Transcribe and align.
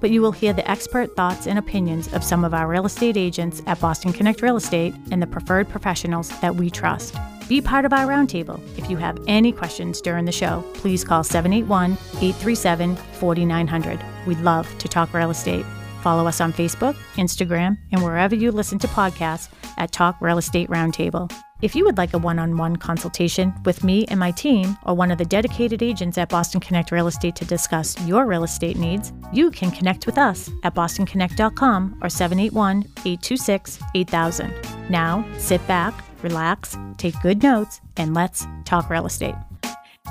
but 0.00 0.10
you 0.10 0.22
will 0.22 0.32
hear 0.32 0.52
the 0.52 0.68
expert 0.70 1.14
thoughts 1.14 1.46
and 1.46 1.58
opinions 1.58 2.12
of 2.12 2.24
some 2.24 2.44
of 2.44 2.54
our 2.54 2.66
real 2.66 2.86
estate 2.86 3.16
agents 3.16 3.62
at 3.66 3.80
Boston 3.80 4.12
Connect 4.12 4.42
Real 4.42 4.56
Estate 4.56 4.94
and 5.10 5.22
the 5.22 5.26
preferred 5.26 5.68
professionals 5.68 6.28
that 6.40 6.54
we 6.54 6.70
trust. 6.70 7.14
Be 7.48 7.60
part 7.60 7.84
of 7.84 7.92
our 7.92 8.06
roundtable. 8.06 8.60
If 8.78 8.88
you 8.88 8.96
have 8.96 9.18
any 9.26 9.52
questions 9.52 10.00
during 10.00 10.24
the 10.24 10.32
show, 10.32 10.64
please 10.74 11.02
call 11.02 11.24
781 11.24 11.92
837 11.92 12.96
4900. 12.96 14.00
We'd 14.26 14.38
love 14.38 14.72
to 14.78 14.88
talk 14.88 15.12
real 15.12 15.30
estate. 15.30 15.66
Follow 16.02 16.26
us 16.26 16.40
on 16.40 16.52
Facebook, 16.52 16.94
Instagram, 17.16 17.76
and 17.92 18.02
wherever 18.02 18.34
you 18.34 18.52
listen 18.52 18.78
to 18.78 18.88
podcasts 18.88 19.50
at 19.76 19.92
Talk 19.92 20.16
Real 20.20 20.38
Estate 20.38 20.68
Roundtable. 20.68 21.30
If 21.62 21.74
you 21.74 21.84
would 21.84 21.98
like 21.98 22.14
a 22.14 22.18
one 22.18 22.38
on 22.38 22.56
one 22.56 22.76
consultation 22.76 23.52
with 23.66 23.84
me 23.84 24.06
and 24.06 24.18
my 24.18 24.30
team, 24.30 24.78
or 24.84 24.94
one 24.94 25.10
of 25.10 25.18
the 25.18 25.26
dedicated 25.26 25.82
agents 25.82 26.16
at 26.16 26.30
Boston 26.30 26.58
Connect 26.58 26.90
Real 26.90 27.06
Estate 27.06 27.36
to 27.36 27.44
discuss 27.44 28.00
your 28.06 28.24
real 28.24 28.44
estate 28.44 28.78
needs, 28.78 29.12
you 29.30 29.50
can 29.50 29.70
connect 29.70 30.06
with 30.06 30.16
us 30.16 30.50
at 30.62 30.74
bostonconnect.com 30.74 31.98
or 32.02 32.08
781 32.08 32.84
826 33.04 33.78
8000. 33.94 34.54
Now, 34.88 35.26
sit 35.36 35.66
back, 35.66 35.92
relax, 36.22 36.78
take 36.96 37.20
good 37.20 37.42
notes, 37.42 37.82
and 37.98 38.14
let's 38.14 38.46
talk 38.64 38.88
real 38.88 39.04
estate. 39.04 39.34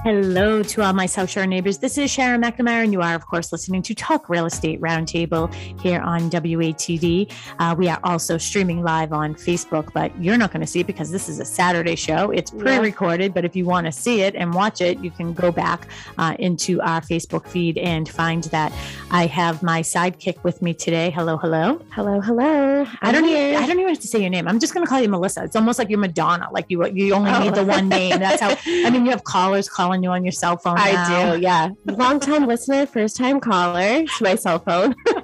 Hello 0.05 0.63
to 0.63 0.81
all 0.81 0.93
my 0.93 1.05
South 1.05 1.29
Shore 1.29 1.45
neighbors. 1.45 1.79
This 1.79 1.97
is 1.97 2.09
Sharon 2.09 2.41
McNamara, 2.41 2.85
and 2.85 2.93
you 2.93 3.01
are, 3.01 3.15
of 3.15 3.27
course, 3.27 3.51
listening 3.51 3.81
to 3.81 3.93
Talk 3.93 4.29
Real 4.29 4.45
Estate 4.45 4.79
Roundtable 4.79 5.53
here 5.81 5.99
on 5.99 6.29
WATD. 6.29 7.29
Uh, 7.59 7.75
we 7.77 7.89
are 7.89 7.99
also 8.05 8.37
streaming 8.37 8.81
live 8.81 9.11
on 9.11 9.35
Facebook, 9.35 9.91
but 9.91 10.17
you're 10.23 10.37
not 10.37 10.53
going 10.53 10.61
to 10.61 10.67
see 10.67 10.79
it 10.79 10.87
because 10.87 11.11
this 11.11 11.27
is 11.27 11.41
a 11.41 11.45
Saturday 11.45 11.97
show. 11.97 12.31
It's 12.31 12.49
pre 12.49 12.77
recorded, 12.77 13.33
but 13.33 13.43
if 13.43 13.57
you 13.57 13.65
want 13.65 13.87
to 13.87 13.91
see 13.91 14.21
it 14.21 14.35
and 14.35 14.53
watch 14.53 14.79
it, 14.79 14.99
you 14.99 15.11
can 15.11 15.33
go 15.33 15.51
back 15.51 15.89
uh, 16.17 16.33
into 16.39 16.79
our 16.79 17.01
Facebook 17.01 17.45
feed 17.45 17.77
and 17.77 18.07
find 18.07 18.45
that. 18.45 18.71
I 19.11 19.25
have 19.25 19.61
my 19.63 19.81
sidekick 19.81 20.45
with 20.45 20.61
me 20.61 20.73
today. 20.73 21.09
Hello, 21.09 21.35
hello. 21.35 21.81
Hello, 21.91 22.21
hello. 22.21 22.85
I 23.01 23.11
don't, 23.11 23.25
even, 23.25 23.55
I 23.55 23.67
don't 23.67 23.77
even 23.77 23.89
have 23.89 23.99
to 23.99 24.07
say 24.07 24.21
your 24.21 24.29
name. 24.29 24.47
I'm 24.47 24.59
just 24.59 24.73
going 24.73 24.85
to 24.85 24.89
call 24.89 25.01
you 25.01 25.09
Melissa. 25.09 25.43
It's 25.43 25.57
almost 25.57 25.77
like 25.77 25.89
you're 25.89 25.99
Madonna. 25.99 26.47
Like 26.53 26.67
you, 26.69 26.85
you 26.87 27.13
only 27.13 27.31
oh. 27.31 27.43
need 27.43 27.55
the 27.55 27.65
one 27.65 27.89
name. 27.89 28.19
That's 28.19 28.41
how, 28.41 28.55
I 28.85 28.89
mean, 28.91 29.03
you 29.03 29.11
have 29.11 29.25
callers 29.25 29.67
calling 29.79 29.88
calling 29.89 30.03
you 30.03 30.11
on 30.11 30.23
your 30.23 30.31
cell 30.31 30.55
phone. 30.55 30.75
I 30.77 30.91
now. 30.91 31.35
do, 31.35 31.41
yeah. 31.41 31.69
Long 31.85 32.19
time 32.19 32.45
listener, 32.45 32.85
first 32.85 33.17
time 33.17 33.39
caller 33.39 34.05
to 34.05 34.23
my 34.23 34.35
cell 34.35 34.59
phone. 34.59 34.93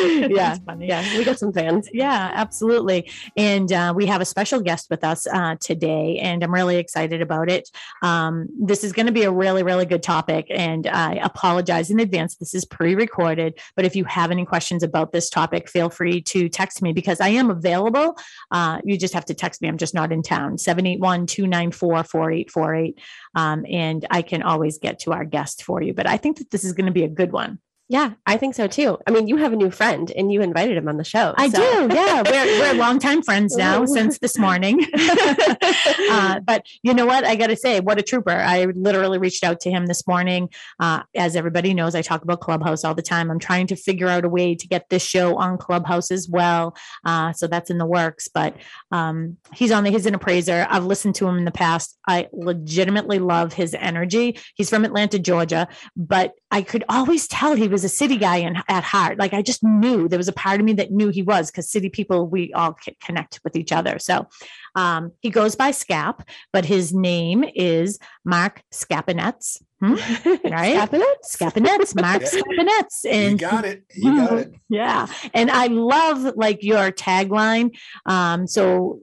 yeah, 0.30 0.56
yeah, 0.78 1.18
we 1.18 1.24
got 1.24 1.38
some 1.38 1.52
fans. 1.52 1.88
Yeah, 1.92 2.30
absolutely. 2.34 3.10
And 3.36 3.72
uh, 3.72 3.92
we 3.94 4.06
have 4.06 4.20
a 4.20 4.24
special 4.24 4.60
guest 4.60 4.88
with 4.90 5.04
us 5.04 5.26
uh, 5.26 5.56
today, 5.60 6.18
and 6.18 6.42
I'm 6.42 6.52
really 6.52 6.76
excited 6.76 7.22
about 7.22 7.50
it. 7.50 7.70
Um, 8.02 8.48
this 8.58 8.84
is 8.84 8.92
going 8.92 9.06
to 9.06 9.12
be 9.12 9.24
a 9.24 9.30
really, 9.30 9.62
really 9.62 9.86
good 9.86 10.02
topic, 10.02 10.46
and 10.50 10.86
I 10.86 11.14
apologize 11.14 11.90
in 11.90 12.00
advance. 12.00 12.36
This 12.36 12.54
is 12.54 12.64
pre-recorded, 12.64 13.58
but 13.76 13.84
if 13.84 13.94
you 13.94 14.04
have 14.04 14.30
any 14.30 14.44
questions 14.44 14.82
about 14.82 15.12
this 15.12 15.28
topic, 15.30 15.68
feel 15.68 15.90
free 15.90 16.20
to 16.22 16.48
text 16.48 16.82
me 16.82 16.92
because 16.92 17.20
I 17.20 17.28
am 17.28 17.50
available. 17.50 18.16
Uh, 18.50 18.80
you 18.84 18.96
just 18.96 19.14
have 19.14 19.24
to 19.26 19.34
text 19.34 19.62
me. 19.62 19.68
I'm 19.68 19.78
just 19.78 19.94
not 19.94 20.12
in 20.12 20.22
town. 20.22 20.58
781 20.58 21.26
294 21.26 22.04
4848. 22.04 22.98
Um, 23.34 23.64
and 23.68 24.06
I 24.10 24.22
can 24.22 24.42
always 24.42 24.78
get 24.78 24.98
to 25.00 25.12
our 25.12 25.24
guest 25.24 25.64
for 25.64 25.82
you. 25.82 25.94
But 25.94 26.06
I 26.06 26.16
think 26.16 26.38
that 26.38 26.50
this 26.50 26.64
is 26.64 26.72
going 26.72 26.86
to 26.86 26.92
be 26.92 27.04
a 27.04 27.08
good 27.08 27.32
one. 27.32 27.58
Yeah, 27.90 28.12
I 28.24 28.36
think 28.36 28.54
so 28.54 28.68
too. 28.68 28.98
I 29.04 29.10
mean, 29.10 29.26
you 29.26 29.36
have 29.38 29.52
a 29.52 29.56
new 29.56 29.72
friend 29.72 30.12
and 30.16 30.32
you 30.32 30.42
invited 30.42 30.76
him 30.76 30.86
on 30.86 30.96
the 30.96 31.02
show. 31.02 31.34
I 31.36 31.48
so. 31.48 31.58
do. 31.58 31.92
Yeah, 31.92 32.22
we're, 32.22 32.60
we're 32.60 32.74
longtime 32.80 33.20
friends 33.22 33.56
now 33.56 33.84
since 33.84 34.20
this 34.20 34.38
morning. 34.38 34.86
uh, 34.96 36.38
but 36.38 36.64
you 36.84 36.94
know 36.94 37.04
what? 37.04 37.24
I 37.24 37.34
got 37.34 37.48
to 37.48 37.56
say, 37.56 37.80
what 37.80 37.98
a 37.98 38.02
trooper. 38.02 38.30
I 38.30 38.66
literally 38.76 39.18
reached 39.18 39.42
out 39.42 39.58
to 39.62 39.72
him 39.72 39.86
this 39.86 40.06
morning. 40.06 40.50
Uh, 40.78 41.02
as 41.16 41.34
everybody 41.34 41.74
knows, 41.74 41.96
I 41.96 42.02
talk 42.02 42.22
about 42.22 42.38
Clubhouse 42.38 42.84
all 42.84 42.94
the 42.94 43.02
time. 43.02 43.28
I'm 43.28 43.40
trying 43.40 43.66
to 43.66 43.74
figure 43.74 44.06
out 44.06 44.24
a 44.24 44.28
way 44.28 44.54
to 44.54 44.68
get 44.68 44.88
this 44.88 45.04
show 45.04 45.36
on 45.36 45.58
Clubhouse 45.58 46.12
as 46.12 46.28
well. 46.28 46.76
Uh, 47.04 47.32
so 47.32 47.48
that's 47.48 47.70
in 47.70 47.78
the 47.78 47.86
works. 47.86 48.28
But 48.28 48.54
um, 48.92 49.36
he's 49.52 49.72
on 49.72 49.82
the, 49.82 49.90
he's 49.90 50.06
an 50.06 50.14
appraiser. 50.14 50.64
I've 50.70 50.84
listened 50.84 51.16
to 51.16 51.26
him 51.26 51.38
in 51.38 51.44
the 51.44 51.50
past. 51.50 51.98
I 52.06 52.28
legitimately 52.32 53.18
love 53.18 53.52
his 53.52 53.74
energy. 53.74 54.38
He's 54.54 54.70
from 54.70 54.84
Atlanta, 54.84 55.18
Georgia, 55.18 55.66
but 55.96 56.34
I 56.52 56.62
could 56.62 56.84
always 56.88 57.26
tell 57.26 57.54
he 57.54 57.66
was 57.66 57.79
a 57.84 57.88
city 57.88 58.16
guy 58.16 58.36
in, 58.36 58.56
at 58.68 58.84
heart. 58.84 59.18
Like 59.18 59.32
I 59.32 59.42
just 59.42 59.62
knew 59.62 60.08
there 60.08 60.18
was 60.18 60.28
a 60.28 60.32
part 60.32 60.60
of 60.60 60.66
me 60.66 60.72
that 60.74 60.90
knew 60.90 61.08
he 61.08 61.22
was 61.22 61.50
because 61.50 61.70
city 61.70 61.88
people, 61.88 62.26
we 62.26 62.52
all 62.52 62.76
connect 63.00 63.40
with 63.44 63.56
each 63.56 63.72
other. 63.72 63.98
So 63.98 64.26
um, 64.74 65.12
he 65.20 65.30
goes 65.30 65.54
by 65.54 65.70
Scap, 65.70 66.26
but 66.52 66.64
his 66.64 66.92
name 66.92 67.44
is 67.54 67.98
Mark 68.24 68.62
Scapinets. 68.70 69.62
Hmm? 69.80 69.94
Right? 70.44 70.76
Scapinets? 70.76 71.32
Scapinets, 71.32 71.94
Mark 71.94 72.22
Scapinets. 72.26 73.04
And 73.08 73.40
you 73.40 73.48
got 73.48 73.64
it. 73.64 73.84
You 73.94 74.16
got 74.16 74.38
it. 74.38 74.54
Yeah. 74.68 75.06
And 75.32 75.50
I 75.50 75.68
love 75.68 76.36
like 76.36 76.62
your 76.62 76.92
tagline. 76.92 77.74
Um, 78.04 78.46
so 78.46 79.00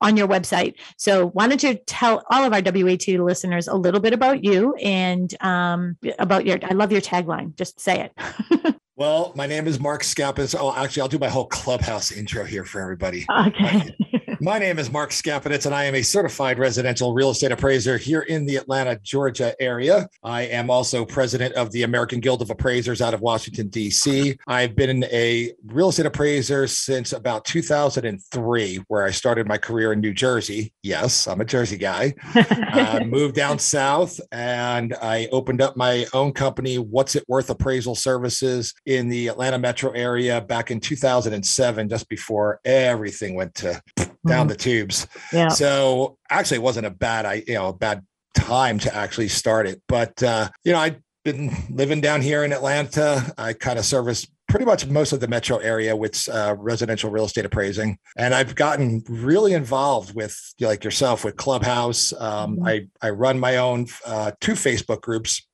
on 0.00 0.16
your 0.16 0.28
website. 0.28 0.74
So 0.98 1.28
why 1.28 1.48
don't 1.48 1.62
you 1.62 1.74
tell 1.86 2.22
all 2.30 2.44
of 2.44 2.52
our 2.52 2.62
WAT 2.64 3.08
listeners 3.08 3.66
a 3.66 3.74
little 3.74 4.00
bit 4.00 4.12
about 4.12 4.44
you 4.44 4.74
and 4.76 5.34
um, 5.42 5.96
about 6.18 6.46
your, 6.46 6.58
I 6.62 6.74
love 6.74 6.92
your 6.92 7.00
tagline. 7.00 7.56
Just 7.56 7.80
say 7.80 8.08
it. 8.10 8.76
Well, 9.00 9.32
my 9.34 9.46
name 9.46 9.66
is 9.66 9.80
Mark 9.80 10.02
Scapis. 10.02 10.54
Oh, 10.54 10.74
actually, 10.76 11.00
I'll 11.00 11.08
do 11.08 11.18
my 11.18 11.30
whole 11.30 11.46
clubhouse 11.46 12.12
intro 12.12 12.44
here 12.44 12.66
for 12.66 12.82
everybody. 12.82 13.24
Okay. 13.46 13.96
My 14.42 14.58
name 14.58 14.78
is 14.78 14.90
Mark 14.90 15.10
Skapinitz, 15.10 15.66
and 15.66 15.74
I 15.74 15.84
am 15.84 15.94
a 15.94 16.00
certified 16.00 16.58
residential 16.58 17.12
real 17.12 17.28
estate 17.28 17.52
appraiser 17.52 17.98
here 17.98 18.22
in 18.22 18.46
the 18.46 18.56
Atlanta, 18.56 18.98
Georgia 19.02 19.54
area. 19.60 20.08
I 20.24 20.42
am 20.44 20.70
also 20.70 21.04
president 21.04 21.54
of 21.56 21.70
the 21.72 21.82
American 21.82 22.20
Guild 22.20 22.40
of 22.40 22.48
Appraisers 22.48 23.02
out 23.02 23.12
of 23.12 23.20
Washington, 23.20 23.68
D.C. 23.68 24.38
I've 24.46 24.74
been 24.74 25.04
a 25.04 25.52
real 25.66 25.90
estate 25.90 26.06
appraiser 26.06 26.66
since 26.66 27.12
about 27.12 27.44
2003, 27.44 28.76
where 28.88 29.04
I 29.04 29.10
started 29.10 29.46
my 29.46 29.58
career 29.58 29.92
in 29.92 30.00
New 30.00 30.14
Jersey. 30.14 30.72
Yes, 30.82 31.28
I'm 31.28 31.42
a 31.42 31.44
Jersey 31.44 31.76
guy. 31.76 32.14
uh, 32.34 33.00
moved 33.04 33.34
down 33.34 33.58
south 33.58 34.18
and 34.32 34.94
I 35.02 35.28
opened 35.32 35.60
up 35.60 35.76
my 35.76 36.06
own 36.14 36.32
company, 36.32 36.78
What's 36.78 37.14
It 37.14 37.24
Worth 37.28 37.50
Appraisal 37.50 37.94
Services, 37.94 38.72
in 38.86 39.10
the 39.10 39.28
Atlanta 39.28 39.58
metro 39.58 39.90
area 39.90 40.40
back 40.40 40.70
in 40.70 40.80
2007, 40.80 41.90
just 41.90 42.08
before 42.08 42.58
everything 42.64 43.34
went 43.34 43.54
to 43.56 43.82
down 44.30 44.46
mm-hmm. 44.46 44.48
the 44.48 44.56
tubes. 44.56 45.06
Yeah. 45.32 45.48
So 45.48 46.18
actually, 46.30 46.58
it 46.58 46.62
wasn't 46.62 46.86
a 46.86 46.90
bad, 46.90 47.26
I 47.26 47.42
you 47.46 47.54
know, 47.54 47.68
a 47.68 47.72
bad 47.72 48.04
time 48.34 48.78
to 48.80 48.94
actually 48.94 49.28
start 49.28 49.66
it. 49.66 49.82
But 49.88 50.22
uh, 50.22 50.48
you 50.64 50.72
know, 50.72 50.78
I've 50.78 51.00
been 51.24 51.54
living 51.70 52.00
down 52.00 52.22
here 52.22 52.44
in 52.44 52.52
Atlanta. 52.52 53.32
I 53.36 53.52
kind 53.52 53.78
of 53.78 53.84
service 53.84 54.26
pretty 54.48 54.64
much 54.64 54.86
most 54.86 55.12
of 55.12 55.20
the 55.20 55.28
metro 55.28 55.58
area 55.58 55.94
with 55.94 56.28
uh, 56.28 56.56
residential 56.58 57.10
real 57.10 57.24
estate 57.24 57.44
appraising, 57.44 57.98
and 58.16 58.34
I've 58.34 58.54
gotten 58.54 59.02
really 59.08 59.52
involved 59.52 60.14
with 60.14 60.36
like 60.60 60.84
yourself 60.84 61.24
with 61.24 61.36
Clubhouse. 61.36 62.12
Um, 62.12 62.56
mm-hmm. 62.56 62.66
I 62.66 62.86
I 63.02 63.10
run 63.10 63.38
my 63.38 63.58
own 63.58 63.86
uh, 64.06 64.32
two 64.40 64.52
Facebook 64.52 65.00
groups 65.02 65.46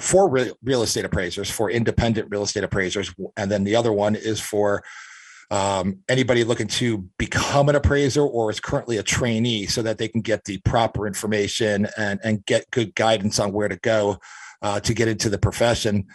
for 0.00 0.28
real, 0.28 0.56
real 0.62 0.82
estate 0.82 1.04
appraisers, 1.04 1.50
for 1.50 1.70
independent 1.70 2.28
real 2.30 2.42
estate 2.42 2.64
appraisers, 2.64 3.14
and 3.36 3.50
then 3.50 3.64
the 3.64 3.76
other 3.76 3.92
one 3.92 4.14
is 4.14 4.40
for 4.40 4.82
um, 5.52 5.98
anybody 6.08 6.44
looking 6.44 6.66
to 6.66 7.06
become 7.18 7.68
an 7.68 7.76
appraiser 7.76 8.22
or 8.22 8.50
is 8.50 8.58
currently 8.58 8.96
a 8.96 9.02
trainee 9.02 9.66
so 9.66 9.82
that 9.82 9.98
they 9.98 10.08
can 10.08 10.22
get 10.22 10.44
the 10.44 10.56
proper 10.64 11.06
information 11.06 11.86
and, 11.98 12.20
and 12.24 12.44
get 12.46 12.70
good 12.70 12.94
guidance 12.94 13.38
on 13.38 13.52
where 13.52 13.68
to 13.68 13.76
go 13.76 14.18
uh, 14.62 14.80
to 14.80 14.94
get 14.94 15.08
into 15.08 15.28
the 15.28 15.36
profession. 15.36 16.06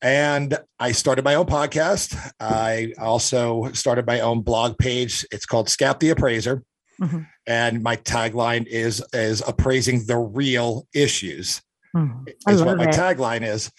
And 0.00 0.56
I 0.78 0.92
started 0.92 1.24
my 1.24 1.34
own 1.34 1.46
podcast. 1.46 2.16
I 2.38 2.92
also 2.98 3.72
started 3.72 4.06
my 4.06 4.20
own 4.20 4.42
blog 4.42 4.78
page. 4.78 5.26
It's 5.32 5.44
called 5.44 5.66
Scap 5.66 5.98
the 5.98 6.10
Appraiser. 6.10 6.62
Mm-hmm. 7.00 7.22
And 7.48 7.82
my 7.82 7.96
tagline 7.96 8.64
is 8.66 9.04
is 9.12 9.42
appraising 9.44 10.06
the 10.06 10.18
real 10.18 10.86
issues. 10.94 11.62
Mm, 11.96 12.28
is 12.48 12.62
what 12.62 12.76
my 12.76 12.84
it. 12.84 12.94
tagline 12.94 13.42
is. 13.42 13.72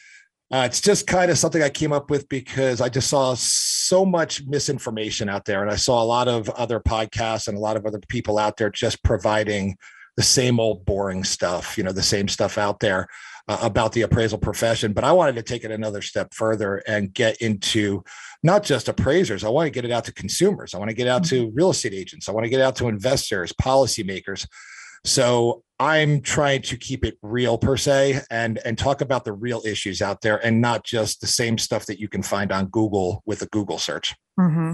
Uh, 0.52 0.64
it's 0.66 0.82
just 0.82 1.06
kind 1.06 1.30
of 1.30 1.38
something 1.38 1.62
I 1.62 1.70
came 1.70 1.94
up 1.94 2.10
with 2.10 2.28
because 2.28 2.82
I 2.82 2.90
just 2.90 3.08
saw 3.10 3.36
so 3.36 4.04
much 4.04 4.44
misinformation 4.48 5.30
out 5.30 5.46
there, 5.46 5.62
and 5.62 5.72
I 5.72 5.76
saw 5.76 6.02
a 6.02 6.06
lot 6.06 6.28
of 6.28 6.50
other 6.50 6.80
podcasts 6.80 7.48
and 7.48 7.56
a 7.56 7.62
lot 7.62 7.78
of 7.78 7.86
other 7.86 8.00
people 8.08 8.40
out 8.40 8.58
there 8.58 8.72
just 8.72 9.04
providing 9.04 9.78
the 10.18 10.24
same 10.24 10.60
old 10.60 10.86
boring 10.86 11.24
stuff, 11.24 11.78
you 11.78 11.84
know, 11.84 11.92
the 11.92 12.02
same 12.02 12.28
stuff 12.28 12.58
out 12.58 12.80
there 12.80 13.08
uh, 13.48 13.60
about 13.62 13.94
the 13.94 14.02
appraisal 14.02 14.38
profession. 14.38 14.92
But 14.92 15.04
I 15.04 15.12
wanted 15.12 15.36
to 15.36 15.44
take 15.44 15.64
it 15.64 15.72
another 15.72 16.02
step 16.02 16.34
further 16.34 16.84
and 16.88 17.14
get 17.14 17.38
into 17.38 18.04
not 18.44 18.64
just 18.64 18.90
appraisers. 18.90 19.44
I 19.44 19.50
want 19.50 19.68
to 19.68 19.72
get 19.72 19.86
it 19.86 19.92
out 19.92 20.06
to 20.06 20.14
consumers. 20.14 20.74
I 20.74 20.78
want 20.78 20.90
to 20.90 20.96
get 20.96 21.08
out 21.08 21.24
to 21.26 21.46
mm-hmm. 21.46 21.56
real 21.56 21.70
estate 21.70 21.94
agents. 21.94 22.28
I 22.28 22.32
want 22.32 22.44
to 22.46 22.50
get 22.50 22.60
out 22.60 22.76
to 22.78 22.88
investors, 22.88 23.54
policymakers. 23.54 24.48
So 25.06 25.64
I'm 25.80 26.22
trying 26.22 26.62
to 26.64 26.78
keep 26.78 27.06
it 27.06 27.18
real 27.22 27.58
per 27.58 27.78
se 27.78 28.22
and 28.30 28.60
and 28.66 28.78
talk 28.78 29.00
about 29.00 29.24
the 29.24 29.32
real 29.32 29.62
issues 29.66 30.02
out 30.02 30.22
there 30.22 30.46
and 30.46 30.60
not 30.60 30.84
just 30.84 31.22
the 31.22 31.28
same 31.28 31.58
stuff 31.58 31.86
that 31.86 32.00
you 32.00 32.10
can 32.10 32.22
find 32.22 32.52
on 32.52 32.66
Google 32.68 33.24
with 33.26 33.42
a 33.42 33.46
Google 33.48 33.78
search. 33.78 34.14
Mm-hmm. 34.38 34.74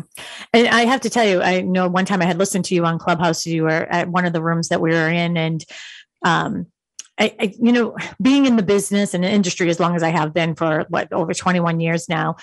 And 0.53 0.67
I 0.67 0.85
have 0.85 1.01
to 1.01 1.09
tell 1.09 1.27
you, 1.27 1.41
I 1.41 1.61
know 1.61 1.87
one 1.87 2.05
time 2.05 2.21
I 2.21 2.25
had 2.25 2.39
listened 2.39 2.65
to 2.65 2.75
you 2.75 2.85
on 2.85 2.97
Clubhouse. 2.97 3.45
You 3.45 3.63
were 3.63 3.69
at 3.91 4.09
one 4.09 4.25
of 4.25 4.33
the 4.33 4.41
rooms 4.41 4.69
that 4.69 4.81
we 4.81 4.91
were 4.91 5.09
in, 5.09 5.37
and 5.37 5.63
um, 6.23 6.67
I, 7.19 7.35
I, 7.39 7.53
you 7.59 7.71
know, 7.71 7.95
being 8.21 8.45
in 8.45 8.55
the 8.55 8.63
business 8.63 9.13
and 9.13 9.23
the 9.23 9.29
industry 9.29 9.69
as 9.69 9.79
long 9.79 9.95
as 9.95 10.03
I 10.03 10.09
have 10.09 10.33
been 10.33 10.55
for 10.55 10.85
what 10.89 11.13
over 11.13 11.33
21 11.33 11.79
years 11.79 12.09
now, 12.09 12.35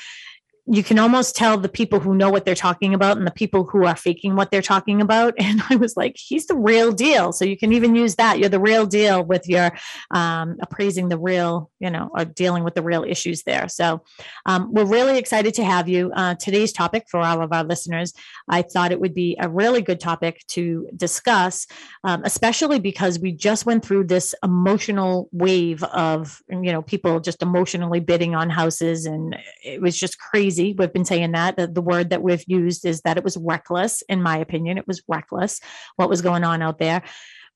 you 0.67 0.85
can 0.85 0.99
almost 0.99 1.35
tell 1.35 1.59
the 1.59 1.69
people 1.69 1.99
who 1.99 2.15
know 2.15 2.31
what 2.31 2.45
they're 2.45 2.55
talking 2.55 2.95
about 2.95 3.17
and 3.17 3.27
the 3.27 3.33
people 3.33 3.65
who 3.65 3.85
are 3.85 3.97
faking 3.97 4.37
what 4.37 4.51
they're 4.51 4.63
talking 4.63 5.01
about. 5.01 5.35
And 5.43 5.61
I 5.69 5.77
was 5.77 5.97
like, 5.97 6.17
he's 6.17 6.47
the 6.47 6.57
real 6.57 6.93
deal. 6.93 7.33
So 7.33 7.45
you 7.45 7.59
can 7.59 7.73
even 7.73 7.97
use 7.97 8.15
that. 8.15 8.39
You're 8.39 8.49
the 8.49 8.61
real 8.61 8.87
deal 8.87 9.25
with 9.25 9.49
your 9.49 9.73
um, 10.13 10.57
appraising 10.63 11.09
the 11.09 11.19
real, 11.19 11.71
you 11.81 11.91
know, 11.91 12.11
or 12.17 12.25
dealing 12.25 12.63
with 12.65 12.75
the 12.75 12.83
real 12.83 13.03
issues 13.03 13.43
there. 13.43 13.69
So 13.69 14.03
um, 14.47 14.73
we're 14.73 14.87
really 14.87 15.19
excited 15.19 15.53
to 15.55 15.65
have 15.65 15.89
you. 15.89 16.13
Uh, 16.15 16.37
today's 16.37 16.73
topic 16.73 17.07
for 17.11 17.21
all 17.21 17.43
of 17.43 17.53
our 17.53 17.65
listeners, 17.65 18.15
I 18.49 18.63
thought 18.63 18.93
it 18.93 19.01
would 19.01 19.15
be 19.15 19.37
a 19.41 19.49
really 19.49 19.83
good 19.83 20.01
topic 20.01 20.45
to 20.49 20.89
discuss, 20.97 21.67
um, 22.05 22.23
especially 22.25 22.79
because 22.79 23.19
we 23.19 23.33
just 23.33 23.67
went 23.67 23.85
through 23.85 24.05
this 24.05 24.35
emotional 24.45 25.29
wave 25.33 25.83
of, 25.83 26.41
you 26.49 26.73
know, 26.73 26.83
people 26.83 27.21
just 27.21 27.43
emotionally 27.43 28.01
bidding 28.01 28.35
on 28.35 28.49
houses. 28.49 29.07
And 29.07 29.37
it 29.63 29.83
was 29.83 29.99
just 29.99 30.19
crazy 30.19 30.52
We've 30.59 30.93
been 30.93 31.05
saying 31.05 31.33
that. 31.33 31.57
The, 31.57 31.67
the 31.67 31.83
word 31.83 32.11
that 32.11 32.23
we've 32.23 32.45
used 32.47 32.85
is 32.85 33.01
that 33.03 33.17
it 33.17 33.25
was 33.25 33.37
reckless, 33.37 34.03
in 34.09 34.23
my 34.23 34.39
opinion. 34.39 34.79
It 34.79 34.87
was 34.87 35.03
reckless 35.09 35.61
what 35.97 36.09
was 36.09 36.23
going 36.23 36.45
on 36.45 36.63
out 36.63 36.79
there. 36.79 37.03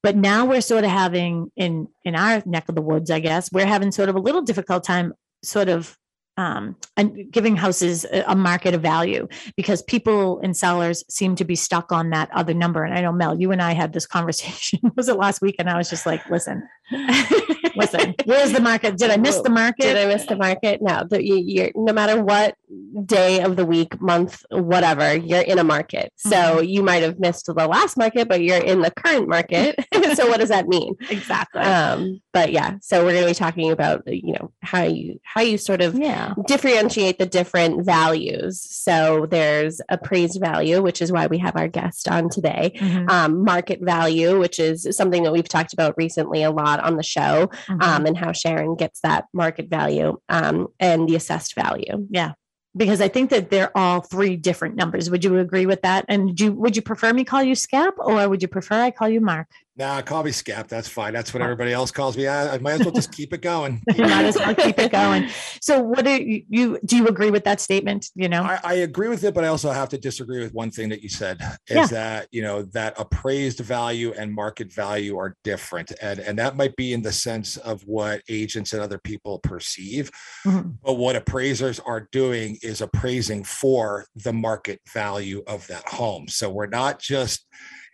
But 0.02 0.16
now 0.16 0.44
we're 0.44 0.60
sort 0.60 0.84
of 0.84 0.90
having 0.90 1.50
in 1.56 1.88
in 2.04 2.14
our 2.14 2.43
neck 2.46 2.69
of 2.69 2.75
the 2.75 2.82
woods, 2.82 3.10
I 3.10 3.20
guess, 3.20 3.50
we're 3.50 3.66
having 3.66 3.90
sort 3.90 4.08
of 4.08 4.14
a 4.14 4.20
little 4.20 4.43
difficult 4.43 4.84
time 4.84 5.12
sort 5.43 5.69
of 5.69 5.96
um, 6.38 6.76
and 6.96 7.31
giving 7.31 7.56
houses 7.56 8.04
a 8.04 8.37
market 8.37 8.75
of 8.75 8.82
value 8.82 9.26
because 9.56 9.82
people 9.82 10.38
and 10.40 10.56
sellers 10.56 11.02
seem 11.08 11.34
to 11.37 11.44
be 11.44 11.56
stuck 11.56 11.93
on 11.93 12.10
that 12.10 12.31
other 12.32 12.52
number. 12.52 12.84
And 12.84 12.94
I 12.94 13.00
know 13.00 13.12
Mel, 13.12 13.40
you 13.40 13.52
and 13.52 13.62
I 13.62 13.72
had 13.72 13.93
this 13.93 14.06
conversation. 14.06 14.81
was 14.96 15.08
it 15.08 15.16
last 15.16 15.40
week? 15.40 15.56
And 15.58 15.70
I 15.70 15.78
was 15.78 15.88
just 15.88 16.04
like, 16.04 16.28
listen, 16.28 16.69
listen, 17.76 18.14
where's 18.25 18.52
the 18.52 18.61
market? 18.61 18.96
Did 18.96 19.11
I 19.11 19.17
miss 19.17 19.40
the 19.40 19.50
market? 19.50 19.82
Did 19.82 19.96
I 19.96 20.06
miss 20.06 20.26
the 20.26 20.37
market? 20.37 20.82
No, 20.82 21.05
the, 21.08 21.23
you, 21.23 21.70
no 21.75 21.93
matter 21.93 22.23
what 22.23 22.56
day 23.05 23.40
of 23.40 23.56
the 23.56 23.64
week, 23.64 24.00
month, 24.00 24.44
whatever, 24.50 25.17
you're 25.17 25.40
in 25.40 25.58
a 25.58 25.64
market. 25.64 26.12
So 26.17 26.37
mm-hmm. 26.37 26.64
you 26.64 26.82
might 26.82 27.02
have 27.02 27.19
missed 27.19 27.46
the 27.46 27.55
last 27.55 27.96
market, 27.96 28.28
but 28.28 28.43
you're 28.43 28.62
in 28.62 28.81
the 28.81 28.90
current 28.90 29.28
market. 29.28 29.76
so 30.14 30.26
what 30.28 30.38
does 30.38 30.49
that 30.49 30.69
mean? 30.69 30.94
Exactly. 31.11 31.62
Um, 31.62 32.20
but 32.32 32.52
yeah, 32.52 32.76
so 32.81 33.05
we're 33.05 33.12
going 33.12 33.25
to 33.25 33.31
be 33.31 33.34
talking 33.34 33.70
about 33.70 34.02
you 34.06 34.32
know 34.32 34.52
how 34.61 34.82
you 34.82 35.20
how 35.22 35.40
you 35.40 35.58
sort 35.58 35.81
of 35.81 35.94
yeah. 35.94 36.34
differentiate 36.46 37.19
the 37.19 37.26
different 37.26 37.84
values. 37.84 38.61
So 38.61 39.26
there's 39.31 39.81
appraised 39.88 40.40
value, 40.40 40.82
which 40.82 41.00
is 41.00 41.12
why 41.12 41.26
we 41.26 41.38
have 41.38 41.56
our 41.56 41.69
guest 41.69 42.08
on 42.08 42.29
today. 42.29 42.72
Mm-hmm. 42.76 43.08
Um, 43.08 43.44
market 43.44 43.81
value, 43.81 44.38
which 44.38 44.58
is 44.58 44.87
something 44.96 45.22
that 45.22 45.32
we've 45.32 45.49
talked 45.49 45.72
about 45.72 45.94
recently 45.96 46.43
a 46.43 46.50
lot 46.50 46.81
on 46.81 46.96
the 46.96 47.02
show, 47.02 47.50
mm-hmm. 47.69 47.83
um, 47.83 48.07
and 48.07 48.17
how 48.17 48.33
Sharon 48.33 48.77
gets 48.77 49.01
that 49.01 49.27
market 49.33 49.69
value 49.69 50.19
um, 50.29 50.69
and 50.81 51.09
the 51.09 51.17
assessed 51.17 51.55
value. 51.55 52.07
Yeah 52.11 52.33
because 52.77 53.01
I 53.01 53.09
think 53.09 53.31
that 53.31 53.51
they're 53.51 53.77
all 53.77 54.03
three 54.03 54.37
different 54.37 54.77
numbers. 54.77 55.09
Would 55.09 55.25
you 55.25 55.39
agree 55.39 55.67
with 55.67 55.83
that? 55.83 56.05
And 56.09 56.37
do 56.37 56.45
you, 56.45 56.53
would 56.53 56.77
you 56.77 56.83
prefer 56.83 57.13
me 57.13 57.25
call 57.25 57.43
you 57.43 57.55
Scap 57.55 57.93
or 57.97 58.29
would 58.29 58.43
you 58.43 58.49
prefer 58.49 58.83
I 58.83 58.91
call 58.91 59.09
you 59.09 59.21
Mark? 59.21 59.49
Nah, 59.78 60.00
call 60.00 60.25
me 60.25 60.31
Scap. 60.31 60.69
That's 60.69 60.88
fine. 60.88 61.12
That's 61.12 61.34
what 61.34 61.43
everybody 61.43 61.70
else 61.70 61.90
calls 61.90 62.17
me. 62.17 62.26
I, 62.26 62.55
I 62.55 62.58
might 62.58 62.75
as 62.75 62.81
well 62.81 62.93
just 62.93 63.12
keep 63.12 63.34
it 63.34 63.43
going. 63.43 63.82
might 63.99 64.25
as 64.25 64.37
well 64.37 64.55
keep 64.55 64.78
it 64.78 64.90
going. 64.90 65.28
So, 65.61 65.82
what 65.82 66.02
do 66.02 66.11
you, 66.12 66.44
you 66.49 66.78
do? 66.84 66.96
You 66.96 67.06
agree 67.08 67.31
with 67.31 67.44
that 67.44 67.61
statement? 67.61 68.08
You 68.14 68.31
know, 68.31 68.43
I, 68.43 68.58
I, 68.64 68.75
agree 68.76 69.08
with 69.08 69.23
it, 69.25 69.34
but 69.34 69.44
I 69.44 69.49
also 69.49 69.70
have 69.70 69.90
to 69.90 69.99
disagree 69.99 70.40
with 70.40 70.55
one 70.55 70.70
thing 70.70 70.88
that 70.88 71.02
you 71.02 71.11
said 71.11 71.43
is 71.69 71.76
yeah. 71.76 71.87
that 71.88 72.28
you 72.32 72.40
know 72.40 72.62
that 72.62 72.99
appraised 72.99 73.61
value 73.61 74.14
and 74.17 74.32
market 74.32 74.73
value 74.73 75.19
are 75.19 75.37
different, 75.44 75.93
and 76.00 76.20
and 76.20 76.38
that 76.38 76.56
might 76.56 76.75
be 76.76 76.94
in 76.94 77.02
the 77.02 77.12
sense 77.12 77.58
of 77.58 77.82
what 77.82 78.22
agents 78.31 78.72
and 78.72 78.81
other 78.81 78.99
people 78.99 79.40
perceive, 79.40 80.11
mm-hmm. 80.46 80.70
but 80.82 80.94
what 80.94 81.17
appraisers 81.17 81.81
are 81.81 82.08
doing 82.12 82.56
is 82.62 82.81
appraising 82.81 83.44
for 83.44 84.06
the 84.14 84.32
market 84.32 84.81
value 84.90 85.43
of 85.46 85.67
that 85.67 85.87
home. 85.87 86.29
So 86.29 86.49
we're 86.49 86.67
not 86.67 86.99
just 86.99 87.46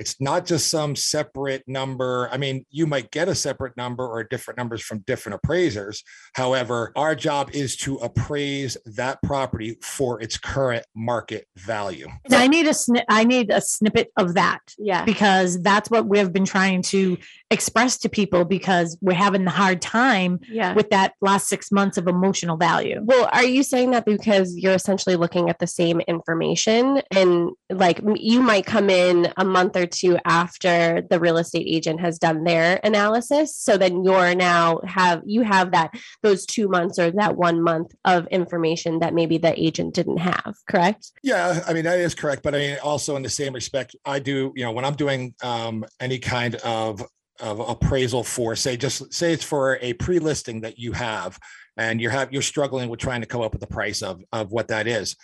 it's 0.03 0.21
not 0.21 0.45
just 0.45 0.69
some 0.69 0.97
separate 0.97 1.63
number. 1.69 2.29
I 2.33 2.37
mean, 2.37 2.67
you 2.71 2.89
might 2.89 3.13
get 3.13 3.29
a 3.29 3.37
separate 3.37 3.77
number 3.77 4.05
or 4.05 4.25
different 4.25 4.59
numbers 4.59 4.83
from 4.83 4.99
different 5.07 5.37
appraisers. 5.37 6.03
However, 6.35 6.91
our 6.97 7.15
job 7.15 7.51
is 7.53 7.77
to 7.77 7.99
appraise 7.99 8.77
that 8.85 9.23
property 9.23 9.79
for 9.81 10.21
its 10.21 10.37
current 10.37 10.85
market 10.97 11.47
value. 11.57 12.09
I 12.33 12.49
need 12.49 12.67
a 12.67 12.71
sni- 12.71 13.05
I 13.09 13.23
need 13.23 13.53
a 13.53 13.61
snippet 13.61 14.11
of 14.17 14.35
that. 14.35 14.59
Yeah. 14.77 15.05
Because 15.05 15.63
that's 15.63 15.89
what 15.89 16.07
we've 16.07 16.33
been 16.33 16.47
trying 16.47 16.83
to 16.83 17.17
express 17.53 17.97
to 17.99 18.09
people 18.09 18.45
because 18.45 18.99
we're 19.01 19.13
having 19.13 19.45
the 19.45 19.53
hard 19.53 19.81
time 19.81 20.41
yeah. 20.51 20.75
with 20.75 20.91
that 20.91 21.13
last 21.21 21.47
6 21.47 21.71
months 21.71 21.97
of 21.97 22.09
emotional 22.09 22.57
value. 22.57 22.99
Well, 23.05 23.29
are 23.33 23.45
you 23.45 23.63
saying 23.63 23.93
that 23.93 24.05
because 24.05 24.57
you're 24.57 24.75
essentially 24.75 25.15
looking 25.15 25.49
at 25.49 25.61
the 25.61 25.69
same 25.69 26.01
information 26.09 27.03
and 27.13 27.51
like 27.71 28.01
you 28.17 28.43
might 28.43 28.67
come 28.67 28.91
in 28.91 29.33
a 29.37 29.45
month 29.45 29.77
or 29.77 29.87
two 29.93 30.19
after 30.25 31.03
the 31.09 31.21
real 31.21 31.39
estate 31.39 31.67
agent 31.69 32.01
has 32.01 32.19
done 32.19 32.45
their 32.45 32.81
analysis. 32.83 33.57
So 33.57 33.77
then 33.77 34.05
you're 34.05 34.35
now 34.35 34.81
have 34.87 35.23
you 35.25 35.43
have 35.43 35.73
that 35.73 35.95
those 36.23 36.47
two 36.47 36.69
months 36.69 36.99
or 36.99 37.11
that 37.13 37.37
one 37.37 37.63
month 37.63 37.95
of 38.05 38.27
information 38.29 38.99
that 39.01 39.15
maybe 39.15 39.39
the 39.39 39.61
agent 39.63 39.95
didn't 39.95 40.19
have 40.19 40.55
correct? 40.69 41.13
Yeah 41.23 41.63
i 41.67 41.73
mean 41.73 41.85
that 41.85 41.99
is 41.99 42.15
correct 42.15 42.43
but 42.43 42.55
i 42.55 42.59
mean 42.59 42.77
also 42.83 43.17
in 43.17 43.23
the 43.23 43.29
same 43.29 43.53
respect 43.53 43.95
i 44.05 44.19
do 44.19 44.53
you 44.55 44.65
know 44.65 44.73
when 44.73 44.85
i'm 44.85 44.95
doing 44.95 45.35
um, 45.43 45.85
any 46.01 46.19
kind 46.19 46.57
of 46.57 47.03
of 47.41 47.61
appraisal 47.61 48.23
for 48.23 48.55
say 48.55 48.77
just 48.77 49.13
say 49.13 49.33
it's 49.33 49.45
for 49.45 49.79
a 49.81 49.95
pre-listing 49.95 50.61
that 50.61 50.79
you 50.79 50.93
have 50.93 51.39
and 51.77 52.01
you're 52.01 52.11
have 52.11 52.33
you're 52.33 52.43
struggling 52.43 52.89
with 52.89 53.01
trying 53.01 53.21
to 53.21 53.27
come 53.27 53.41
up 53.41 53.53
with 53.53 53.61
the 53.61 53.67
price 53.67 54.03
of 54.03 54.23
of 54.33 54.53
what 54.53 54.69
that 54.69 54.87
is 54.87 55.17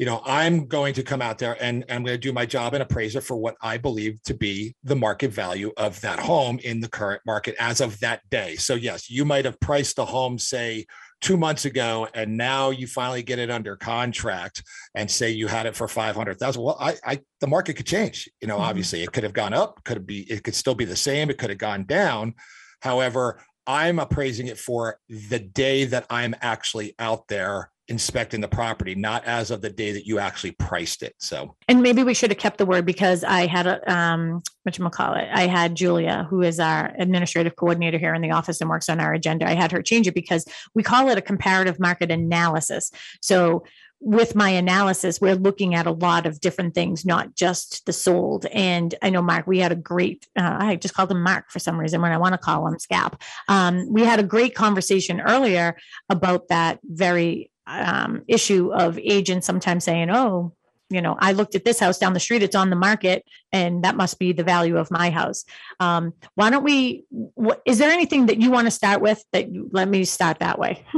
you 0.00 0.06
know, 0.06 0.22
I'm 0.24 0.64
going 0.64 0.94
to 0.94 1.02
come 1.02 1.20
out 1.20 1.36
there 1.36 1.62
and, 1.62 1.82
and 1.82 1.92
I'm 1.92 2.02
going 2.02 2.14
to 2.14 2.18
do 2.18 2.32
my 2.32 2.46
job 2.46 2.72
and 2.72 2.82
appraiser 2.82 3.20
for 3.20 3.36
what 3.36 3.56
I 3.60 3.76
believe 3.76 4.18
to 4.22 4.32
be 4.32 4.74
the 4.82 4.96
market 4.96 5.30
value 5.30 5.72
of 5.76 6.00
that 6.00 6.18
home 6.18 6.58
in 6.60 6.80
the 6.80 6.88
current 6.88 7.20
market 7.26 7.54
as 7.60 7.82
of 7.82 8.00
that 8.00 8.22
day. 8.30 8.56
So, 8.56 8.76
yes, 8.76 9.10
you 9.10 9.26
might 9.26 9.44
have 9.44 9.60
priced 9.60 9.98
a 9.98 10.06
home, 10.06 10.38
say, 10.38 10.86
two 11.20 11.36
months 11.36 11.66
ago, 11.66 12.08
and 12.14 12.38
now 12.38 12.70
you 12.70 12.86
finally 12.86 13.22
get 13.22 13.38
it 13.38 13.50
under 13.50 13.76
contract 13.76 14.62
and 14.94 15.10
say 15.10 15.32
you 15.32 15.48
had 15.48 15.66
it 15.66 15.76
for 15.76 15.86
500,000. 15.86 16.62
Well, 16.62 16.78
I, 16.80 16.94
I, 17.04 17.20
the 17.40 17.46
market 17.46 17.74
could 17.74 17.84
change. 17.84 18.26
You 18.40 18.48
know, 18.48 18.54
mm-hmm. 18.54 18.64
obviously 18.64 19.02
it 19.02 19.12
could 19.12 19.24
have 19.24 19.34
gone 19.34 19.52
up, 19.52 19.84
could 19.84 20.06
be, 20.06 20.20
it 20.32 20.44
could 20.44 20.54
still 20.54 20.74
be 20.74 20.86
the 20.86 20.96
same, 20.96 21.28
it 21.28 21.36
could 21.36 21.50
have 21.50 21.58
gone 21.58 21.84
down. 21.84 22.36
However, 22.80 23.38
I'm 23.66 23.98
appraising 23.98 24.46
it 24.46 24.56
for 24.56 24.98
the 25.10 25.40
day 25.40 25.84
that 25.84 26.06
I'm 26.08 26.34
actually 26.40 26.94
out 26.98 27.28
there 27.28 27.70
inspecting 27.90 28.40
the 28.40 28.48
property, 28.48 28.94
not 28.94 29.24
as 29.24 29.50
of 29.50 29.60
the 29.60 29.68
day 29.68 29.92
that 29.92 30.06
you 30.06 30.20
actually 30.20 30.52
priced 30.52 31.02
it. 31.02 31.14
So, 31.18 31.56
and 31.68 31.82
maybe 31.82 32.04
we 32.04 32.14
should 32.14 32.30
have 32.30 32.38
kept 32.38 32.58
the 32.58 32.64
word 32.64 32.86
because 32.86 33.24
I 33.24 33.46
had 33.46 33.66
a 33.66 33.92
um, 33.92 34.42
what 34.62 34.78
you 34.78 34.88
call 34.90 35.14
it. 35.14 35.28
I 35.32 35.48
had 35.48 35.74
Julia, 35.74 36.26
who 36.30 36.42
is 36.42 36.60
our 36.60 36.94
administrative 36.98 37.56
coordinator 37.56 37.98
here 37.98 38.14
in 38.14 38.22
the 38.22 38.30
office 38.30 38.60
and 38.60 38.70
works 38.70 38.88
on 38.88 39.00
our 39.00 39.12
agenda. 39.12 39.48
I 39.48 39.54
had 39.54 39.72
her 39.72 39.82
change 39.82 40.06
it 40.06 40.14
because 40.14 40.46
we 40.74 40.82
call 40.82 41.08
it 41.08 41.18
a 41.18 41.22
comparative 41.22 41.80
market 41.80 42.10
analysis. 42.10 42.92
So 43.20 43.64
with 44.02 44.34
my 44.34 44.48
analysis, 44.48 45.20
we're 45.20 45.34
looking 45.34 45.74
at 45.74 45.86
a 45.86 45.90
lot 45.92 46.24
of 46.24 46.40
different 46.40 46.74
things, 46.74 47.04
not 47.04 47.34
just 47.34 47.84
the 47.84 47.92
sold. 47.92 48.46
And 48.46 48.94
I 49.02 49.10
know, 49.10 49.20
Mark, 49.20 49.46
we 49.46 49.58
had 49.58 49.72
a 49.72 49.76
great, 49.76 50.26
uh, 50.38 50.56
I 50.58 50.76
just 50.76 50.94
called 50.94 51.10
him 51.10 51.22
Mark 51.22 51.50
for 51.50 51.58
some 51.58 51.78
reason 51.78 52.00
when 52.00 52.10
I 52.10 52.16
want 52.16 52.32
to 52.32 52.38
call 52.38 52.66
him 52.66 52.76
Scap. 52.76 53.20
Um, 53.48 53.92
we 53.92 54.02
had 54.02 54.18
a 54.18 54.24
great 54.24 54.54
conversation 54.54 55.20
earlier 55.20 55.76
about 56.08 56.48
that 56.48 56.80
very 56.82 57.49
um, 57.66 58.22
issue 58.28 58.72
of 58.72 58.98
agents 58.98 59.46
sometimes 59.46 59.84
saying, 59.84 60.10
"Oh, 60.10 60.54
you 60.88 61.00
know, 61.00 61.16
I 61.18 61.32
looked 61.32 61.54
at 61.54 61.64
this 61.64 61.78
house 61.78 61.98
down 61.98 62.12
the 62.12 62.20
street; 62.20 62.42
it's 62.42 62.56
on 62.56 62.70
the 62.70 62.76
market, 62.76 63.24
and 63.52 63.84
that 63.84 63.96
must 63.96 64.18
be 64.18 64.32
the 64.32 64.44
value 64.44 64.76
of 64.76 64.90
my 64.90 65.10
house." 65.10 65.44
Um, 65.78 66.12
why 66.34 66.50
don't 66.50 66.64
we? 66.64 67.04
What, 67.10 67.62
is 67.64 67.78
there 67.78 67.90
anything 67.90 68.26
that 68.26 68.40
you 68.40 68.50
want 68.50 68.66
to 68.66 68.70
start 68.70 69.00
with? 69.00 69.22
That 69.32 69.52
you, 69.52 69.68
let 69.72 69.88
me 69.88 70.04
start 70.04 70.40
that 70.40 70.58
way. 70.58 70.84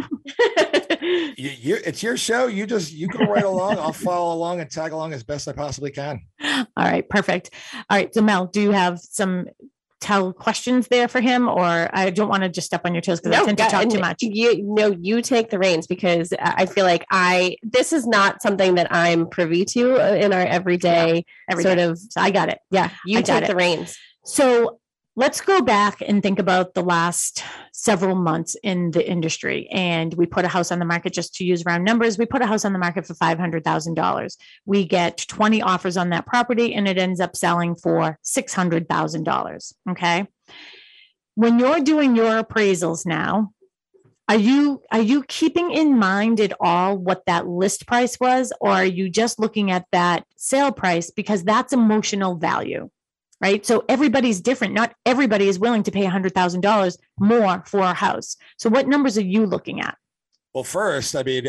you, 1.02 1.50
you, 1.50 1.78
it's 1.84 2.02
your 2.02 2.16
show. 2.16 2.46
You 2.46 2.66
just 2.66 2.92
you 2.92 3.08
go 3.08 3.24
right 3.24 3.44
along. 3.44 3.78
I'll 3.78 3.92
follow 3.92 4.34
along 4.34 4.60
and 4.60 4.70
tag 4.70 4.92
along 4.92 5.12
as 5.12 5.22
best 5.22 5.48
I 5.48 5.52
possibly 5.52 5.90
can. 5.90 6.20
All 6.42 6.66
right, 6.76 7.08
perfect. 7.08 7.50
All 7.74 7.96
right, 7.96 8.12
so 8.14 8.22
Mel, 8.22 8.46
do 8.46 8.60
you 8.60 8.70
have 8.70 8.98
some 9.00 9.46
tell 10.02 10.32
questions 10.32 10.88
there 10.88 11.08
for 11.08 11.20
him, 11.20 11.48
or 11.48 11.88
I 11.92 12.10
don't 12.10 12.28
want 12.28 12.42
to 12.42 12.48
just 12.48 12.66
step 12.66 12.82
on 12.84 12.92
your 12.92 13.00
toes 13.00 13.20
because 13.20 13.36
no, 13.36 13.42
I 13.42 13.46
tend 13.46 13.58
to 13.58 13.68
talk 13.68 13.88
too 13.88 14.00
much. 14.00 14.22
You 14.22 14.62
no, 14.62 14.88
you 15.00 15.22
take 15.22 15.50
the 15.50 15.58
reins 15.58 15.86
because 15.86 16.34
I 16.40 16.66
feel 16.66 16.84
like 16.84 17.06
I 17.10 17.56
this 17.62 17.92
is 17.92 18.06
not 18.06 18.42
something 18.42 18.74
that 18.74 18.88
I'm 18.90 19.28
privy 19.28 19.64
to 19.66 19.94
uh, 19.94 20.14
in 20.14 20.32
our 20.32 20.40
everyday 20.40 21.14
yeah, 21.14 21.22
every 21.50 21.62
sort 21.62 21.78
day. 21.78 21.84
of. 21.84 21.98
So 21.98 22.20
I 22.20 22.30
got 22.30 22.48
it. 22.48 22.58
Yeah, 22.70 22.90
you 23.06 23.22
take 23.22 23.46
the 23.46 23.56
reins. 23.56 23.96
So 24.24 24.80
let's 25.14 25.42
go 25.42 25.60
back 25.60 26.00
and 26.06 26.22
think 26.22 26.38
about 26.38 26.72
the 26.72 26.82
last 26.82 27.44
several 27.72 28.14
months 28.14 28.56
in 28.62 28.90
the 28.92 29.08
industry. 29.08 29.68
And 29.70 30.14
we 30.14 30.24
put 30.24 30.44
a 30.44 30.48
house 30.48 30.72
on 30.72 30.78
the 30.78 30.84
market 30.86 31.12
just 31.12 31.34
to 31.36 31.44
use 31.44 31.64
round 31.66 31.84
numbers. 31.84 32.16
We 32.16 32.24
put 32.24 32.40
a 32.42 32.46
house 32.46 32.64
on 32.64 32.72
the 32.72 32.78
market 32.78 33.06
for 33.06 33.14
$500,000. 33.14 34.36
We 34.64 34.86
get 34.86 35.18
20 35.28 35.60
offers 35.60 35.96
on 35.96 36.10
that 36.10 36.26
property 36.26 36.74
and 36.74 36.88
it 36.88 36.96
ends 36.96 37.20
up 37.20 37.36
selling 37.36 37.74
for 37.74 38.18
$600,000. 38.24 39.74
Okay. 39.90 40.26
When 41.34 41.58
you're 41.58 41.80
doing 41.80 42.16
your 42.16 42.42
appraisals 42.42 43.06
now, 43.06 43.52
are 44.28 44.36
you 44.36 44.80
are 44.90 45.00
you 45.00 45.24
keeping 45.24 45.72
in 45.72 45.98
mind 45.98 46.40
at 46.40 46.52
all 46.60 46.96
what 46.96 47.26
that 47.26 47.48
list 47.48 47.86
price 47.86 48.18
was 48.20 48.52
or 48.60 48.70
are 48.70 48.84
you 48.84 49.10
just 49.10 49.40
looking 49.40 49.70
at 49.70 49.84
that 49.90 50.24
sale 50.36 50.70
price 50.70 51.10
because 51.10 51.42
that's 51.42 51.72
emotional 51.72 52.36
value 52.36 52.88
right? 53.42 53.66
So 53.66 53.84
everybody's 53.88 54.40
different. 54.40 54.72
Not 54.72 54.94
everybody 55.04 55.48
is 55.48 55.58
willing 55.58 55.82
to 55.82 55.90
pay 55.90 56.06
$100,000 56.06 56.98
more 57.18 57.62
for 57.66 57.80
a 57.80 57.92
house. 57.92 58.36
So 58.56 58.70
what 58.70 58.86
numbers 58.86 59.18
are 59.18 59.22
you 59.22 59.44
looking 59.44 59.80
at? 59.80 59.98
Well, 60.54 60.64
first, 60.64 61.16
I 61.16 61.22
mean, 61.22 61.48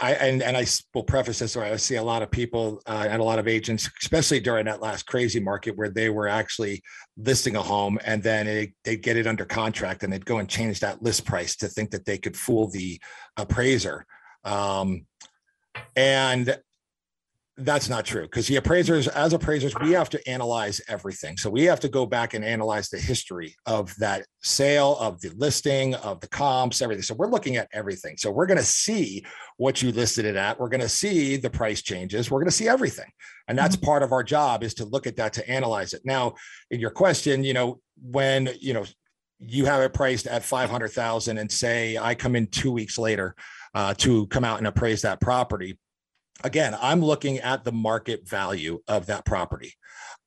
I 0.00 0.14
and, 0.14 0.42
and 0.42 0.56
I 0.56 0.66
will 0.92 1.04
preface 1.04 1.38
this 1.38 1.54
where 1.54 1.64
I 1.64 1.76
see 1.76 1.96
a 1.96 2.02
lot 2.02 2.22
of 2.22 2.30
people 2.30 2.82
uh, 2.86 3.06
and 3.08 3.20
a 3.20 3.24
lot 3.24 3.38
of 3.38 3.46
agents, 3.46 3.88
especially 4.00 4.40
during 4.40 4.64
that 4.64 4.80
last 4.80 5.06
crazy 5.06 5.38
market 5.38 5.76
where 5.76 5.88
they 5.88 6.08
were 6.08 6.26
actually 6.26 6.82
listing 7.16 7.54
a 7.54 7.62
home 7.62 7.98
and 8.04 8.22
then 8.22 8.46
it, 8.48 8.72
they'd 8.84 9.02
get 9.02 9.16
it 9.16 9.26
under 9.26 9.44
contract 9.44 10.02
and 10.02 10.12
they'd 10.12 10.26
go 10.26 10.38
and 10.38 10.48
change 10.48 10.80
that 10.80 11.02
list 11.02 11.24
price 11.24 11.54
to 11.56 11.68
think 11.68 11.90
that 11.90 12.06
they 12.06 12.18
could 12.18 12.36
fool 12.36 12.68
the 12.68 13.00
appraiser. 13.36 14.04
Um, 14.44 15.06
and 15.94 16.58
that's 17.56 17.88
not 17.88 18.06
true 18.06 18.22
because 18.22 18.46
the 18.46 18.56
appraisers 18.56 19.06
as 19.08 19.32
appraisers 19.32 19.74
we 19.82 19.92
have 19.92 20.08
to 20.10 20.28
analyze 20.28 20.80
everything. 20.88 21.36
So 21.36 21.50
we 21.50 21.64
have 21.64 21.80
to 21.80 21.88
go 21.88 22.06
back 22.06 22.32
and 22.32 22.44
analyze 22.44 22.88
the 22.88 22.98
history 22.98 23.54
of 23.66 23.94
that 23.96 24.24
sale 24.42 24.96
of 24.98 25.20
the 25.20 25.30
listing 25.36 25.94
of 25.96 26.20
the 26.20 26.28
comps 26.28 26.80
everything. 26.80 27.02
So 27.02 27.14
we're 27.14 27.28
looking 27.28 27.56
at 27.56 27.68
everything. 27.72 28.16
So 28.16 28.30
we're 28.30 28.46
going 28.46 28.58
to 28.58 28.64
see 28.64 29.24
what 29.58 29.82
you 29.82 29.92
listed 29.92 30.24
it 30.24 30.36
at. 30.36 30.58
We're 30.58 30.70
going 30.70 30.80
to 30.80 30.88
see 30.88 31.36
the 31.36 31.50
price 31.50 31.82
changes. 31.82 32.30
We're 32.30 32.40
going 32.40 32.46
to 32.46 32.56
see 32.56 32.68
everything. 32.68 33.10
And 33.46 33.58
that's 33.58 33.76
mm-hmm. 33.76 33.86
part 33.86 34.02
of 34.02 34.12
our 34.12 34.22
job 34.22 34.62
is 34.62 34.74
to 34.74 34.84
look 34.86 35.06
at 35.06 35.16
that 35.16 35.34
to 35.34 35.50
analyze 35.50 35.92
it. 35.92 36.02
Now 36.04 36.34
in 36.70 36.80
your 36.80 36.90
question 36.90 37.44
you 37.44 37.54
know 37.54 37.80
when 38.00 38.48
you 38.60 38.72
know 38.72 38.84
you 39.38 39.64
have 39.66 39.80
it 39.80 39.92
priced 39.92 40.26
at 40.26 40.44
500000 40.44 41.38
and 41.38 41.50
say 41.50 41.96
i 41.96 42.14
come 42.14 42.36
in 42.36 42.46
two 42.46 42.72
weeks 42.72 42.98
later 42.98 43.34
uh, 43.74 43.94
to 43.94 44.26
come 44.26 44.44
out 44.44 44.58
and 44.58 44.66
appraise 44.66 45.02
that 45.02 45.20
property 45.20 45.78
again, 46.44 46.76
I'm 46.80 47.00
looking 47.00 47.38
at 47.38 47.64
the 47.64 47.72
market 47.72 48.28
value 48.28 48.80
of 48.88 49.06
that 49.06 49.24
property. 49.24 49.74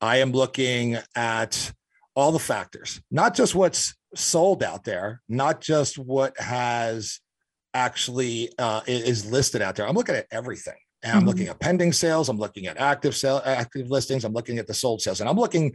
I 0.02 0.18
am 0.18 0.32
looking 0.32 0.98
at 1.16 1.72
all 2.16 2.32
the 2.32 2.40
factors, 2.40 3.02
not 3.10 3.36
just 3.36 3.56
what's 3.56 3.96
sold 4.16 4.64
out 4.64 4.84
there, 4.84 5.22
not 5.28 5.62
just 5.62 5.98
what 5.98 6.40
has 6.40 7.20
actually 7.74 8.52
uh, 8.60 8.82
is 8.86 9.30
listed 9.30 9.62
out 9.62 9.76
there. 9.76 9.88
I'm 9.88 9.96
looking 9.96 10.16
at 10.16 10.28
everything. 10.32 10.76
And 11.02 11.12
I'm 11.12 11.20
mm-hmm. 11.20 11.28
looking 11.28 11.48
at 11.48 11.60
pending 11.60 11.92
sales. 11.92 12.30
I'm 12.30 12.38
looking 12.38 12.68
at 12.68 12.78
active 12.78 13.16
sale, 13.16 13.42
active 13.44 13.90
listings. 13.90 14.24
I'm 14.24 14.34
looking 14.34 14.58
at 14.58 14.68
the 14.68 14.74
sold 14.74 15.02
sales, 15.02 15.20
and 15.20 15.30
I'm 15.30 15.36
looking. 15.36 15.74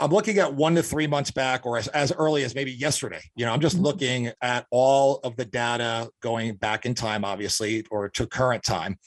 I'm 0.00 0.10
looking 0.10 0.38
at 0.38 0.54
one 0.54 0.74
to 0.76 0.82
three 0.82 1.06
months 1.06 1.30
back, 1.30 1.66
or 1.66 1.76
as, 1.76 1.88
as 1.88 2.12
early 2.12 2.44
as 2.44 2.54
maybe 2.54 2.72
yesterday. 2.72 3.20
You 3.34 3.46
know, 3.46 3.52
I'm 3.52 3.60
just 3.60 3.76
mm-hmm. 3.76 3.84
looking 3.84 4.32
at 4.40 4.66
all 4.70 5.20
of 5.24 5.36
the 5.36 5.44
data 5.44 6.08
going 6.22 6.54
back 6.56 6.86
in 6.86 6.94
time, 6.94 7.24
obviously, 7.24 7.84
or 7.90 8.08
to 8.10 8.26
current 8.26 8.62
time, 8.62 8.98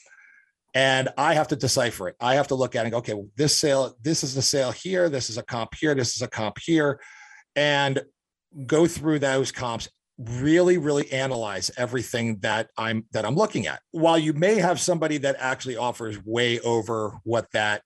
and 0.74 1.08
I 1.16 1.34
have 1.34 1.48
to 1.48 1.56
decipher 1.56 2.08
it. 2.08 2.16
I 2.20 2.34
have 2.34 2.48
to 2.48 2.54
look 2.54 2.76
at 2.76 2.80
it 2.80 2.84
and 2.84 2.92
go, 2.92 2.98
okay, 2.98 3.14
well, 3.14 3.28
this 3.36 3.56
sale, 3.56 3.96
this 4.02 4.22
is 4.22 4.34
the 4.34 4.42
sale 4.42 4.70
here, 4.70 5.08
this 5.08 5.30
is 5.30 5.38
a 5.38 5.42
comp 5.42 5.74
here, 5.78 5.94
this 5.94 6.14
is 6.14 6.22
a 6.22 6.28
comp 6.28 6.58
here, 6.58 7.00
and 7.56 8.02
go 8.66 8.86
through 8.86 9.18
those 9.18 9.50
comps 9.50 9.88
really 10.18 10.76
really 10.78 11.10
analyze 11.10 11.70
everything 11.78 12.38
that 12.40 12.68
i'm 12.76 13.04
that 13.12 13.24
i'm 13.24 13.34
looking 13.34 13.66
at 13.66 13.80
while 13.92 14.18
you 14.18 14.32
may 14.34 14.56
have 14.56 14.78
somebody 14.78 15.16
that 15.16 15.34
actually 15.38 15.76
offers 15.76 16.22
way 16.24 16.60
over 16.60 17.18
what 17.24 17.46
that 17.52 17.82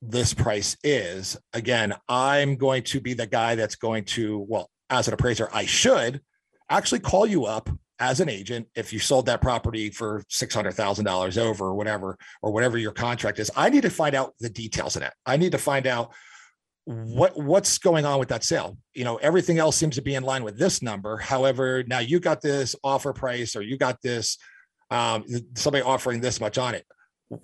list 0.00 0.36
price 0.36 0.76
is 0.84 1.36
again 1.52 1.92
i'm 2.08 2.56
going 2.56 2.82
to 2.82 3.00
be 3.00 3.14
the 3.14 3.26
guy 3.26 3.56
that's 3.56 3.74
going 3.74 4.04
to 4.04 4.46
well 4.48 4.70
as 4.90 5.08
an 5.08 5.14
appraiser 5.14 5.48
i 5.52 5.64
should 5.64 6.20
actually 6.70 7.00
call 7.00 7.26
you 7.26 7.46
up 7.46 7.68
as 8.00 8.20
an 8.20 8.28
agent, 8.28 8.68
if 8.76 8.92
you 8.92 8.98
sold 8.98 9.26
that 9.26 9.40
property 9.40 9.90
for 9.90 10.22
six 10.28 10.54
hundred 10.54 10.72
thousand 10.72 11.04
dollars 11.04 11.36
over, 11.36 11.66
or 11.66 11.74
whatever, 11.74 12.16
or 12.42 12.52
whatever 12.52 12.78
your 12.78 12.92
contract 12.92 13.38
is, 13.38 13.50
I 13.56 13.70
need 13.70 13.82
to 13.82 13.90
find 13.90 14.14
out 14.14 14.34
the 14.40 14.48
details 14.48 14.96
of 14.96 15.02
that. 15.02 15.14
I 15.26 15.36
need 15.36 15.52
to 15.52 15.58
find 15.58 15.86
out 15.86 16.14
what 16.84 17.36
what's 17.36 17.78
going 17.78 18.04
on 18.04 18.18
with 18.18 18.28
that 18.28 18.44
sale. 18.44 18.78
You 18.94 19.04
know, 19.04 19.16
everything 19.16 19.58
else 19.58 19.76
seems 19.76 19.96
to 19.96 20.02
be 20.02 20.14
in 20.14 20.22
line 20.22 20.44
with 20.44 20.58
this 20.58 20.80
number. 20.80 21.16
However, 21.16 21.82
now 21.86 21.98
you 21.98 22.20
got 22.20 22.40
this 22.40 22.76
offer 22.84 23.12
price, 23.12 23.56
or 23.56 23.62
you 23.62 23.76
got 23.76 24.00
this 24.00 24.38
um, 24.90 25.24
somebody 25.54 25.82
offering 25.82 26.20
this 26.20 26.40
much 26.40 26.56
on 26.56 26.74
it. 26.74 26.86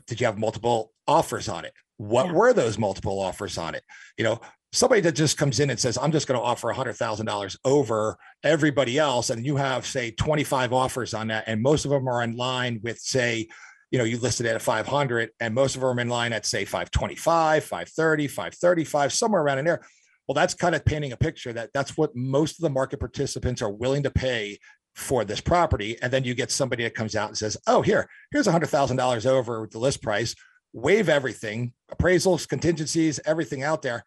Did 0.06 0.20
you 0.20 0.26
have 0.26 0.38
multiple 0.38 0.92
offers 1.06 1.48
on 1.48 1.64
it? 1.64 1.72
What 1.96 2.26
yeah. 2.26 2.32
were 2.32 2.52
those 2.52 2.78
multiple 2.78 3.20
offers 3.20 3.58
on 3.58 3.74
it? 3.74 3.82
You 4.18 4.24
know, 4.24 4.40
somebody 4.72 5.00
that 5.02 5.14
just 5.14 5.38
comes 5.38 5.60
in 5.60 5.70
and 5.70 5.78
says, 5.78 5.96
I'm 5.96 6.12
just 6.12 6.26
going 6.26 6.38
to 6.38 6.44
offer 6.44 6.72
$100,000 6.72 7.56
over 7.64 8.18
everybody 8.42 8.98
else, 8.98 9.30
and 9.30 9.46
you 9.46 9.56
have, 9.56 9.86
say, 9.86 10.10
25 10.10 10.72
offers 10.72 11.14
on 11.14 11.28
that, 11.28 11.44
and 11.46 11.62
most 11.62 11.84
of 11.84 11.92
them 11.92 12.08
are 12.08 12.22
in 12.22 12.36
line 12.36 12.80
with, 12.82 12.98
say, 12.98 13.46
you 13.90 13.98
know, 13.98 14.04
you 14.04 14.18
listed 14.18 14.46
it 14.46 14.54
at 14.54 14.62
500, 14.62 15.30
and 15.38 15.54
most 15.54 15.76
of 15.76 15.80
them 15.80 15.96
are 15.96 16.00
in 16.00 16.08
line 16.08 16.32
at, 16.32 16.44
say, 16.44 16.64
525, 16.64 17.62
530, 17.62 18.26
535, 18.26 19.12
somewhere 19.12 19.42
around 19.42 19.58
in 19.58 19.64
there. 19.64 19.82
Well, 20.26 20.34
that's 20.34 20.54
kind 20.54 20.74
of 20.74 20.84
painting 20.84 21.12
a 21.12 21.16
picture 21.16 21.52
that 21.52 21.70
that's 21.72 21.96
what 21.96 22.16
most 22.16 22.58
of 22.58 22.62
the 22.62 22.70
market 22.70 22.98
participants 22.98 23.62
are 23.62 23.70
willing 23.70 24.02
to 24.02 24.10
pay 24.10 24.58
for 24.96 25.24
this 25.24 25.40
property. 25.40 25.96
And 26.02 26.12
then 26.12 26.24
you 26.24 26.34
get 26.34 26.50
somebody 26.50 26.82
that 26.84 26.94
comes 26.94 27.14
out 27.14 27.28
and 27.28 27.38
says, 27.38 27.56
oh, 27.66 27.82
here, 27.82 28.08
here's 28.32 28.46
$100,000 28.46 29.26
over 29.26 29.68
the 29.70 29.78
list 29.78 30.02
price, 30.02 30.34
waive 30.74 31.08
everything, 31.08 31.72
appraisals, 31.90 32.46
contingencies, 32.46 33.18
everything 33.24 33.62
out 33.62 33.80
there 33.80 34.04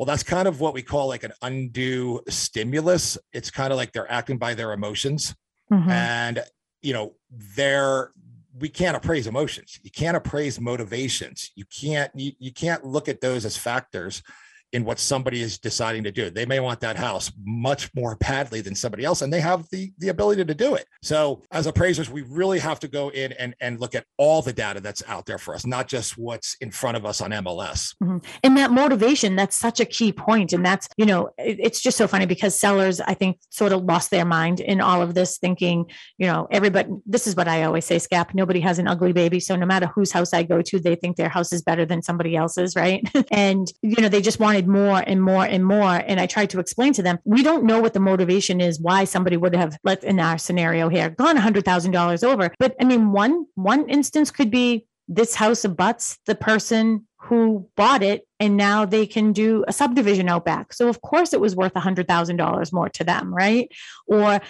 well, 0.00 0.06
that's 0.06 0.22
kind 0.22 0.48
of 0.48 0.60
what 0.60 0.72
we 0.72 0.80
call 0.80 1.08
like 1.08 1.24
an 1.24 1.34
undue 1.42 2.22
stimulus. 2.26 3.18
It's 3.34 3.50
kind 3.50 3.70
of 3.70 3.76
like 3.76 3.92
they're 3.92 4.10
acting 4.10 4.38
by 4.38 4.54
their 4.54 4.72
emotions. 4.72 5.34
Mm-hmm. 5.70 5.90
And, 5.90 6.42
you 6.80 6.94
know, 6.94 7.16
they're, 7.54 8.10
we 8.58 8.70
can't 8.70 8.96
appraise 8.96 9.26
emotions. 9.26 9.78
You 9.82 9.90
can't 9.90 10.16
appraise 10.16 10.58
motivations. 10.58 11.50
You 11.54 11.66
can't, 11.66 12.10
you, 12.14 12.32
you 12.38 12.50
can't 12.50 12.82
look 12.82 13.10
at 13.10 13.20
those 13.20 13.44
as 13.44 13.58
factors 13.58 14.22
in 14.72 14.84
what 14.84 14.98
somebody 14.98 15.42
is 15.42 15.58
deciding 15.58 16.04
to 16.04 16.12
do. 16.12 16.30
They 16.30 16.46
may 16.46 16.60
want 16.60 16.80
that 16.80 16.96
house 16.96 17.32
much 17.44 17.92
more 17.94 18.16
badly 18.16 18.60
than 18.60 18.74
somebody 18.74 19.04
else, 19.04 19.22
and 19.22 19.32
they 19.32 19.40
have 19.40 19.68
the, 19.70 19.92
the 19.98 20.08
ability 20.08 20.44
to 20.44 20.54
do 20.54 20.74
it. 20.74 20.86
So, 21.02 21.42
as 21.50 21.66
appraisers, 21.66 22.08
we 22.08 22.22
really 22.22 22.58
have 22.60 22.78
to 22.80 22.88
go 22.88 23.08
in 23.08 23.32
and, 23.32 23.54
and 23.60 23.80
look 23.80 23.94
at 23.94 24.04
all 24.16 24.42
the 24.42 24.52
data 24.52 24.80
that's 24.80 25.02
out 25.08 25.26
there 25.26 25.38
for 25.38 25.54
us, 25.54 25.66
not 25.66 25.88
just 25.88 26.16
what's 26.16 26.56
in 26.60 26.70
front 26.70 26.96
of 26.96 27.04
us 27.04 27.20
on 27.20 27.30
MLS. 27.30 27.94
Mm-hmm. 28.02 28.18
And 28.44 28.56
that 28.56 28.70
motivation, 28.70 29.36
that's 29.36 29.56
such 29.56 29.80
a 29.80 29.84
key 29.84 30.12
point. 30.12 30.52
And 30.52 30.64
that's, 30.64 30.88
you 30.96 31.06
know, 31.06 31.30
it, 31.38 31.58
it's 31.60 31.80
just 31.80 31.96
so 31.96 32.06
funny 32.06 32.26
because 32.26 32.58
sellers, 32.58 33.00
I 33.00 33.14
think, 33.14 33.38
sort 33.50 33.72
of 33.72 33.84
lost 33.84 34.10
their 34.10 34.24
mind 34.24 34.60
in 34.60 34.80
all 34.80 35.02
of 35.02 35.14
this, 35.14 35.38
thinking, 35.38 35.86
you 36.18 36.26
know, 36.26 36.46
everybody, 36.50 36.90
this 37.06 37.26
is 37.26 37.34
what 37.34 37.48
I 37.48 37.64
always 37.64 37.84
say, 37.84 37.96
Scap, 37.96 38.34
nobody 38.34 38.60
has 38.60 38.78
an 38.78 38.86
ugly 38.86 39.12
baby. 39.12 39.40
So, 39.40 39.56
no 39.56 39.66
matter 39.66 39.86
whose 39.86 40.12
house 40.12 40.32
I 40.32 40.44
go 40.44 40.62
to, 40.62 40.78
they 40.78 40.94
think 40.94 41.16
their 41.16 41.28
house 41.28 41.52
is 41.52 41.62
better 41.62 41.84
than 41.84 42.02
somebody 42.02 42.36
else's, 42.36 42.76
right? 42.76 43.08
and, 43.32 43.70
you 43.82 44.00
know, 44.00 44.08
they 44.08 44.22
just 44.22 44.38
wanted 44.38 44.59
wanted 44.66 44.80
more 44.80 45.04
and 45.06 45.22
more 45.22 45.44
and 45.44 45.64
more. 45.64 46.02
And 46.06 46.20
I 46.20 46.26
tried 46.26 46.50
to 46.50 46.60
explain 46.60 46.92
to 46.94 47.02
them, 47.02 47.18
we 47.24 47.42
don't 47.42 47.64
know 47.64 47.80
what 47.80 47.94
the 47.94 48.00
motivation 48.00 48.60
is, 48.60 48.80
why 48.80 49.04
somebody 49.04 49.36
would 49.36 49.54
have, 49.54 49.76
let 49.84 50.04
in 50.04 50.20
our 50.20 50.38
scenario 50.38 50.88
here, 50.88 51.10
gone 51.10 51.36
a 51.36 51.40
$100,000 51.40 52.24
over. 52.24 52.52
But 52.58 52.74
I 52.80 52.84
mean, 52.84 53.12
one, 53.12 53.46
one 53.54 53.88
instance 53.88 54.30
could 54.30 54.50
be 54.50 54.86
this 55.08 55.34
house 55.34 55.64
abuts 55.64 56.18
the 56.26 56.34
person 56.34 57.06
who 57.18 57.68
bought 57.76 58.02
it 58.02 58.26
and 58.38 58.56
now 58.56 58.84
they 58.84 59.06
can 59.06 59.32
do 59.32 59.64
a 59.68 59.72
subdivision 59.72 60.28
out 60.28 60.44
back. 60.44 60.72
So 60.72 60.88
of 60.88 61.00
course 61.02 61.32
it 61.32 61.40
was 61.40 61.56
worth 61.56 61.72
a 61.76 61.80
$100,000 61.80 62.72
more 62.72 62.88
to 62.88 63.04
them, 63.04 63.34
right? 63.34 63.70
Or 64.06 64.40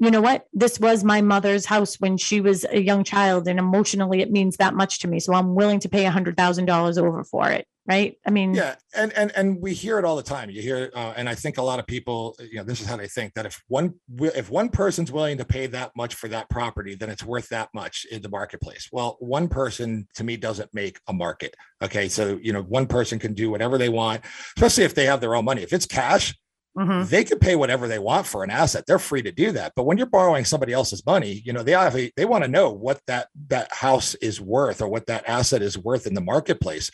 you 0.00 0.10
know 0.10 0.20
what? 0.20 0.46
This 0.52 0.78
was 0.78 1.02
my 1.02 1.20
mother's 1.22 1.66
house 1.66 1.96
when 1.96 2.16
she 2.18 2.40
was 2.40 2.64
a 2.70 2.80
young 2.80 3.02
child, 3.02 3.48
and 3.48 3.58
emotionally, 3.58 4.20
it 4.20 4.30
means 4.30 4.56
that 4.58 4.74
much 4.74 5.00
to 5.00 5.08
me. 5.08 5.18
So 5.18 5.34
I'm 5.34 5.56
willing 5.56 5.80
to 5.80 5.88
pay 5.88 6.06
a 6.06 6.10
hundred 6.10 6.36
thousand 6.36 6.66
dollars 6.66 6.98
over 6.98 7.24
for 7.24 7.50
it. 7.50 7.66
Right? 7.88 8.18
I 8.26 8.30
mean, 8.30 8.52
yeah, 8.54 8.74
and 8.94 9.14
and 9.14 9.32
and 9.34 9.62
we 9.62 9.72
hear 9.72 9.98
it 9.98 10.04
all 10.04 10.16
the 10.16 10.22
time. 10.22 10.50
You 10.50 10.60
hear, 10.60 10.90
uh, 10.94 11.14
and 11.16 11.26
I 11.26 11.34
think 11.34 11.56
a 11.56 11.62
lot 11.62 11.78
of 11.78 11.86
people, 11.86 12.36
you 12.38 12.56
know, 12.56 12.64
this 12.64 12.82
is 12.82 12.86
how 12.86 12.98
they 12.98 13.08
think 13.08 13.32
that 13.32 13.46
if 13.46 13.62
one 13.68 13.94
if 14.20 14.50
one 14.50 14.68
person's 14.68 15.10
willing 15.10 15.38
to 15.38 15.44
pay 15.46 15.66
that 15.68 15.92
much 15.96 16.14
for 16.14 16.28
that 16.28 16.50
property, 16.50 16.94
then 16.94 17.08
it's 17.08 17.24
worth 17.24 17.48
that 17.48 17.70
much 17.72 18.04
in 18.10 18.20
the 18.20 18.28
marketplace. 18.28 18.90
Well, 18.92 19.16
one 19.20 19.48
person 19.48 20.06
to 20.16 20.24
me 20.24 20.36
doesn't 20.36 20.74
make 20.74 21.00
a 21.08 21.14
market. 21.14 21.56
Okay, 21.80 22.08
so 22.08 22.38
you 22.42 22.52
know, 22.52 22.62
one 22.62 22.86
person 22.86 23.18
can 23.18 23.32
do 23.32 23.50
whatever 23.50 23.78
they 23.78 23.88
want, 23.88 24.22
especially 24.56 24.84
if 24.84 24.94
they 24.94 25.06
have 25.06 25.22
their 25.22 25.34
own 25.34 25.46
money. 25.46 25.62
If 25.62 25.72
it's 25.72 25.86
cash, 25.86 26.34
Mm-hmm. 26.78 27.08
They 27.08 27.24
can 27.24 27.38
pay 27.40 27.56
whatever 27.56 27.88
they 27.88 27.98
want 27.98 28.26
for 28.26 28.44
an 28.44 28.50
asset. 28.50 28.84
They're 28.86 29.00
free 29.00 29.22
to 29.22 29.32
do 29.32 29.50
that. 29.52 29.72
But 29.74 29.84
when 29.84 29.98
you're 29.98 30.06
borrowing 30.06 30.44
somebody 30.44 30.72
else's 30.72 31.04
money, 31.04 31.42
you 31.44 31.52
know, 31.52 31.64
they 31.64 31.72
have 31.72 31.94
they 32.16 32.24
want 32.24 32.44
to 32.44 32.48
know 32.48 32.70
what 32.70 33.00
that 33.08 33.28
that 33.48 33.72
house 33.72 34.14
is 34.16 34.40
worth 34.40 34.80
or 34.80 34.88
what 34.88 35.06
that 35.06 35.28
asset 35.28 35.60
is 35.60 35.76
worth 35.76 36.06
in 36.06 36.14
the 36.14 36.20
marketplace. 36.20 36.90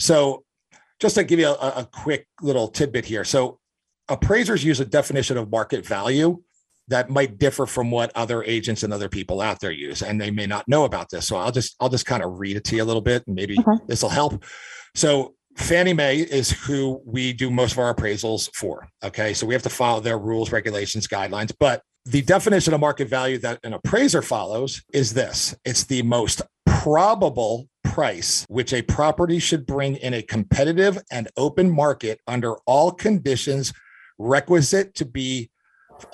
So 0.00 0.44
just 0.98 1.14
to 1.14 1.24
give 1.24 1.38
you 1.38 1.48
a, 1.48 1.72
a 1.76 1.88
quick 1.90 2.26
little 2.42 2.68
tidbit 2.68 3.04
here. 3.04 3.24
So 3.24 3.58
appraisers 4.08 4.64
use 4.64 4.80
a 4.80 4.84
definition 4.84 5.36
of 5.36 5.50
market 5.50 5.86
value 5.86 6.42
that 6.88 7.08
might 7.08 7.38
differ 7.38 7.66
from 7.66 7.90
what 7.90 8.10
other 8.16 8.42
agents 8.42 8.82
and 8.82 8.92
other 8.92 9.08
people 9.08 9.40
out 9.40 9.60
there 9.60 9.70
use 9.70 10.02
and 10.02 10.20
they 10.20 10.30
may 10.30 10.46
not 10.46 10.66
know 10.66 10.84
about 10.84 11.08
this 11.08 11.24
so 11.24 11.36
i'll 11.36 11.52
just 11.52 11.76
i'll 11.78 11.88
just 11.88 12.04
kind 12.04 12.20
of 12.20 12.40
read 12.40 12.56
it 12.56 12.64
to 12.64 12.74
you 12.74 12.82
a 12.82 12.84
little 12.84 13.00
bit 13.00 13.24
and 13.28 13.36
maybe 13.36 13.56
okay. 13.60 13.80
this 13.86 14.02
will 14.02 14.10
help 14.10 14.44
so 14.96 15.34
Fannie 15.56 15.92
Mae 15.92 16.18
is 16.18 16.50
who 16.50 17.02
we 17.04 17.32
do 17.32 17.50
most 17.50 17.72
of 17.72 17.78
our 17.78 17.94
appraisals 17.94 18.48
for. 18.54 18.88
Okay. 19.02 19.34
So 19.34 19.46
we 19.46 19.54
have 19.54 19.64
to 19.64 19.70
follow 19.70 20.00
their 20.00 20.18
rules, 20.18 20.52
regulations, 20.52 21.06
guidelines. 21.06 21.52
But 21.58 21.82
the 22.06 22.22
definition 22.22 22.72
of 22.72 22.80
market 22.80 23.08
value 23.08 23.38
that 23.38 23.60
an 23.62 23.74
appraiser 23.74 24.22
follows 24.22 24.82
is 24.92 25.12
this 25.12 25.54
it's 25.64 25.84
the 25.84 26.02
most 26.02 26.40
probable 26.66 27.68
price 27.90 28.46
which 28.48 28.72
a 28.72 28.82
property 28.82 29.40
should 29.40 29.66
bring 29.66 29.96
in 29.96 30.14
a 30.14 30.22
competitive 30.22 30.96
and 31.10 31.28
open 31.36 31.68
market 31.68 32.20
under 32.28 32.54
all 32.64 32.92
conditions 32.92 33.72
requisite 34.16 34.94
to 34.94 35.04
be 35.04 35.50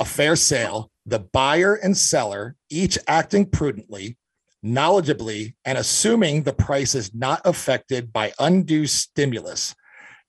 a 0.01 0.05
fair 0.05 0.37
sale. 0.37 0.91
The 1.05 1.19
buyer 1.19 1.75
and 1.75 1.97
seller, 1.97 2.57
each 2.71 2.99
acting 3.07 3.47
prudently, 3.47 4.17
knowledgeably 4.65 5.55
and 5.67 5.77
assuming 5.77 6.43
the 6.43 6.55
price 6.55 6.95
is 6.95 7.15
not 7.15 7.43
affected 7.45 8.11
by 8.13 8.33
undue 8.39 8.87
stimulus. 8.87 9.75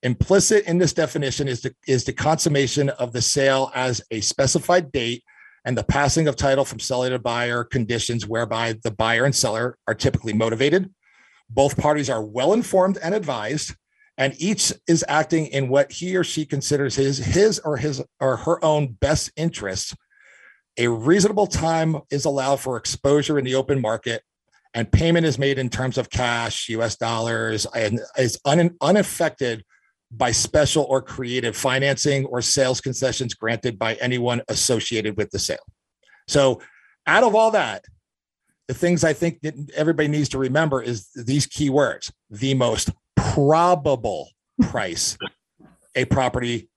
Implicit 0.02 0.66
in 0.66 0.76
this 0.76 0.92
definition 0.92 1.48
is 1.48 1.62
the, 1.62 1.74
is 1.86 2.04
the 2.04 2.12
consummation 2.12 2.90
of 2.90 3.12
the 3.12 3.22
sale 3.22 3.72
as 3.74 4.02
a 4.10 4.20
specified 4.20 4.92
date 4.92 5.24
and 5.64 5.76
the 5.76 5.82
passing 5.82 6.28
of 6.28 6.36
title 6.36 6.64
from 6.64 6.78
seller 6.78 7.08
to 7.08 7.18
buyer 7.18 7.64
conditions 7.64 8.26
whereby 8.26 8.74
the 8.84 8.90
buyer 8.90 9.24
and 9.24 9.34
seller 9.34 9.76
are 9.88 9.94
typically 9.94 10.34
motivated. 10.34 10.90
Both 11.50 11.76
parties 11.76 12.10
are 12.10 12.22
well 12.22 12.52
informed 12.52 12.98
and 13.02 13.14
advised, 13.14 13.74
and 14.16 14.34
each 14.38 14.72
is 14.86 15.04
acting 15.08 15.46
in 15.46 15.68
what 15.68 15.92
he 15.92 16.16
or 16.16 16.24
she 16.24 16.44
considers 16.44 16.94
his, 16.96 17.18
his 17.18 17.58
or 17.60 17.76
his 17.76 18.02
or 18.20 18.36
her 18.36 18.62
own 18.64 18.96
best 19.00 19.30
interests 19.36 19.94
a 20.78 20.86
reasonable 20.88 21.48
time 21.48 21.96
is 22.10 22.24
allowed 22.24 22.60
for 22.60 22.76
exposure 22.76 23.38
in 23.38 23.44
the 23.44 23.56
open 23.56 23.80
market, 23.80 24.22
and 24.74 24.90
payment 24.90 25.26
is 25.26 25.38
made 25.38 25.58
in 25.58 25.68
terms 25.68 25.98
of 25.98 26.08
cash, 26.08 26.68
US 26.68 26.96
dollars, 26.96 27.66
and 27.74 28.00
is 28.16 28.38
un- 28.44 28.76
unaffected 28.80 29.64
by 30.10 30.30
special 30.30 30.84
or 30.84 31.02
creative 31.02 31.56
financing 31.56 32.24
or 32.26 32.40
sales 32.40 32.80
concessions 32.80 33.34
granted 33.34 33.78
by 33.78 33.94
anyone 33.94 34.40
associated 34.48 35.16
with 35.16 35.30
the 35.30 35.38
sale. 35.38 35.58
So, 36.28 36.62
out 37.06 37.24
of 37.24 37.34
all 37.34 37.50
that, 37.50 37.84
the 38.68 38.74
things 38.74 39.02
I 39.02 39.14
think 39.14 39.40
that 39.40 39.54
everybody 39.74 40.08
needs 40.08 40.28
to 40.30 40.38
remember 40.38 40.82
is 40.82 41.08
these 41.14 41.46
key 41.46 41.70
words 41.70 42.12
the 42.30 42.54
most 42.54 42.90
probable 43.16 44.28
price 44.60 45.16
a 45.94 46.04
property 46.04 46.68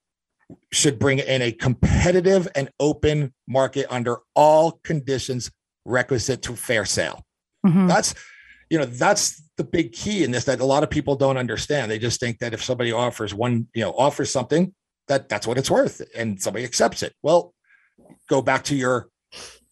should 0.72 1.00
bring 1.00 1.20
in 1.20 1.42
a 1.42 1.52
competitive 1.52 2.48
and 2.56 2.70
open 2.80 3.34
market 3.48 3.86
under 3.90 4.18
all 4.36 4.80
conditions 4.84 5.52
requisite 5.86 6.42
to 6.44 6.56
fair 6.56 6.86
sale. 6.86 7.24
Mm-hmm. 7.66 7.88
That's 7.88 8.16
you 8.70 8.78
know 8.78 8.86
that's 8.86 9.44
the 9.58 9.64
big 9.64 9.92
key 9.92 10.24
in 10.24 10.32
this 10.32 10.46
that 10.46 10.60
a 10.60 10.66
lot 10.66 10.84
of 10.84 10.90
people 10.90 11.16
don't 11.16 11.38
understand. 11.38 11.92
They 11.92 12.00
just 12.00 12.20
think 12.20 12.40
that 12.40 12.54
if 12.54 12.64
somebody 12.64 12.92
offers 12.92 13.34
one, 13.34 13.68
you 13.76 13.82
know, 13.82 13.92
offers 13.92 14.32
something 14.32 14.74
that 15.08 15.30
that's 15.30 15.46
what 15.46 15.58
it's 15.58 15.70
worth 15.70 16.02
and 16.16 16.42
somebody 16.42 16.64
accepts 16.66 17.04
it. 17.04 17.14
Well, 17.22 17.54
go 18.30 18.42
back 18.42 18.64
to 18.66 18.76
your 18.76 19.10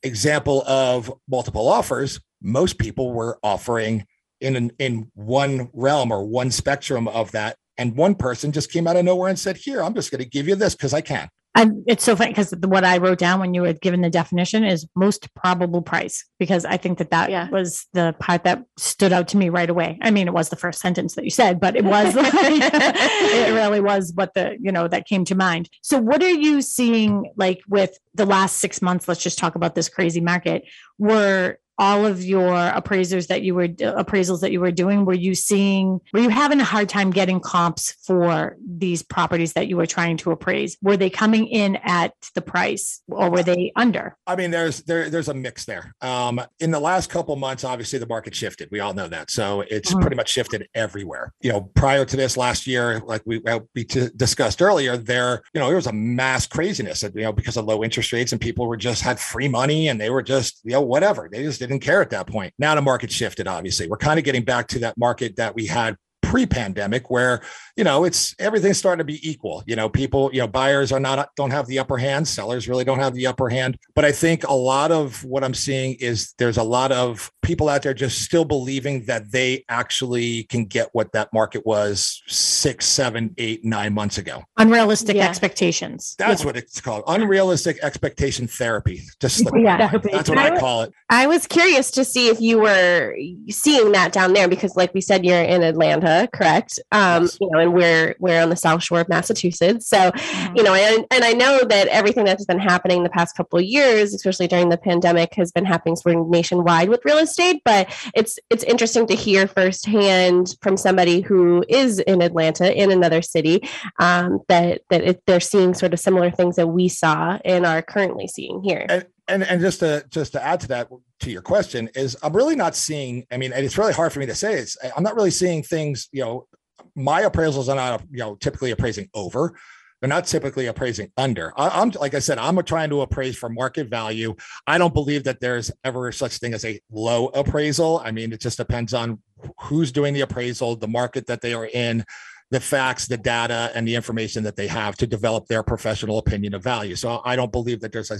example 0.04 0.64
of 0.68 1.12
multiple 1.28 1.68
offers. 1.68 2.20
Most 2.42 2.78
people 2.78 3.12
were 3.12 3.38
offering 3.44 4.06
in 4.42 4.56
an, 4.56 4.72
in 4.80 5.12
one 5.14 5.70
realm 5.74 6.12
or 6.12 6.26
one 6.26 6.52
spectrum 6.52 7.08
of 7.08 7.32
that 7.32 7.58
and 7.80 7.96
one 7.96 8.14
person 8.14 8.52
just 8.52 8.72
came 8.72 8.88
out 8.88 8.98
of 8.98 9.06
nowhere 9.06 9.30
and 9.30 9.40
said, 9.40 9.56
Here, 9.56 9.82
I'm 9.82 9.94
just 9.94 10.12
going 10.12 10.22
to 10.22 10.30
give 10.30 10.48
you 10.48 10.56
this 10.56 10.76
because 10.76 10.94
I 10.94 11.02
can. 11.02 11.30
And 11.60 11.84
it's 11.88 12.06
so 12.06 12.15
funny 12.15 12.32
because 12.32 12.54
what 12.65 12.86
I 12.86 13.00
wrote 13.00 13.17
down 13.17 13.41
when 13.41 13.54
you 13.54 13.63
had 13.63 13.82
given 13.82 14.00
the 14.00 14.10
definition 14.10 14.63
is 14.63 14.88
most 14.95 15.34
probable 15.36 15.82
price 15.82 16.24
because 16.39 16.63
I 16.63 16.78
think 16.78 17.00
that 17.00 17.12
that 17.12 17.30
yeah. 17.30 17.50
was 17.50 17.86
the 17.91 18.15
part 18.17 18.45
that 18.45 18.63
stood 18.78 19.12
out 19.12 19.28
to 19.30 19.38
me 19.38 19.50
right 19.50 19.69
away. 19.69 20.00
I 20.02 20.10
mean, 20.10 20.30
it 20.30 20.34
was 20.34 20.48
the 20.48 20.56
first 20.56 20.80
sentence 20.80 21.15
that 21.15 21.26
you 21.26 21.32
said, 21.32 21.60
but 21.60 21.76
it 21.76 21.84
was 21.84 22.15
like, 22.15 22.32
it 22.34 23.54
really 23.54 23.82
was 23.82 24.13
what 24.15 24.34
the 24.36 24.56
you 24.62 24.72
know 24.72 24.88
that 24.88 25.06
came 25.06 25.26
to 25.26 25.36
mind. 25.36 25.69
So, 25.82 26.00
what 26.00 26.24
are 26.24 26.30
you 26.30 26.62
seeing 26.62 27.30
like 27.36 27.60
with 27.67 27.98
the 28.15 28.26
last 28.26 28.60
six 28.60 28.82
months? 28.82 29.10
Let's 29.10 29.22
just 29.22 29.38
talk 29.38 29.56
about 29.56 29.76
this 29.76 29.89
crazy 29.89 30.22
market. 30.22 30.63
Were 30.98 31.58
all 31.80 32.06
of 32.06 32.24
your 32.24 32.54
appraisers 32.54 33.28
that 33.28 33.42
you 33.42 33.56
were 33.56 33.70
appraisals 33.70 34.42
that 34.42 34.52
you 34.52 34.60
were 34.60 34.72
doing 34.72 35.06
were 35.06 35.13
you 35.13 35.34
seeing 35.34 36.02
were 36.13 36.20
you 36.20 36.30
having 36.30 36.60
a 36.60 36.63
hard 36.63 36.89
time 36.89 37.10
getting 37.10 37.39
comps 37.39 37.94
for 38.06 38.58
these 38.68 39.02
properties 39.02 39.54
that 39.54 39.68
you 39.68 39.78
were 39.78 39.86
trying 39.86 40.18
to 40.18 40.32
appraise? 40.32 40.78
Were 40.82 40.98
they 40.98 41.10
coming 41.10 41.48
in 41.48 41.78
at 41.78 42.13
the 42.36 42.42
price 42.42 43.02
or 43.08 43.30
were 43.30 43.44
they 43.44 43.72
under? 43.78 44.18
I 44.28 44.36
mean 44.36 44.52
there's 44.52 44.84
there, 44.84 45.10
there's 45.10 45.30
a 45.30 45.34
mix 45.34 45.63
there. 45.63 45.96
Um, 46.02 46.42
in 46.60 46.72
the 46.72 46.80
last 46.80 47.10
couple 47.10 47.36
months 47.38 47.63
obviously 47.63 47.98
the 47.98 48.08
market 48.08 48.36
shifted. 48.36 48.68
We 48.72 48.82
all 48.82 48.94
know 48.94 49.08
that. 49.08 49.32
So 49.32 49.62
it's 49.62 49.92
mm-hmm. 49.92 50.02
pretty 50.02 50.18
much 50.18 50.30
shifted 50.30 50.68
everywhere. 50.76 51.34
You 51.42 51.54
know 51.54 51.62
prior 51.62 52.04
to 52.04 52.18
this 52.18 52.36
last 52.36 52.68
year 52.68 53.02
like 53.06 53.22
we, 53.26 53.42
we 53.74 53.86
t- 53.86 54.10
discussed 54.18 54.62
earlier 54.62 54.98
there 54.98 55.42
you 55.54 55.62
know 55.62 55.68
there 55.68 55.78
was 55.78 55.88
a 55.88 55.94
mass 55.94 56.46
craziness 56.46 57.04
you 57.04 57.22
know 57.22 57.32
because 57.32 57.56
of 57.56 57.63
low 57.65 57.84
interest 57.86 58.12
rates 58.12 58.34
and 58.34 58.42
people 58.42 58.68
were 58.68 58.78
just 58.78 59.02
had 59.02 59.18
free 59.18 59.48
money 59.48 59.88
and 59.88 60.02
they 60.02 60.10
were 60.10 60.22
just 60.22 60.60
you 60.65 60.74
know 60.74 60.82
whatever. 60.82 61.30
They 61.32 61.44
just 61.44 61.60
didn't 61.60 61.68
care 61.77 62.01
at 62.01 62.10
that 62.10 62.25
point. 62.25 62.53
Now 62.58 62.73
the 62.73 62.82
market 62.82 63.12
shifted, 63.12 63.47
obviously. 63.47 63.88
We're 63.88 63.97
kind 63.97 64.17
of 64.17 64.25
getting 64.25 64.43
back 64.43 64.67
to 64.69 64.79
that 64.79 64.97
market 64.97 65.36
that 65.36 65.53
we 65.53 65.67
had 65.67 65.95
pre-pandemic 66.30 67.10
where 67.10 67.42
you 67.76 67.84
know 67.84 68.04
it's 68.04 68.36
everything's 68.38 68.78
starting 68.78 69.00
to 69.00 69.04
be 69.04 69.28
equal. 69.28 69.63
You 69.65 69.76
know 69.76 69.89
people 69.89 70.30
you 70.32 70.39
know 70.39 70.48
buyers 70.48 70.92
are 70.92 71.00
not 71.00 71.30
don't 71.36 71.50
have 71.50 71.65
the 71.65 71.80
upper 71.80 71.98
hand. 71.98 72.28
Sellers 72.28 72.70
really 72.70 72.84
don't 72.84 73.00
have 73.00 73.15
the 73.15 73.26
upper 73.26 73.50
hand. 73.50 73.78
But 73.96 74.06
i 74.06 74.12
think 74.12 74.44
a 74.44 74.54
lot 74.54 74.92
of 74.92 75.24
what 75.26 75.44
i'm 75.44 75.54
seeing 75.54 75.96
is 75.96 76.34
there's 76.38 76.58
a 76.58 76.63
lot 76.63 76.92
of 76.92 77.32
people 77.42 77.68
out 77.68 77.82
there 77.82 77.94
just 77.94 78.22
still 78.22 78.46
believing 78.46 79.06
that 79.06 79.32
they 79.32 79.65
actually 79.70 80.44
can 80.44 80.65
get 80.65 80.89
what 80.94 81.12
that 81.13 81.34
market 81.34 81.65
was 81.65 82.22
six 82.28 82.86
seven 82.86 83.34
eight 83.38 83.65
nine 83.65 83.94
months 83.94 84.18
ago. 84.18 84.44
Unrealistic 84.58 85.15
yeah. 85.15 85.28
expectations. 85.28 86.15
That's 86.20 86.42
yeah. 86.42 86.46
what 86.46 86.58
it's 86.58 86.80
called 86.80 87.04
unrealistic 87.08 87.80
expectation 87.82 88.48
therapy 88.48 89.02
just 89.20 89.44
yeah. 89.56 89.92
that's 90.12 90.30
what 90.30 90.38
I, 90.38 90.56
I 90.56 90.60
call 90.60 90.84
it. 90.84 90.94
I 91.10 91.26
was 91.26 91.48
curious 91.48 91.89
to 91.92 92.06
see 92.06 92.28
if 92.28 92.39
you 92.39 92.60
were 92.60 93.15
seeing 93.50 93.92
that 93.94 94.13
down 94.13 94.34
there 94.34 94.48
because 94.48 94.76
like 94.76 94.94
we 94.94 95.02
said 95.02 95.26
you're 95.26 95.42
in 95.42 95.63
atlanta 95.63 96.18
correct? 96.27 96.79
Um, 96.91 97.23
yes. 97.23 97.38
You 97.41 97.49
know, 97.51 97.60
and 97.60 97.73
we're 97.73 98.15
we're 98.19 98.41
on 98.41 98.49
the 98.49 98.55
South 98.55 98.84
Shore 98.84 99.01
of 99.01 99.10
Massachusetts, 99.10 99.88
so 99.88 100.12
mm-hmm. 100.12 100.55
you 100.55 100.63
know, 100.63 100.73
and, 100.73 101.05
and 101.12 101.23
I 101.23 101.34
know 101.34 101.63
that 101.63 101.88
everything 101.88 102.25
that's 102.25 102.45
been 102.45 102.60
happening 102.60 103.03
the 103.03 103.10
past 103.10 103.36
couple 103.36 103.60
of 103.60 103.65
years, 103.65 104.13
especially 104.13 104.47
during 104.47 104.69
the 104.69 104.77
pandemic, 104.77 105.34
has 105.36 105.51
been 105.51 105.65
happening 105.65 105.95
sort 105.95 106.15
of 106.15 106.27
nationwide 106.27 106.89
with 106.89 107.01
real 107.05 107.17
estate. 107.17 107.62
But 107.65 107.93
it's 108.13 108.39
it's 108.49 108.63
interesting 108.63 109.08
to 109.08 109.15
hear 109.15 109.47
firsthand 109.47 110.55
from 110.62 110.77
somebody 110.77 111.21
who 111.21 111.63
is 111.69 111.99
in 111.99 112.21
Atlanta, 112.21 112.73
in 112.75 112.91
another 112.91 113.21
city, 113.21 113.67
um, 113.99 114.39
that 114.47 114.82
that 114.89 115.03
it, 115.03 115.23
they're 115.25 115.39
seeing 115.39 115.73
sort 115.73 115.93
of 115.93 115.99
similar 115.99 116.32
things 116.32 116.55
that 116.55 116.67
we 116.67 116.88
saw 116.88 117.39
and 117.45 117.65
are 117.65 117.82
currently 117.82 118.27
seeing 118.27 118.62
here. 118.62 118.86
And, 118.88 119.05
and 119.30 119.44
and 119.44 119.62
just 119.62 119.80
to 119.80 120.06
just 120.10 120.34
to 120.34 120.44
add 120.44 120.60
to 120.60 120.68
that 120.68 120.89
to 121.20 121.32
your 121.32 121.42
question 121.42 121.89
is 121.96 122.18
i'm 122.24 122.36
really 122.36 122.56
not 122.56 122.76
seeing 122.76 123.26
i 123.32 123.38
mean 123.38 123.54
and 123.54 123.65
it's 123.65 123.78
really 123.78 123.94
hard 123.94 124.12
for 124.12 124.20
me 124.20 124.26
to 124.26 124.36
say 124.36 124.54
it's 124.56 124.78
i'm 124.96 125.04
not 125.04 125.15
really 125.15 125.32
seeing 125.32 125.63
things 125.63 126.10
you 126.12 126.22
know 126.22 126.48
my 126.96 127.24
appraisals 127.24 127.70
are 127.70 127.76
not 127.76 128.04
you 128.12 128.20
know 128.20 128.36
typically 128.36 128.72
appraising 128.72 129.10
over. 129.13 129.58
They're 130.00 130.08
not 130.08 130.26
typically 130.26 130.68
appraising 130.68 131.12
under. 131.18 131.52
I, 131.58 131.82
am 131.82 131.89
like 131.92 132.13
i 132.13 132.20
said 132.20 132.38
i'm 132.38 132.62
trying 132.63 132.89
to 132.89 133.02
appraise 133.02 133.38
for 133.38 133.50
market 133.50 133.89
value. 133.89 134.36
I 134.65 134.78
don't 134.78 134.94
believe 134.94 135.24
that 135.26 135.39
there's 135.39 135.72
ever 135.84 136.12
such 136.12 136.38
thing 136.38 136.54
as 136.54 136.65
a 136.65 136.80
low 136.92 137.28
appraisal. 137.28 138.02
I 138.04 138.12
mean 138.12 138.32
it 138.32 138.42
just 138.42 138.58
depends 138.58 138.94
on 138.94 139.20
who's 139.62 139.92
doing 139.92 140.13
the 140.13 140.22
appraisal 140.22 140.76
the 140.76 140.88
market 140.88 141.28
that 141.28 141.42
they 141.42 141.54
are 141.54 141.65
in 141.65 142.06
the 142.52 142.60
facts, 142.60 143.08
the 143.08 143.18
data, 143.18 143.72
and 143.76 143.88
the 143.88 143.96
information 143.96 144.44
that 144.44 144.56
they 144.56 144.68
have 144.68 144.96
to 144.98 145.06
develop 145.06 145.46
their 145.48 145.62
professional 145.62 146.18
opinion 146.18 146.56
of 146.56 146.64
value. 146.64 146.96
So 146.96 147.22
I 147.24 147.36
don't 147.36 147.52
believe 147.52 147.80
that 147.82 147.92
there's 147.92 148.12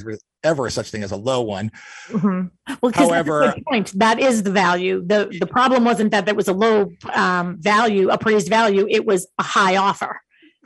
ever 0.44 0.70
such 0.70 0.92
thing 0.92 1.04
as 1.04 1.12
a 1.12 1.16
low 1.16 1.42
one. 1.42 1.72
Mm-hmm. 2.10 2.76
Well, 2.82 2.92
however, 2.94 3.56
point 3.68 3.92
that 3.98 4.20
is 4.20 4.44
the 4.44 4.52
value. 4.52 5.04
the 5.06 5.36
The 5.40 5.48
problem 5.48 5.84
wasn't 5.84 6.12
that 6.12 6.26
there 6.26 6.36
was 6.36 6.48
a 6.48 6.54
low 6.54 6.92
um, 7.14 7.58
value, 7.60 8.10
appraised 8.10 8.50
value. 8.50 8.86
It 8.90 9.06
was 9.06 9.28
a 9.40 9.44
high 9.44 9.78
offer. 9.78 10.22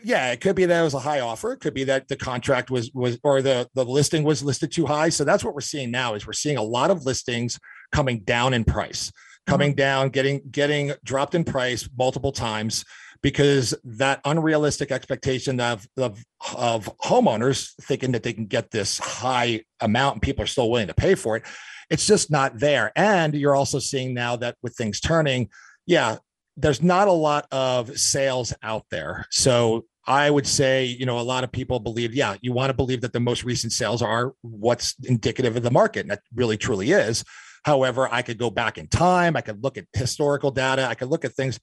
Yeah, 0.06 0.34
it 0.34 0.42
could 0.42 0.58
be 0.58 0.66
that 0.66 0.82
it 0.82 0.84
was 0.84 0.94
a 0.94 1.00
high 1.00 1.22
offer. 1.22 1.54
It 1.54 1.62
could 1.62 1.74
be 1.74 1.86
that 1.86 2.10
the 2.10 2.18
contract 2.18 2.70
was 2.70 2.92
was 2.94 3.18
or 3.24 3.42
the 3.42 3.70
the 3.74 3.86
listing 3.86 4.26
was 4.26 4.44
listed 4.44 4.74
too 4.74 4.86
high. 4.86 5.08
So 5.08 5.24
that's 5.24 5.46
what 5.46 5.56
we're 5.56 5.62
seeing 5.62 5.92
now. 5.92 6.16
Is 6.16 6.28
we're 6.28 6.34
seeing 6.34 6.58
a 6.58 6.64
lot 6.64 6.92
of 6.92 7.06
listings 7.06 7.58
coming 7.94 8.20
down 8.20 8.54
in 8.54 8.66
price, 8.66 9.14
coming 9.48 9.72
mm-hmm. 9.72 9.78
down, 9.78 10.10
getting 10.10 10.42
getting 10.52 10.92
dropped 11.06 11.36
in 11.36 11.46
price 11.46 11.88
multiple 11.98 12.34
times 12.34 12.84
because 13.24 13.74
that 13.84 14.22
unrealistic 14.26 14.92
expectation 14.92 15.60
of, 15.60 15.88
of, 15.98 16.24
of 16.56 16.86
homeowners 17.00 17.74
thinking 17.82 18.12
that 18.12 18.22
they 18.22 18.34
can 18.34 18.46
get 18.46 18.70
this 18.70 19.00
high 19.00 19.64
amount 19.80 20.16
and 20.16 20.22
people 20.22 20.44
are 20.44 20.48
still 20.48 20.70
willing 20.70 20.88
to 20.88 20.94
pay 20.94 21.16
for 21.16 21.38
it 21.38 21.44
it's 21.90 22.06
just 22.06 22.30
not 22.30 22.60
there 22.60 22.92
and 22.96 23.34
you're 23.34 23.56
also 23.56 23.80
seeing 23.80 24.14
now 24.14 24.36
that 24.36 24.56
with 24.62 24.76
things 24.76 25.00
turning 25.00 25.50
yeah 25.88 26.18
there's 26.56 26.84
not 26.84 27.08
a 27.08 27.12
lot 27.12 27.48
of 27.52 27.98
sales 27.98 28.54
out 28.62 28.86
there 28.92 29.26
so 29.32 29.86
I 30.06 30.30
would 30.30 30.46
say, 30.46 30.84
you 30.84 31.06
know, 31.06 31.20
a 31.20 31.22
lot 31.22 31.46
of 31.46 31.52
people 31.52 31.80
believe, 31.80 32.14
yeah, 32.14 32.36
you 32.42 32.52
want 32.52 32.70
to 32.70 32.74
believe 32.74 33.02
that 33.02 33.14
the 33.14 33.22
most 33.22 33.46
recent 33.46 33.72
sales 33.72 34.02
are 34.02 34.34
what's 34.42 34.96
indicative 35.04 35.56
of 35.56 35.64
the 35.64 35.72
market. 35.72 36.02
And 36.02 36.12
that 36.12 36.22
really 36.36 36.58
truly 36.58 36.92
is. 36.92 37.24
However, 37.64 38.10
I 38.12 38.22
could 38.22 38.38
go 38.38 38.50
back 38.50 38.78
in 38.78 38.88
time. 38.88 39.38
I 39.38 39.42
could 39.42 39.64
look 39.64 39.78
at 39.78 39.86
historical 39.94 40.52
data. 40.52 40.86
I 40.86 40.96
could 40.96 41.08
look 41.08 41.24
at 41.24 41.32
things 41.32 41.58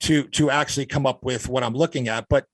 to 0.00 0.24
to 0.28 0.50
actually 0.50 0.86
come 0.86 1.06
up 1.06 1.24
with 1.24 1.48
what 1.48 1.62
I'm 1.62 1.74
looking 1.74 2.08
at. 2.08 2.26
But 2.28 2.44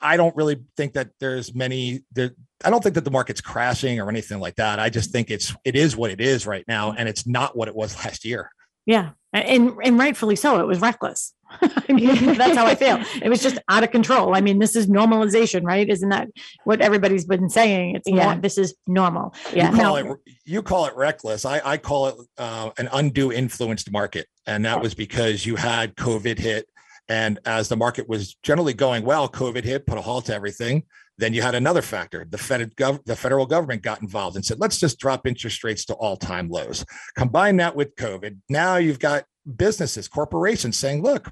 I 0.00 0.16
don't 0.16 0.34
really 0.36 0.62
think 0.76 0.94
that 0.94 1.10
there's 1.20 1.54
many 1.54 2.02
there. 2.12 2.32
I 2.64 2.70
don't 2.70 2.82
think 2.82 2.94
that 2.94 3.04
the 3.04 3.10
market's 3.10 3.40
crashing 3.40 4.00
or 4.00 4.08
anything 4.08 4.38
like 4.38 4.56
that. 4.56 4.78
I 4.78 4.88
just 4.88 5.10
think 5.10 5.30
it's 5.30 5.54
it 5.64 5.74
is 5.74 5.96
what 5.96 6.10
it 6.10 6.20
is 6.20 6.46
right 6.46 6.64
now, 6.68 6.92
and 6.92 7.08
it's 7.08 7.26
not 7.26 7.56
what 7.56 7.68
it 7.68 7.74
was 7.74 7.96
last 8.04 8.24
year. 8.24 8.50
Yeah, 8.86 9.10
and 9.32 9.76
and 9.82 9.98
rightfully 9.98 10.36
so. 10.36 10.60
It 10.60 10.66
was 10.66 10.80
reckless. 10.80 11.34
I 11.88 11.92
mean, 11.92 12.34
that's 12.34 12.56
how 12.56 12.66
I 12.66 12.74
feel. 12.74 13.02
It 13.22 13.28
was 13.28 13.42
just 13.42 13.58
out 13.68 13.84
of 13.84 13.90
control. 13.90 14.34
I 14.34 14.40
mean, 14.40 14.58
this 14.58 14.74
is 14.74 14.86
normalization, 14.86 15.62
right? 15.64 15.88
Isn't 15.88 16.08
that 16.08 16.28
what 16.64 16.80
everybody's 16.80 17.24
been 17.24 17.48
saying? 17.48 17.96
It's 17.96 18.08
yeah, 18.08 18.38
this 18.38 18.58
is 18.58 18.74
normal. 18.86 19.34
Yeah, 19.54 19.70
you 19.70 19.76
call, 19.76 19.96
it, 19.96 20.06
you 20.44 20.62
call 20.62 20.86
it 20.86 20.96
reckless. 20.96 21.44
I, 21.44 21.60
I 21.64 21.76
call 21.76 22.08
it 22.08 22.14
uh, 22.38 22.70
an 22.78 22.88
undue 22.92 23.32
influenced 23.32 23.92
market, 23.92 24.26
and 24.46 24.64
that 24.64 24.82
was 24.82 24.94
because 24.94 25.46
you 25.46 25.56
had 25.56 25.94
COVID 25.96 26.38
hit, 26.38 26.66
and 27.08 27.38
as 27.44 27.68
the 27.68 27.76
market 27.76 28.08
was 28.08 28.34
generally 28.42 28.74
going 28.74 29.04
well, 29.04 29.28
COVID 29.28 29.64
hit, 29.64 29.86
put 29.86 29.98
a 29.98 30.00
halt 30.00 30.26
to 30.26 30.34
everything. 30.34 30.84
Then 31.18 31.34
you 31.34 31.42
had 31.42 31.54
another 31.54 31.82
factor. 31.82 32.26
The, 32.28 32.38
Fed, 32.38 32.74
gov- 32.74 33.04
the 33.04 33.14
federal 33.14 33.46
government 33.46 33.82
got 33.82 34.00
involved 34.00 34.34
and 34.34 34.44
said, 34.44 34.58
let's 34.58 34.80
just 34.80 34.98
drop 34.98 35.26
interest 35.26 35.62
rates 35.62 35.84
to 35.84 35.94
all 35.94 36.16
time 36.16 36.48
lows. 36.48 36.84
Combine 37.16 37.58
that 37.58 37.76
with 37.76 37.94
COVID. 37.96 38.38
Now 38.48 38.76
you've 38.76 38.98
got 38.98 39.24
businesses, 39.56 40.08
corporations 40.08 40.78
saying, 40.78 41.02
look, 41.02 41.30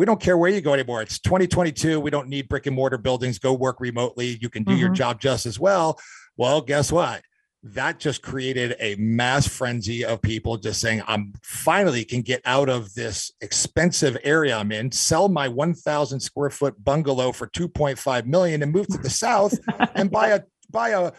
we 0.00 0.06
don't 0.06 0.18
care 0.18 0.38
where 0.38 0.50
you 0.50 0.62
go 0.62 0.72
anymore. 0.72 1.02
It's 1.02 1.18
2022. 1.18 2.00
We 2.00 2.10
don't 2.10 2.26
need 2.26 2.48
brick 2.48 2.64
and 2.64 2.74
mortar 2.74 2.96
buildings. 2.96 3.38
Go 3.38 3.52
work 3.52 3.80
remotely. 3.80 4.38
You 4.40 4.48
can 4.48 4.62
do 4.62 4.72
mm-hmm. 4.72 4.80
your 4.80 4.88
job 4.88 5.20
just 5.20 5.44
as 5.44 5.60
well. 5.60 6.00
Well, 6.38 6.62
guess 6.62 6.90
what? 6.90 7.20
That 7.62 8.00
just 8.00 8.22
created 8.22 8.76
a 8.80 8.94
mass 8.94 9.46
frenzy 9.46 10.06
of 10.06 10.22
people 10.22 10.56
just 10.56 10.80
saying, 10.80 11.02
I'm 11.06 11.34
finally 11.42 12.06
can 12.06 12.22
get 12.22 12.40
out 12.46 12.70
of 12.70 12.94
this 12.94 13.30
expensive 13.42 14.16
area 14.24 14.56
I'm 14.56 14.72
in, 14.72 14.90
sell 14.90 15.28
my 15.28 15.48
1,000 15.48 16.18
square 16.18 16.48
foot 16.48 16.82
bungalow 16.82 17.30
for 17.30 17.48
2.5 17.48 18.24
million 18.24 18.62
and 18.62 18.72
move 18.72 18.86
to 18.86 18.96
the 18.96 19.10
South 19.10 19.52
and 19.94 20.10
buy 20.10 20.28
a, 20.28 20.40
buy 20.70 20.88
a 20.90 21.12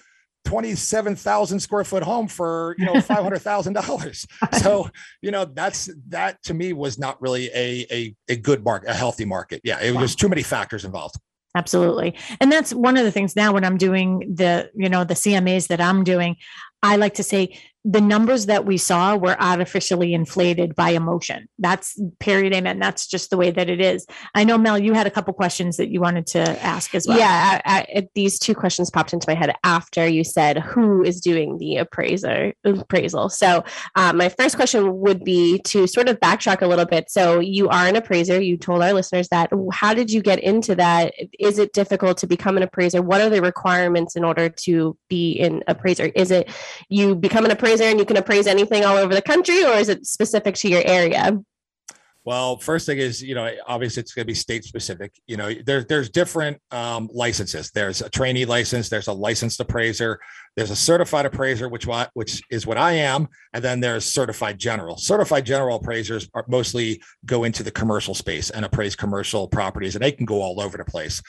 27,000 0.45 1.59
square 1.59 1.83
foot 1.83 2.03
home 2.03 2.27
for, 2.27 2.75
you 2.77 2.85
know, 2.85 2.93
$500,000. 2.95 4.61
so, 4.61 4.89
you 5.21 5.31
know, 5.31 5.45
that's, 5.45 5.89
that 6.09 6.41
to 6.43 6.53
me 6.53 6.73
was 6.73 6.97
not 6.99 7.21
really 7.21 7.47
a, 7.53 7.85
a, 7.91 8.15
a 8.29 8.35
good 8.35 8.63
market, 8.63 8.89
a 8.89 8.93
healthy 8.93 9.25
market. 9.25 9.61
Yeah. 9.63 9.79
It 9.81 9.95
was 9.95 10.15
too 10.15 10.29
many 10.29 10.43
factors 10.43 10.85
involved. 10.85 11.15
Absolutely. 11.55 12.15
And 12.39 12.51
that's 12.51 12.73
one 12.73 12.95
of 12.95 13.03
the 13.03 13.11
things 13.11 13.35
now 13.35 13.53
when 13.53 13.65
I'm 13.65 13.77
doing 13.77 14.19
the, 14.19 14.71
you 14.73 14.87
know, 14.87 15.03
the 15.03 15.15
CMAs 15.15 15.67
that 15.67 15.81
I'm 15.81 16.03
doing, 16.03 16.37
I 16.81 16.95
like 16.95 17.15
to 17.15 17.23
say 17.23 17.59
the 17.83 18.01
numbers 18.01 18.45
that 18.45 18.65
we 18.65 18.77
saw 18.77 19.15
were 19.15 19.35
artificially 19.41 20.13
inflated 20.13 20.75
by 20.75 20.91
emotion. 20.91 21.47
That's 21.57 21.99
period. 22.19 22.53
Amen. 22.53 22.77
That's 22.77 23.07
just 23.07 23.31
the 23.31 23.37
way 23.37 23.49
that 23.49 23.69
it 23.69 23.81
is. 23.81 24.05
I 24.35 24.43
know, 24.43 24.57
Mel, 24.57 24.77
you 24.77 24.93
had 24.93 25.07
a 25.07 25.11
couple 25.11 25.33
questions 25.33 25.77
that 25.77 25.89
you 25.89 25.99
wanted 25.99 26.27
to 26.27 26.41
ask 26.63 26.93
as 26.93 27.07
well. 27.07 27.17
Yeah, 27.17 27.61
I, 27.65 27.85
I, 27.95 28.07
these 28.13 28.37
two 28.37 28.53
questions 28.53 28.91
popped 28.91 29.13
into 29.13 29.25
my 29.27 29.33
head 29.33 29.55
after 29.63 30.07
you 30.07 30.23
said 30.23 30.59
who 30.59 31.03
is 31.03 31.21
doing 31.21 31.57
the 31.57 31.77
appraiser 31.77 32.53
appraisal. 32.63 33.29
So, 33.29 33.63
uh, 33.95 34.13
my 34.13 34.29
first 34.29 34.55
question 34.55 34.99
would 34.99 35.23
be 35.23 35.59
to 35.65 35.87
sort 35.87 36.07
of 36.07 36.19
backtrack 36.19 36.61
a 36.61 36.67
little 36.67 36.85
bit. 36.85 37.09
So, 37.09 37.39
you 37.39 37.67
are 37.69 37.87
an 37.87 37.95
appraiser. 37.95 38.39
You 38.39 38.57
told 38.57 38.83
our 38.83 38.93
listeners 38.93 39.27
that. 39.29 39.49
How 39.71 39.95
did 39.95 40.11
you 40.11 40.21
get 40.21 40.39
into 40.39 40.75
that? 40.75 41.13
Is 41.39 41.57
it 41.57 41.73
difficult 41.73 42.19
to 42.19 42.27
become 42.27 42.57
an 42.57 42.63
appraiser? 42.63 43.01
What 43.01 43.21
are 43.21 43.29
the 43.29 43.41
requirements 43.41 44.15
in 44.15 44.23
order 44.23 44.49
to 44.49 44.95
be 45.09 45.39
an 45.39 45.63
appraiser? 45.67 46.11
Is 46.13 46.29
it 46.29 46.47
you 46.87 47.15
become 47.15 47.43
an 47.43 47.51
appraiser? 47.51 47.70
Appraiser 47.71 47.89
and 47.89 47.99
you 47.99 48.05
can 48.05 48.17
appraise 48.17 48.47
anything 48.47 48.85
all 48.85 48.97
over 48.97 49.13
the 49.13 49.21
country, 49.21 49.63
or 49.63 49.73
is 49.73 49.89
it 49.89 50.05
specific 50.05 50.55
to 50.55 50.69
your 50.69 50.81
area? 50.85 51.39
Well, 52.23 52.57
first 52.57 52.85
thing 52.85 52.99
is, 52.99 53.23
you 53.23 53.33
know, 53.33 53.49
obviously 53.65 54.01
it's 54.01 54.13
going 54.13 54.25
to 54.25 54.27
be 54.27 54.35
state 54.35 54.63
specific. 54.63 55.11
You 55.25 55.37
know, 55.37 55.51
there's 55.65 55.87
there's 55.87 56.09
different 56.11 56.61
um, 56.69 57.09
licenses. 57.11 57.71
There's 57.71 58.01
a 58.01 58.11
trainee 58.11 58.45
license. 58.45 58.89
There's 58.89 59.07
a 59.07 59.13
licensed 59.13 59.59
appraiser. 59.59 60.19
There's 60.55 60.69
a 60.69 60.75
certified 60.75 61.25
appraiser, 61.25 61.67
which 61.67 61.87
which 62.13 62.43
is 62.51 62.67
what 62.67 62.77
I 62.77 62.91
am, 62.91 63.27
and 63.53 63.63
then 63.63 63.79
there's 63.79 64.05
certified 64.05 64.59
general. 64.59 64.97
Certified 64.97 65.47
general 65.47 65.77
appraisers 65.77 66.29
are 66.35 66.45
mostly 66.47 67.01
go 67.25 67.43
into 67.43 67.63
the 67.63 67.71
commercial 67.71 68.13
space 68.13 68.51
and 68.51 68.65
appraise 68.65 68.95
commercial 68.95 69.47
properties, 69.47 69.95
and 69.95 70.03
they 70.03 70.11
can 70.11 70.27
go 70.27 70.41
all 70.43 70.61
over 70.61 70.77
the 70.77 70.85
place 70.85 71.23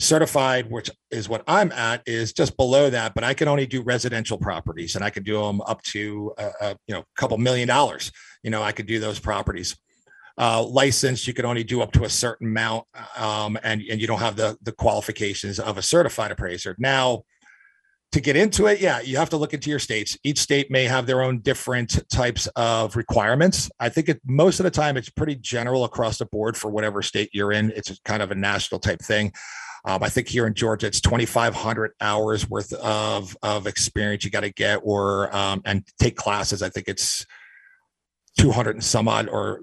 certified 0.00 0.70
which 0.70 0.90
is 1.10 1.28
what 1.28 1.42
i'm 1.48 1.72
at 1.72 2.02
is 2.06 2.32
just 2.32 2.56
below 2.56 2.88
that 2.88 3.14
but 3.14 3.24
i 3.24 3.34
can 3.34 3.48
only 3.48 3.66
do 3.66 3.82
residential 3.82 4.38
properties 4.38 4.94
and 4.94 5.04
i 5.04 5.10
could 5.10 5.24
do 5.24 5.42
them 5.42 5.60
up 5.62 5.82
to 5.82 6.32
a, 6.38 6.50
a 6.60 6.76
you 6.86 6.94
know 6.94 7.04
couple 7.16 7.36
million 7.38 7.68
dollars. 7.68 8.12
You 8.42 8.50
know 8.50 8.62
i 8.62 8.72
could 8.72 8.86
do 8.86 8.98
those 8.98 9.18
properties. 9.18 9.76
Uh, 10.40 10.62
license 10.62 11.26
you 11.26 11.34
can 11.34 11.44
only 11.44 11.64
do 11.64 11.82
up 11.82 11.90
to 11.90 12.04
a 12.04 12.08
certain 12.08 12.46
amount 12.46 12.84
um, 13.16 13.58
and, 13.64 13.82
and 13.90 14.00
you 14.00 14.06
don't 14.06 14.20
have 14.20 14.36
the 14.36 14.56
the 14.62 14.70
qualifications 14.70 15.58
of 15.58 15.78
a 15.78 15.82
certified 15.82 16.30
appraiser. 16.30 16.76
Now 16.78 17.24
to 18.12 18.20
get 18.20 18.36
into 18.36 18.66
it 18.66 18.80
yeah 18.80 19.00
you 19.00 19.16
have 19.16 19.30
to 19.30 19.36
look 19.36 19.52
into 19.52 19.68
your 19.68 19.80
states. 19.80 20.16
Each 20.22 20.38
state 20.38 20.70
may 20.70 20.84
have 20.84 21.06
their 21.06 21.22
own 21.22 21.40
different 21.40 21.98
types 22.08 22.46
of 22.54 22.94
requirements. 22.94 23.68
I 23.80 23.88
think 23.88 24.08
it 24.08 24.20
most 24.24 24.60
of 24.60 24.64
the 24.64 24.70
time 24.70 24.96
it's 24.96 25.10
pretty 25.10 25.34
general 25.34 25.84
across 25.84 26.18
the 26.18 26.26
board 26.26 26.56
for 26.56 26.70
whatever 26.70 27.02
state 27.02 27.30
you're 27.32 27.50
in. 27.50 27.72
It's 27.74 27.98
kind 28.04 28.22
of 28.22 28.30
a 28.30 28.36
national 28.36 28.78
type 28.78 29.02
thing 29.02 29.32
um, 29.84 30.02
I 30.02 30.08
think 30.08 30.28
here 30.28 30.46
in 30.46 30.54
Georgia, 30.54 30.86
it's 30.86 31.00
2,500 31.00 31.92
hours 32.00 32.48
worth 32.48 32.72
of, 32.74 33.36
of 33.42 33.66
experience 33.66 34.24
you 34.24 34.30
got 34.30 34.40
to 34.40 34.52
get 34.52 34.80
or 34.82 35.34
um, 35.34 35.62
and 35.64 35.84
take 35.98 36.16
classes. 36.16 36.62
I 36.62 36.68
think 36.68 36.88
it's 36.88 37.26
200 38.38 38.76
and 38.76 38.84
some 38.84 39.08
odd 39.08 39.28
or 39.28 39.60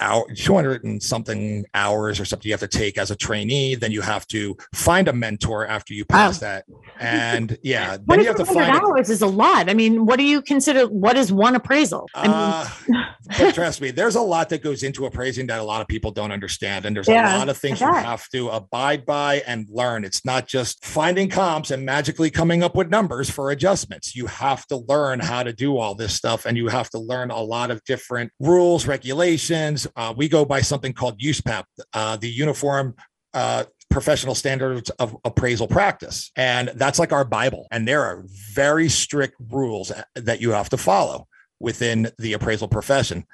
hour, 0.00 0.24
200 0.34 0.84
and 0.84 1.02
something 1.02 1.64
hours 1.74 2.20
or 2.20 2.24
something 2.24 2.48
you 2.48 2.52
have 2.52 2.60
to 2.60 2.68
take 2.68 2.98
as 2.98 3.10
a 3.10 3.16
trainee. 3.16 3.74
Then 3.74 3.92
you 3.92 4.00
have 4.00 4.26
to 4.28 4.56
find 4.74 5.08
a 5.08 5.12
mentor 5.12 5.66
after 5.66 5.94
you 5.94 6.04
pass 6.04 6.40
wow. 6.40 6.48
that. 6.48 6.64
And 6.98 7.58
yeah, 7.62 7.96
then 8.06 8.20
you 8.20 8.26
have 8.26 8.36
to 8.36 8.46
find 8.46 8.70
hours 8.70 9.10
a, 9.10 9.12
is 9.12 9.22
a 9.22 9.26
lot. 9.26 9.68
I 9.68 9.74
mean, 9.74 10.06
what 10.06 10.16
do 10.16 10.24
you 10.24 10.42
consider? 10.42 10.86
What 10.86 11.16
is 11.16 11.32
one 11.32 11.54
appraisal? 11.54 12.08
I 12.14 12.22
mean, 12.22 12.34
uh, 13.40 13.52
trust 13.52 13.80
me, 13.80 13.90
there's 13.90 14.16
a 14.16 14.20
lot 14.20 14.48
that 14.50 14.62
goes 14.62 14.82
into 14.82 15.06
appraising 15.06 15.46
that 15.48 15.60
a 15.60 15.64
lot 15.64 15.80
of 15.80 15.88
people 15.88 16.10
don't 16.10 16.32
understand. 16.32 16.84
And 16.84 16.94
there's 16.94 17.08
yeah, 17.08 17.36
a 17.36 17.38
lot 17.38 17.48
of 17.48 17.56
things 17.56 17.80
you 17.80 17.92
have 17.92 18.28
to 18.30 18.48
abide 18.48 19.04
by 19.06 19.42
and 19.46 19.66
learn. 19.70 20.04
It's 20.04 20.24
not 20.24 20.46
just 20.46 20.84
finding 20.84 21.28
comps 21.28 21.70
and 21.70 21.84
magically 21.84 22.30
coming 22.30 22.62
up 22.62 22.74
with 22.74 22.90
numbers 22.90 23.30
for 23.30 23.50
adjustments. 23.50 24.14
You 24.14 24.26
have 24.26 24.66
to 24.66 24.76
learn 24.76 25.20
how 25.20 25.42
to 25.42 25.52
do 25.52 25.78
all 25.78 25.94
this 25.94 26.14
stuff 26.14 26.46
and 26.46 26.56
you 26.56 26.68
have 26.68 26.90
to 26.90 26.98
learn 26.98 27.30
a 27.30 27.40
lot 27.40 27.70
of 27.70 27.82
different 27.84 28.32
rules, 28.40 28.86
regulations, 28.86 29.85
uh, 29.96 30.14
we 30.16 30.28
go 30.28 30.44
by 30.44 30.60
something 30.60 30.92
called 30.92 31.20
USPAP, 31.20 31.64
uh, 31.92 32.16
the 32.16 32.28
Uniform 32.28 32.94
uh, 33.34 33.64
Professional 33.90 34.34
Standards 34.34 34.90
of 34.90 35.16
Appraisal 35.24 35.68
Practice. 35.68 36.30
And 36.36 36.72
that's 36.74 36.98
like 36.98 37.12
our 37.12 37.24
Bible. 37.24 37.66
And 37.70 37.86
there 37.86 38.02
are 38.02 38.24
very 38.54 38.88
strict 38.88 39.36
rules 39.50 39.92
that 40.14 40.40
you 40.40 40.50
have 40.50 40.68
to 40.70 40.76
follow 40.76 41.28
within 41.60 42.10
the 42.18 42.34
appraisal 42.34 42.68
profession. 42.68 43.26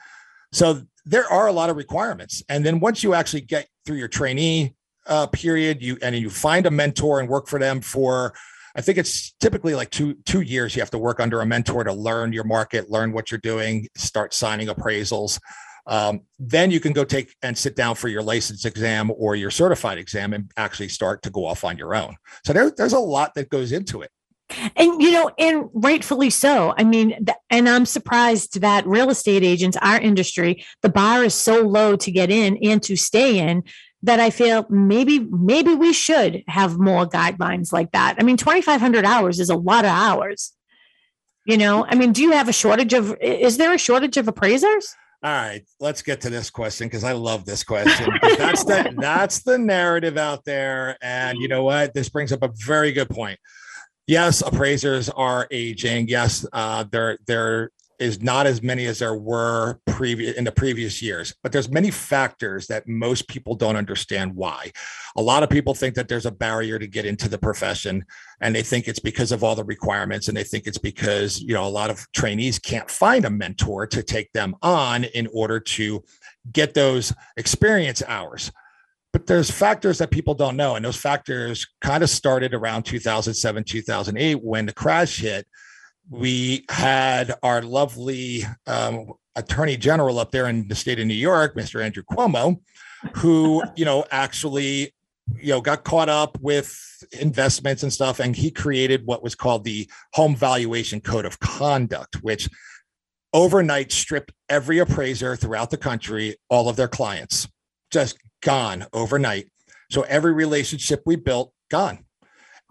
So 0.53 0.83
there 1.05 1.27
are 1.27 1.47
a 1.47 1.53
lot 1.53 1.71
of 1.71 1.77
requirements. 1.77 2.43
And 2.49 2.65
then 2.65 2.81
once 2.81 3.03
you 3.03 3.15
actually 3.15 3.41
get 3.43 3.67
through 3.85 3.97
your 3.97 4.09
trainee 4.09 4.75
uh, 5.07 5.27
period, 5.27 5.83
you 5.83 5.99
and 6.01 6.15
you 6.15 6.31
find 6.31 6.67
a 6.67 6.71
mentor 6.71 7.19
and 7.19 7.29
work 7.29 7.49
for 7.49 7.59
them 7.59 7.81
for 7.81 8.35
I 8.75 8.81
think 8.81 8.99
it's 8.99 9.33
typically 9.41 9.75
like 9.75 9.91
two 9.91 10.15
two 10.25 10.41
years. 10.41 10.75
You 10.75 10.83
have 10.83 10.91
to 10.91 10.99
work 10.99 11.21
under 11.21 11.41
a 11.41 11.47
mentor 11.47 11.85
to 11.85 11.93
learn 11.93 12.33
your 12.33 12.45
market, 12.45 12.91
learn 12.91 13.13
what 13.13 13.31
you're 13.31 13.41
doing, 13.41 13.89
start 13.97 14.33
signing 14.33 14.69
appraisals. 14.69 15.39
Um, 15.87 16.23
then 16.39 16.71
you 16.71 16.81
can 16.81 16.93
go 16.93 17.05
take 17.05 17.35
and 17.43 17.57
sit 17.57 17.75
down 17.75 17.97
for 17.97 18.09
your 18.09 18.23
license 18.23 18.65
exam 18.65 19.11
or 19.17 19.35
your 19.35 19.51
certified 19.51 19.99
exam 19.99 20.33
and 20.33 20.51
actually 20.57 20.89
start 20.89 21.23
to 21.23 21.31
go 21.31 21.45
off 21.45 21.65
on 21.65 21.77
your 21.77 21.95
own. 21.95 22.17
So 22.45 22.53
there, 22.53 22.71
there's 22.71 22.93
a 22.93 23.01
lot 23.01 23.35
that 23.35 23.51
goes 23.51 23.73
into 23.73 24.03
it. 24.03 24.11
And 24.77 25.03
you 25.03 25.13
know, 25.13 25.31
and 25.39 25.69
rightfully 25.73 26.31
so. 26.31 26.75
I 26.77 26.85
mean, 26.85 27.27
and 27.49 27.69
I'm 27.69 27.87
surprised 27.87 28.61
that 28.61 28.87
real 28.87 29.11
estate 29.11 29.43
agents, 29.43 29.79
our 29.81 29.99
industry, 29.99 30.65
the 30.83 30.89
bar 30.89 31.25
is 31.25 31.35
so 31.35 31.63
low 31.63 31.97
to 31.97 32.11
get 32.11 32.31
in 32.31 32.59
and 32.63 32.83
to 32.83 32.97
stay 32.97 33.39
in 33.39 33.65
that 34.03 34.21
I 34.21 34.31
feel 34.31 34.67
maybe 34.69 35.21
maybe 35.21 35.75
we 35.75 35.93
should 35.93 36.43
have 36.49 36.79
more 36.79 37.07
guidelines 37.07 37.73
like 37.73 37.93
that. 37.93 38.17
I 38.19 38.25
mean, 38.25 38.37
2500 38.37 39.05
hours 39.05 39.41
is 39.41 39.49
a 39.49 39.57
lot 39.57 39.85
of 39.85 39.91
hours. 39.91 40.53
You 41.45 41.57
know, 41.57 41.87
I 41.87 41.95
mean, 41.95 42.13
do 42.13 42.23
you 42.23 42.33
have 42.33 42.49
a 42.49 42.53
shortage 42.53 42.93
of 42.93 43.17
is 43.21 43.57
there 43.57 43.73
a 43.73 43.79
shortage 43.79 44.17
of 44.17 44.29
appraisers? 44.29 44.95
All 45.25 45.31
right, 45.31 45.63
let's 45.79 46.03
get 46.03 46.21
to 46.23 46.31
this 46.31 46.51
question 46.51 46.89
because 46.89 47.05
I 47.05 47.13
love 47.13 47.45
this 47.45 47.63
question. 47.63 48.09
that's 48.39 48.65
the 48.65 48.93
that's 48.99 49.43
the 49.43 49.57
narrative 49.57 50.17
out 50.17 50.45
there, 50.45 50.97
and 51.01 51.39
you 51.39 51.47
know 51.47 51.63
what? 51.63 51.95
This 51.95 52.09
brings 52.09 52.33
up 52.33 52.43
a 52.43 52.51
very 52.67 52.91
good 52.91 53.09
point. 53.09 53.39
Yes, 54.09 54.43
appraisers 54.43 55.09
are 55.11 55.47
aging. 55.53 56.09
Yes, 56.09 56.45
uh, 56.53 56.87
they're 56.91 57.19
they're 57.27 57.71
is 58.03 58.21
not 58.21 58.47
as 58.47 58.63
many 58.63 58.87
as 58.87 58.99
there 58.99 59.15
were 59.15 59.79
previous 59.87 60.37
in 60.37 60.45
the 60.45 60.53
previous 60.53 61.01
years. 61.01 61.33
But 61.43 61.53
there's 61.53 61.71
many 61.71 61.91
factors 61.91 62.67
that 62.67 62.89
most 62.89 63.29
people 63.29 63.55
don't 63.55 63.77
understand 63.77 64.35
why. 64.35 64.73
A 65.17 65.23
lot 65.23 65.43
of 65.43 65.49
people 65.49 65.73
think 65.73 65.95
that 65.95 66.09
there's 66.09 66.27
a 66.27 66.33
barrier 66.33 66.79
to 66.79 66.87
get 66.87 67.07
into 67.07 67.29
the 67.29 67.39
profession 67.39 68.05
and 68.41 68.55
they 68.55 68.63
think 68.63 68.89
it's 68.89 68.99
because 68.99 69.31
of 69.31 69.45
all 69.45 69.55
the 69.55 69.65
requirements 69.65 70.27
and 70.27 70.37
they 70.37 70.43
think 70.43 70.67
it's 70.67 70.79
because 70.79 71.41
you 71.41 71.55
know 71.55 71.65
a 71.65 71.69
lot 71.69 71.91
of 71.91 72.05
trainees 72.13 72.59
can't 72.59 72.91
find 72.91 73.25
a 73.25 73.31
mentor 73.31 73.87
to 73.87 74.03
take 74.03 74.33
them 74.33 74.57
on 74.63 75.05
in 75.05 75.29
order 75.33 75.61
to 75.61 76.03
get 76.53 76.75
those 76.75 77.13
experience 77.37 78.03
hours. 78.09 78.51
But 79.13 79.27
there's 79.27 79.51
factors 79.51 79.99
that 79.99 80.11
people 80.11 80.35
don't 80.35 80.57
know 80.57 80.75
and 80.75 80.85
those 80.85 80.97
factors 80.97 81.67
kind 81.81 82.03
of 82.03 82.11
started 82.11 82.53
around 82.53 82.83
2007 82.83 83.65
2008 83.65 84.43
when 84.43 84.67
the 84.67 84.73
crash 84.73 85.21
hit 85.21 85.47
we 86.11 86.65
had 86.69 87.35
our 87.43 87.63
lovely 87.63 88.45
um, 88.67 89.13
attorney 89.37 89.77
general 89.77 90.19
up 90.19 90.31
there 90.31 90.49
in 90.49 90.69
the 90.69 90.75
state 90.75 90.99
of 90.99 91.07
New 91.07 91.15
York, 91.15 91.57
Mr. 91.57 91.83
Andrew 91.83 92.03
Cuomo, 92.03 92.61
who, 93.15 93.63
you 93.77 93.85
know, 93.85 94.05
actually, 94.11 94.93
you 95.41 95.53
know, 95.53 95.61
got 95.61 95.85
caught 95.85 96.09
up 96.09 96.39
with 96.41 96.77
investments 97.21 97.83
and 97.83 97.93
stuff. 97.93 98.21
And 98.21 98.35
he 98.37 98.51
created 98.51 99.07
what 99.07 99.23
was 99.23 99.35
called 99.35 99.65
the 99.65 99.89
Home 100.15 100.37
Valuation 100.37 101.01
Code 101.01 101.25
of 101.25 101.39
Conduct, 101.41 102.23
which 102.23 102.49
overnight 103.33 103.93
stripped 103.93 104.33
every 104.49 104.79
appraiser 104.79 105.37
throughout 105.37 105.71
the 105.71 105.79
country, 105.79 106.37
all 106.51 106.69
of 106.69 106.77
their 106.77 106.89
clients, 106.89 107.49
just 107.91 108.19
gone 108.43 108.87
overnight. 108.93 109.51
So 109.91 110.03
every 110.03 110.33
relationship 110.33 111.03
we 111.07 111.17
built, 111.17 111.53
gone 111.71 112.05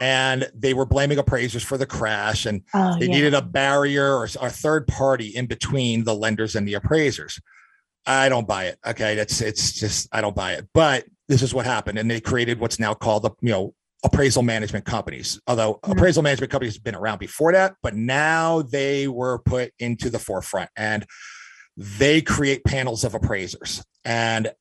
and 0.02 0.52
they 0.56 0.74
were 0.74 0.86
blaming 0.86 1.20
appraisers 1.20 1.64
for 1.64 1.78
the 1.78 1.86
crash 1.86 2.48
and 2.48 2.64
oh, 2.74 2.98
they 3.00 3.06
yeah. 3.06 3.14
needed 3.14 3.34
a 3.36 3.42
barrier 3.42 4.16
or 4.16 4.24
a 4.24 4.50
third 4.50 4.88
party 4.88 5.28
in 5.28 5.46
between 5.46 6.04
the 6.04 6.16
lenders 6.16 6.56
and 6.56 6.68
the 6.68 6.74
appraisers. 6.74 7.40
I 8.08 8.28
don't 8.28 8.48
buy 8.48 8.66
it 8.66 8.80
okay? 8.86 9.14
That's 9.14 9.40
it's 9.42 9.74
just 9.74 10.10
i 10.12 10.20
don't 10.20 10.36
buy 10.36 10.54
it. 10.54 10.68
But 10.74 11.06
this 11.28 11.44
is 11.44 11.54
what 11.54 11.68
happened 11.68 12.00
and 12.00 12.10
they 12.10 12.20
created 12.20 12.60
what's 12.60 12.80
now 12.80 12.96
called 12.96 13.24
the 13.24 13.32
you 13.42 13.52
know 13.52 13.76
appraisal 14.04 14.42
management 14.42 14.86
companies. 14.86 15.40
Although 15.46 15.76
mm-hmm. 15.76 15.92
appraisal 15.92 16.24
management 16.24 16.52
companies 16.52 16.74
have 16.74 16.84
been 16.84 16.96
around 16.96 17.20
before 17.20 17.52
that 17.52 17.76
but 17.84 17.96
now 17.96 18.64
they 18.64 19.08
were 19.08 19.38
put 19.46 19.72
into 19.78 20.10
the 20.10 20.20
forefront 20.20 20.72
and 20.76 21.06
they 21.78 22.24
create 22.24 22.64
panels 22.64 23.04
of 23.04 23.14
appraisers. 23.14 23.84
And 24.04 24.52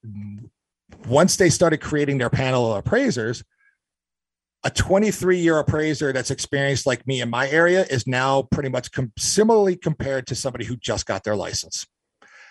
once 1.09 1.37
they 1.37 1.48
started 1.48 1.81
creating 1.81 2.18
their 2.18 2.29
panel 2.29 2.70
of 2.70 2.79
appraisers 2.85 3.42
a 4.64 4.70
23 4.70 5.38
year 5.38 5.59
appraiser 5.59 6.12
that's 6.12 6.31
experienced 6.31 6.87
like 6.87 7.07
me 7.07 7.20
in 7.20 7.31
my 7.31 7.49
area 7.49 7.87
is 7.90 8.07
now 8.07 8.42
pretty 8.42 8.68
much 8.68 8.92
com- 8.92 9.12
similarly 9.18 9.77
compared 9.77 10.27
to 10.27 10.35
somebody 10.35 10.64
who 10.64 10.77
just 10.77 11.07
got 11.07 11.25
their 11.25 11.37
license. 11.37 11.87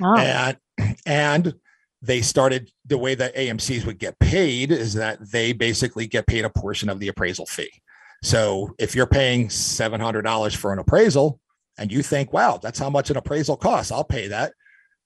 Oh. 0.02 0.18
And 0.18 0.58
and 1.06 1.54
they 2.02 2.22
started 2.22 2.72
the 2.86 2.98
way 2.98 3.14
that 3.16 3.36
AMCs 3.36 3.86
would 3.86 4.00
get 4.00 4.18
paid 4.20 4.72
is 4.72 4.94
that 4.94 5.20
they 5.32 5.52
basically 5.52 6.08
get 6.08 6.28
paid 6.28 6.46
a 6.46 6.50
portion 6.50 6.90
of 6.90 7.00
the 7.00 7.10
appraisal 7.10 7.46
fee. 7.46 7.70
So 8.24 8.74
if 8.80 8.96
you're 8.96 9.06
paying 9.06 9.50
$700 9.50 10.56
for 10.56 10.74
an 10.74 10.80
appraisal 10.80 11.40
and 11.78 11.92
you 11.92 12.02
think, 12.02 12.32
wow, 12.32 12.58
that's 12.62 12.80
how 12.80 12.90
much 12.90 13.10
an 13.10 13.18
appraisal 13.18 13.58
costs, 13.58 13.92
I'll 13.92 14.06
pay 14.06 14.28
that. 14.30 14.54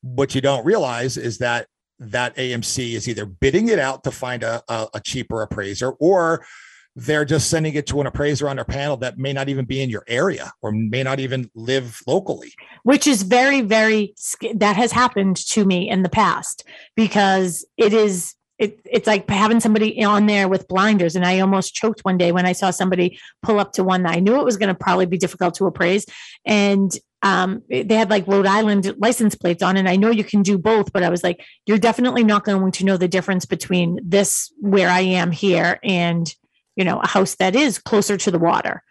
What 0.01 0.35
you 0.35 0.41
don't 0.41 0.65
realize 0.65 1.17
is 1.17 1.39
that 1.39 1.67
that 1.99 2.35
AMC 2.35 2.93
is 2.93 3.07
either 3.07 3.25
bidding 3.25 3.69
it 3.69 3.79
out 3.79 4.03
to 4.03 4.11
find 4.11 4.43
a, 4.43 4.61
a, 4.67 4.87
a 4.95 4.99
cheaper 4.99 5.41
appraiser 5.41 5.91
or 5.99 6.45
they're 6.95 7.25
just 7.25 7.49
sending 7.49 7.73
it 7.73 7.87
to 7.87 8.01
an 8.01 8.07
appraiser 8.07 8.47
on 8.47 8.57
their 8.57 8.65
panel 8.65 8.97
that 8.97 9.17
may 9.17 9.33
not 9.33 9.49
even 9.49 9.65
be 9.65 9.81
in 9.81 9.89
your 9.89 10.03
area 10.07 10.51
or 10.61 10.71
may 10.71 11.01
not 11.03 11.19
even 11.19 11.49
live 11.55 11.99
locally. 12.05 12.53
Which 12.83 13.07
is 13.07 13.23
very, 13.23 13.61
very, 13.61 14.13
that 14.55 14.75
has 14.75 14.91
happened 14.91 15.37
to 15.47 15.65
me 15.65 15.89
in 15.89 16.03
the 16.03 16.09
past 16.09 16.63
because 16.95 17.65
it 17.77 17.93
is, 17.93 18.35
it, 18.59 18.79
it's 18.85 19.07
like 19.07 19.27
having 19.27 19.59
somebody 19.59 20.03
on 20.03 20.27
there 20.27 20.47
with 20.47 20.67
blinders. 20.67 21.15
And 21.15 21.25
I 21.25 21.39
almost 21.39 21.73
choked 21.73 22.01
one 22.01 22.17
day 22.17 22.31
when 22.31 22.45
I 22.45 22.51
saw 22.51 22.69
somebody 22.69 23.19
pull 23.41 23.59
up 23.59 23.73
to 23.73 23.83
one 23.83 24.03
that 24.03 24.15
I 24.15 24.19
knew 24.19 24.39
it 24.39 24.45
was 24.45 24.57
going 24.57 24.69
to 24.69 24.75
probably 24.75 25.07
be 25.07 25.17
difficult 25.17 25.55
to 25.55 25.65
appraise. 25.65 26.05
And 26.45 26.91
um, 27.23 27.63
they 27.69 27.95
had 27.95 28.09
like 28.09 28.27
Rhode 28.27 28.45
Island 28.45 28.93
license 28.99 29.33
plates 29.33 29.63
on, 29.63 29.77
and 29.77 29.89
I 29.89 29.95
know 29.95 30.11
you 30.11 30.25
can 30.25 30.43
do 30.43 30.57
both, 30.57 30.91
but 30.91 31.03
I 31.03 31.09
was 31.09 31.23
like, 31.23 31.43
you're 31.65 31.77
definitely 31.79 32.23
not 32.23 32.43
going 32.43 32.71
to 32.73 32.85
know 32.85 32.97
the 32.97 33.07
difference 33.07 33.45
between 33.45 33.97
this 34.03 34.51
where 34.59 34.89
I 34.89 34.99
am 34.99 35.31
here 35.31 35.79
and 35.83 36.33
you 36.75 36.83
know, 36.83 36.99
a 36.99 37.07
house 37.07 37.35
that 37.35 37.55
is 37.55 37.79
closer 37.79 38.17
to 38.17 38.31
the 38.31 38.39
water. 38.39 38.83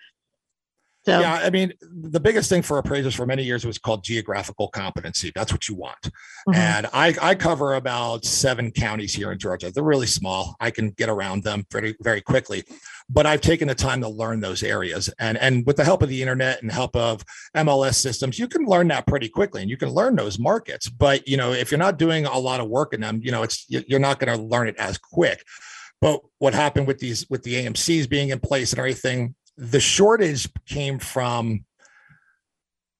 So 1.04 1.18
yeah, 1.18 1.34
I 1.34 1.50
mean, 1.50 1.72
the 1.80 2.20
biggest 2.20 2.48
thing 2.48 2.62
for 2.62 2.78
appraisers 2.78 3.14
for 3.16 3.26
many 3.26 3.42
years 3.42 3.66
was 3.66 3.76
called 3.76 4.04
geographical 4.04 4.68
competency. 4.68 5.32
That's 5.34 5.52
what 5.52 5.68
you 5.68 5.74
want. 5.74 6.00
Mm-hmm. 6.02 6.54
And 6.54 6.86
I, 6.92 7.14
I 7.20 7.34
cover 7.34 7.74
about 7.74 8.24
seven 8.24 8.70
counties 8.70 9.12
here 9.12 9.32
in 9.32 9.38
Georgia. 9.38 9.72
They're 9.72 9.82
really 9.82 10.06
small. 10.06 10.54
I 10.60 10.70
can 10.70 10.90
get 10.90 11.08
around 11.08 11.42
them 11.42 11.66
very, 11.72 11.96
very 12.02 12.20
quickly. 12.20 12.62
But 13.10 13.26
I've 13.26 13.40
taken 13.40 13.66
the 13.66 13.74
time 13.74 14.00
to 14.02 14.08
learn 14.08 14.40
those 14.40 14.62
areas. 14.62 15.10
And, 15.18 15.36
and 15.38 15.66
with 15.66 15.76
the 15.76 15.84
help 15.84 16.02
of 16.02 16.08
the 16.08 16.22
internet 16.22 16.62
and 16.62 16.70
help 16.70 16.94
of 16.94 17.24
MLS 17.56 17.94
systems, 17.94 18.38
you 18.38 18.46
can 18.46 18.64
learn 18.64 18.86
that 18.88 19.08
pretty 19.08 19.28
quickly 19.28 19.60
and 19.60 19.68
you 19.68 19.76
can 19.76 19.88
learn 19.88 20.14
those 20.14 20.38
markets. 20.38 20.88
But 20.88 21.26
you 21.26 21.36
know, 21.36 21.50
if 21.50 21.72
you're 21.72 21.78
not 21.78 21.98
doing 21.98 22.26
a 22.26 22.38
lot 22.38 22.60
of 22.60 22.68
work 22.68 22.94
in 22.94 23.00
them, 23.00 23.20
you 23.24 23.32
know, 23.32 23.42
it's 23.42 23.66
you're 23.68 23.98
not 23.98 24.20
going 24.20 24.36
to 24.36 24.42
learn 24.42 24.68
it 24.68 24.76
as 24.76 24.98
quick. 24.98 25.44
But 26.02 26.20
what 26.38 26.52
happened 26.52 26.88
with 26.88 26.98
these 26.98 27.24
with 27.30 27.44
the 27.44 27.54
AMCs 27.54 28.08
being 28.08 28.30
in 28.30 28.40
place 28.40 28.72
and 28.72 28.80
everything, 28.80 29.36
the 29.56 29.78
shortage 29.78 30.48
came 30.66 30.98
from 30.98 31.64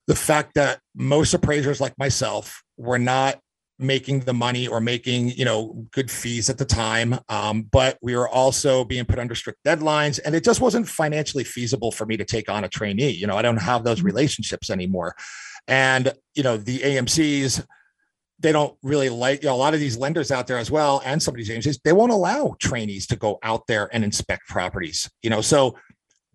the 0.06 0.14
fact 0.14 0.54
that 0.54 0.78
most 0.94 1.34
appraisers 1.34 1.80
like 1.80 1.98
myself 1.98 2.62
were 2.76 3.00
not 3.00 3.40
making 3.76 4.20
the 4.20 4.32
money 4.32 4.68
or 4.68 4.80
making 4.80 5.30
you 5.30 5.44
know 5.44 5.84
good 5.90 6.12
fees 6.12 6.48
at 6.48 6.58
the 6.58 6.64
time. 6.64 7.18
Um, 7.28 7.62
but 7.62 7.98
we 8.02 8.14
were 8.14 8.28
also 8.28 8.84
being 8.84 9.04
put 9.04 9.18
under 9.18 9.34
strict 9.34 9.64
deadlines 9.66 10.20
and 10.24 10.36
it 10.36 10.44
just 10.44 10.60
wasn't 10.60 10.88
financially 10.88 11.44
feasible 11.44 11.90
for 11.90 12.06
me 12.06 12.16
to 12.16 12.24
take 12.24 12.48
on 12.48 12.62
a 12.62 12.68
trainee. 12.68 13.10
You 13.10 13.26
know 13.26 13.36
i 13.36 13.42
don't 13.42 13.56
have 13.56 13.82
those 13.82 14.02
relationships 14.02 14.70
anymore. 14.70 15.16
And 15.66 16.12
you 16.36 16.44
know 16.44 16.56
the 16.56 16.78
amcs 16.78 17.66
they 18.42 18.52
don't 18.52 18.76
really 18.82 19.08
like 19.08 19.42
you 19.42 19.48
know, 19.48 19.54
a 19.54 19.56
lot 19.56 19.74
of 19.74 19.80
these 19.80 19.96
lenders 19.96 20.30
out 20.30 20.46
there 20.46 20.58
as 20.58 20.70
well, 20.70 21.00
and 21.04 21.22
some 21.22 21.34
of 21.34 21.38
these 21.38 21.50
agencies, 21.50 21.78
they 21.84 21.92
won't 21.92 22.12
allow 22.12 22.54
trainees 22.58 23.06
to 23.08 23.16
go 23.16 23.38
out 23.42 23.66
there 23.66 23.88
and 23.92 24.04
inspect 24.04 24.48
properties. 24.48 25.10
You 25.22 25.30
know, 25.30 25.40
so 25.40 25.76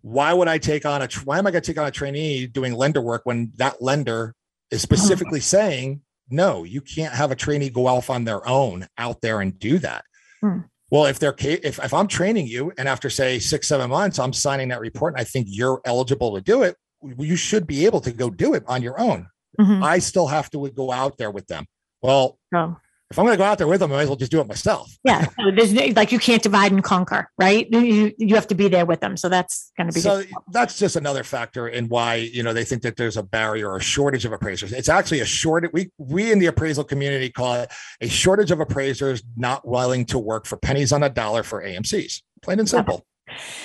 why 0.00 0.32
would 0.32 0.48
I 0.48 0.58
take 0.58 0.86
on 0.86 1.02
a 1.02 1.08
why 1.24 1.38
am 1.38 1.46
I 1.46 1.50
going 1.50 1.62
to 1.62 1.66
take 1.66 1.78
on 1.78 1.86
a 1.86 1.90
trainee 1.90 2.46
doing 2.46 2.72
lender 2.72 3.00
work 3.00 3.22
when 3.24 3.52
that 3.56 3.82
lender 3.82 4.34
is 4.70 4.82
specifically 4.82 5.40
saying 5.40 6.02
no, 6.30 6.64
you 6.64 6.80
can't 6.80 7.14
have 7.14 7.30
a 7.30 7.36
trainee 7.36 7.70
go 7.70 7.86
off 7.86 8.10
on 8.10 8.24
their 8.24 8.46
own 8.46 8.86
out 8.98 9.20
there 9.22 9.40
and 9.40 9.58
do 9.58 9.78
that. 9.78 10.04
Hmm. 10.40 10.60
Well, 10.90 11.06
if 11.06 11.18
they're 11.18 11.34
if 11.38 11.78
if 11.78 11.92
I'm 11.92 12.06
training 12.06 12.46
you 12.46 12.72
and 12.78 12.88
after 12.88 13.10
say 13.10 13.38
six 13.38 13.68
seven 13.68 13.90
months 13.90 14.18
I'm 14.18 14.32
signing 14.32 14.68
that 14.68 14.80
report 14.80 15.14
and 15.14 15.20
I 15.20 15.24
think 15.24 15.46
you're 15.50 15.80
eligible 15.84 16.34
to 16.34 16.40
do 16.40 16.62
it, 16.62 16.76
you 17.18 17.36
should 17.36 17.66
be 17.66 17.84
able 17.86 18.00
to 18.00 18.12
go 18.12 18.30
do 18.30 18.54
it 18.54 18.64
on 18.66 18.82
your 18.82 18.98
own. 18.98 19.28
Mm-hmm. 19.60 19.82
I 19.82 19.98
still 19.98 20.28
have 20.28 20.50
to 20.50 20.70
go 20.70 20.92
out 20.92 21.18
there 21.18 21.30
with 21.30 21.46
them. 21.46 21.66
Well, 22.02 22.38
oh. 22.54 22.76
if 23.10 23.18
I'm 23.18 23.24
going 23.24 23.34
to 23.34 23.38
go 23.38 23.44
out 23.44 23.58
there 23.58 23.66
with 23.66 23.80
them, 23.80 23.92
I 23.92 23.96
might 23.96 24.02
as 24.02 24.08
well 24.08 24.16
just 24.16 24.30
do 24.30 24.40
it 24.40 24.46
myself. 24.46 24.96
Yeah. 25.04 25.26
So 25.38 25.50
there's 25.54 25.72
like 25.94 26.12
you 26.12 26.18
can't 26.18 26.42
divide 26.42 26.72
and 26.72 26.82
conquer, 26.82 27.30
right? 27.38 27.68
You 27.70 28.12
you 28.18 28.34
have 28.34 28.46
to 28.48 28.54
be 28.54 28.68
there 28.68 28.84
with 28.84 29.00
them. 29.00 29.16
So 29.16 29.28
that's 29.28 29.72
going 29.76 29.88
to 29.88 29.92
be 29.92 30.00
so 30.00 30.18
difficult. 30.18 30.44
that's 30.52 30.78
just 30.78 30.96
another 30.96 31.22
factor 31.24 31.68
in 31.68 31.88
why 31.88 32.16
you 32.16 32.42
know 32.42 32.52
they 32.52 32.64
think 32.64 32.82
that 32.82 32.96
there's 32.96 33.16
a 33.16 33.22
barrier 33.22 33.70
or 33.70 33.76
a 33.76 33.80
shortage 33.80 34.24
of 34.24 34.32
appraisers. 34.32 34.72
It's 34.72 34.88
actually 34.88 35.20
a 35.20 35.24
shortage. 35.24 35.70
We 35.72 35.90
we 35.96 36.32
in 36.32 36.38
the 36.38 36.46
appraisal 36.46 36.84
community 36.84 37.30
call 37.30 37.54
it 37.54 37.72
a 38.00 38.08
shortage 38.08 38.50
of 38.50 38.60
appraisers 38.60 39.22
not 39.36 39.66
willing 39.66 40.04
to 40.06 40.18
work 40.18 40.46
for 40.46 40.56
pennies 40.56 40.92
on 40.92 41.02
a 41.02 41.08
dollar 41.08 41.42
for 41.42 41.62
AMCs. 41.62 42.22
Plain 42.42 42.60
and 42.60 42.68
simple. 42.68 43.06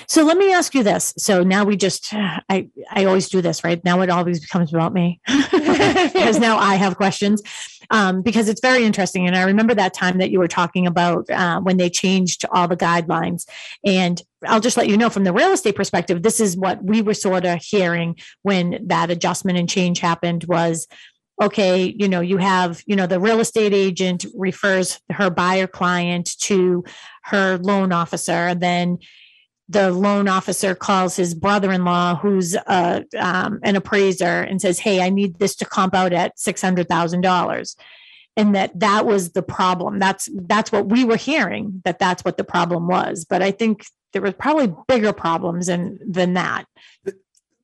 So 0.08 0.24
let 0.24 0.38
me 0.38 0.54
ask 0.54 0.74
you 0.76 0.84
this. 0.84 1.14
So 1.18 1.44
now 1.44 1.64
we 1.64 1.78
just, 1.78 2.14
I, 2.14 2.70
I 2.92 3.06
always 3.06 3.30
do 3.30 3.42
this, 3.42 3.64
right? 3.64 3.84
Now 3.84 4.02
it 4.02 4.10
always 4.10 4.40
becomes 4.40 4.74
about 4.74 4.94
me 4.94 5.20
because 5.28 6.40
now 6.40 6.58
I 6.58 6.76
have 6.76 6.98
questions 6.98 7.42
um, 7.90 8.22
because 8.22 8.50
it's 8.50 8.62
very 8.62 8.84
interesting. 8.84 9.28
And 9.28 9.36
I 9.36 9.44
remember 9.44 9.74
that 9.76 9.94
time 9.94 10.18
that 10.18 10.32
you 10.32 10.40
were 10.40 10.48
talking 10.48 10.88
about 10.88 11.30
uh, 11.30 11.62
when 11.62 11.78
they 11.78 11.90
changed 11.90 12.46
all 12.52 12.68
the 12.68 12.78
guidelines. 12.78 13.46
And 13.86 14.22
I'll 14.46 14.60
just 14.60 14.78
let 14.78 14.88
you 14.88 14.98
know 14.98 15.10
from 15.10 15.24
the 15.24 15.34
real 15.34 15.52
estate 15.52 15.76
perspective, 15.76 16.24
this 16.24 16.40
is 16.40 16.58
what 16.58 16.84
we 16.84 17.02
were 17.02 17.14
sort 17.14 17.46
of 17.46 17.62
hearing 17.62 18.18
when 18.42 18.88
that 18.88 19.10
adjustment 19.10 19.58
and 19.58 19.70
change 19.70 20.00
happened 20.00 20.46
was 20.46 20.88
okay, 21.42 21.96
you 21.98 22.08
know, 22.08 22.22
you 22.22 22.38
have, 22.38 22.82
you 22.86 22.96
know, 22.96 23.08
the 23.08 23.20
real 23.20 23.40
estate 23.40 23.74
agent 23.74 24.26
refers 24.36 25.00
her 25.12 25.30
buyer 25.30 25.68
client 25.68 26.38
to 26.40 26.84
her 27.24 27.58
loan 27.58 27.92
officer, 27.92 28.54
then 28.54 29.00
the 29.70 29.92
loan 29.92 30.28
officer 30.28 30.76
calls 30.76 31.16
his 31.16 31.34
brother-in-law 31.34 32.16
who's 32.18 32.56
uh, 32.56 33.02
um, 33.18 33.60
an 33.64 33.76
appraiser 33.76 34.42
and 34.42 34.62
says 34.62 34.80
hey 34.80 35.02
i 35.02 35.10
need 35.10 35.40
this 35.40 35.56
to 35.56 35.66
comp 35.66 35.96
out 35.96 36.14
at 36.14 36.38
$600000 36.38 37.76
and 38.36 38.56
that 38.56 38.80
that 38.80 39.06
was 39.06 39.34
the 39.34 39.44
problem. 39.44 40.00
That's 40.00 40.28
that's 40.34 40.72
what 40.72 40.90
we 40.90 41.04
were 41.04 41.18
hearing 41.18 41.82
that 41.86 42.00
that's 42.00 42.26
what 42.26 42.38
the 42.38 42.44
problem 42.44 42.88
was. 42.88 43.26
But 43.26 43.42
i 43.42 43.52
think 43.52 43.86
there 44.14 44.22
was 44.22 44.34
probably 44.36 44.74
bigger 44.88 45.14
problems 45.14 45.68
than 45.68 46.00
than 46.08 46.34
that 46.34 46.66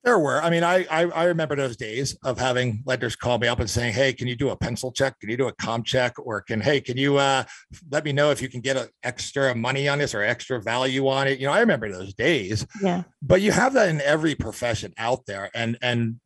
there 0.02 0.18
were. 0.18 0.42
I 0.42 0.48
mean, 0.48 0.64
I, 0.64 0.86
I, 0.90 1.02
I 1.04 1.24
remember 1.24 1.56
those 1.56 1.76
days 1.76 2.16
of 2.24 2.38
having 2.38 2.82
lenders 2.86 3.16
call 3.16 3.38
me 3.38 3.48
up 3.48 3.60
and 3.60 3.68
saying, 3.68 3.92
"Hey, 3.92 4.12
can 4.12 4.28
you 4.28 4.36
do 4.36 4.50
a 4.50 4.56
pencil 4.56 4.92
check? 4.92 5.18
Can 5.20 5.28
you 5.28 5.36
do 5.36 5.48
a 5.48 5.52
comp 5.52 5.84
check? 5.84 6.14
Or 6.18 6.40
can 6.40 6.60
hey, 6.60 6.80
can 6.80 6.96
you 6.96 7.18
uh, 7.18 7.44
let 7.90 8.04
me 8.04 8.12
know 8.12 8.30
if 8.30 8.40
you 8.40 8.48
can 8.48 8.60
get 8.60 8.76
a 8.76 8.88
extra 9.02 9.54
money 9.54 9.88
on 9.88 9.98
this 9.98 10.14
or 10.14 10.22
extra 10.22 10.60
value 10.60 11.06
on 11.08 11.28
it?" 11.28 11.38
You 11.38 11.46
know, 11.46 11.52
I 11.52 11.60
remember 11.60 11.90
those 11.90 12.14
days. 12.14 12.66
Yeah. 12.82 13.02
But 13.20 13.42
you 13.42 13.52
have 13.52 13.74
that 13.74 13.88
in 13.88 14.00
every 14.00 14.34
profession 14.34 14.94
out 14.96 15.26
there, 15.26 15.50
and 15.54 15.76
and 15.82 16.20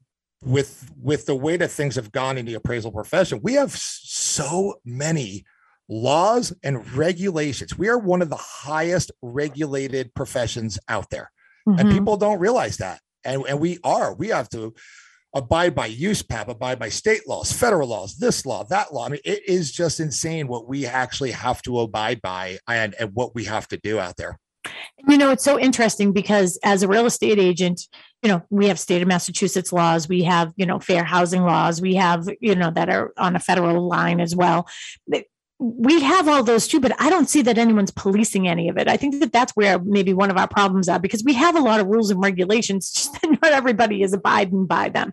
with 0.44 0.90
with 1.00 1.26
the 1.26 1.34
way 1.34 1.56
that 1.56 1.70
things 1.70 1.96
have 1.96 2.12
gone 2.12 2.38
in 2.38 2.46
the 2.46 2.54
appraisal 2.54 2.92
profession, 2.92 3.40
we 3.42 3.54
have 3.54 3.72
so 3.72 4.76
many 4.84 5.44
laws 5.88 6.52
and 6.62 6.88
regulations. 6.94 7.76
We 7.76 7.88
are 7.88 7.98
one 7.98 8.22
of 8.22 8.30
the 8.30 8.36
highest 8.36 9.10
regulated 9.20 10.14
professions 10.14 10.78
out 10.88 11.10
there. 11.10 11.30
Mm-hmm. 11.68 11.80
And 11.80 11.90
people 11.90 12.16
don't 12.16 12.38
realize 12.38 12.76
that 12.78 13.00
and, 13.24 13.44
and 13.48 13.60
we 13.60 13.78
are 13.84 14.14
we 14.14 14.28
have 14.28 14.48
to 14.50 14.74
abide 15.34 15.74
by 15.74 15.90
USPAP, 15.90 16.48
abide 16.48 16.78
by 16.78 16.88
state 16.88 17.28
laws, 17.28 17.52
federal 17.52 17.88
laws, 17.88 18.16
this 18.16 18.46
law, 18.46 18.64
that 18.64 18.94
law. 18.94 19.06
I 19.06 19.08
mean, 19.10 19.20
it 19.24 19.46
is 19.48 19.72
just 19.72 19.98
insane 19.98 20.46
what 20.46 20.68
we 20.68 20.86
actually 20.86 21.32
have 21.32 21.60
to 21.62 21.80
abide 21.80 22.22
by 22.22 22.58
and, 22.68 22.94
and 22.98 23.10
what 23.14 23.34
we 23.34 23.44
have 23.44 23.66
to 23.68 23.76
do 23.76 23.98
out 23.98 24.16
there. 24.16 24.38
You 25.08 25.18
know, 25.18 25.30
it's 25.30 25.44
so 25.44 25.58
interesting 25.58 26.12
because 26.12 26.58
as 26.62 26.82
a 26.82 26.88
real 26.88 27.04
estate 27.04 27.38
agent, 27.38 27.82
you 28.22 28.30
know, 28.30 28.42
we 28.48 28.68
have 28.68 28.78
state 28.78 29.02
of 29.02 29.08
Massachusetts 29.08 29.72
laws, 29.72 30.08
we 30.08 30.22
have, 30.22 30.52
you 30.56 30.64
know, 30.64 30.78
fair 30.78 31.04
housing 31.04 31.42
laws, 31.42 31.82
we 31.82 31.96
have, 31.96 32.26
you 32.40 32.54
know, 32.54 32.70
that 32.70 32.88
are 32.88 33.12
on 33.18 33.36
a 33.36 33.40
federal 33.40 33.86
line 33.86 34.20
as 34.20 34.34
well 34.34 34.66
we 35.64 36.02
have 36.02 36.28
all 36.28 36.42
those 36.42 36.68
too, 36.68 36.80
but 36.80 36.92
I 37.00 37.08
don't 37.08 37.28
see 37.28 37.42
that 37.42 37.58
anyone's 37.58 37.90
policing 37.90 38.46
any 38.46 38.68
of 38.68 38.76
it. 38.76 38.88
I 38.88 38.96
think 38.96 39.20
that 39.20 39.32
that's 39.32 39.52
where 39.52 39.78
maybe 39.78 40.12
one 40.12 40.30
of 40.30 40.36
our 40.36 40.48
problems 40.48 40.88
are 40.88 40.98
because 40.98 41.24
we 41.24 41.32
have 41.34 41.56
a 41.56 41.60
lot 41.60 41.80
of 41.80 41.86
rules 41.86 42.10
and 42.10 42.22
regulations, 42.22 42.90
just 42.94 43.16
not 43.22 43.52
everybody 43.52 44.02
is 44.02 44.12
abiding 44.12 44.66
by 44.66 44.88
them. 44.90 45.12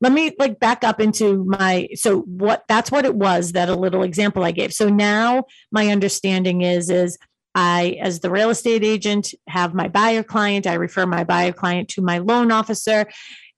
Let 0.00 0.12
me 0.12 0.32
like 0.38 0.58
back 0.58 0.84
up 0.84 1.00
into 1.00 1.44
my 1.44 1.88
so 1.94 2.20
what 2.22 2.64
that's 2.68 2.90
what 2.90 3.04
it 3.04 3.14
was 3.14 3.52
that 3.52 3.68
a 3.68 3.76
little 3.76 4.02
example 4.02 4.44
I 4.44 4.50
gave. 4.50 4.72
So 4.72 4.88
now 4.88 5.44
my 5.70 5.88
understanding 5.88 6.62
is 6.62 6.90
is 6.90 7.18
I, 7.54 7.98
as 8.00 8.18
the 8.18 8.30
real 8.30 8.50
estate 8.50 8.82
agent, 8.82 9.32
have 9.48 9.74
my 9.74 9.86
buyer 9.86 10.24
client. 10.24 10.66
I 10.66 10.74
refer 10.74 11.06
my 11.06 11.22
buyer 11.22 11.52
client 11.52 11.88
to 11.90 12.02
my 12.02 12.18
loan 12.18 12.50
officer. 12.50 13.06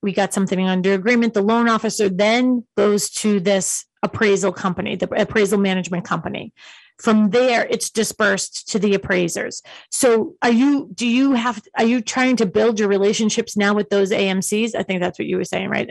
We 0.02 0.12
got 0.12 0.34
something 0.34 0.60
under 0.68 0.92
agreement. 0.92 1.32
The 1.32 1.42
loan 1.42 1.68
officer 1.68 2.10
then 2.10 2.66
goes 2.76 3.08
to 3.10 3.40
this 3.40 3.85
appraisal 4.02 4.52
company, 4.52 4.96
the 4.96 5.08
appraisal 5.20 5.58
management 5.58 6.04
company. 6.04 6.52
From 6.98 7.30
there, 7.30 7.66
it's 7.68 7.90
dispersed 7.90 8.68
to 8.68 8.78
the 8.78 8.94
appraisers. 8.94 9.62
So, 9.90 10.34
are 10.40 10.50
you? 10.50 10.88
Do 10.94 11.06
you 11.06 11.32
have? 11.32 11.62
Are 11.76 11.84
you 11.84 12.00
trying 12.00 12.36
to 12.36 12.46
build 12.46 12.78
your 12.80 12.88
relationships 12.88 13.56
now 13.56 13.74
with 13.74 13.90
those 13.90 14.10
AMCs? 14.10 14.74
I 14.74 14.82
think 14.82 15.00
that's 15.00 15.18
what 15.18 15.26
you 15.26 15.36
were 15.36 15.44
saying, 15.44 15.68
right? 15.68 15.90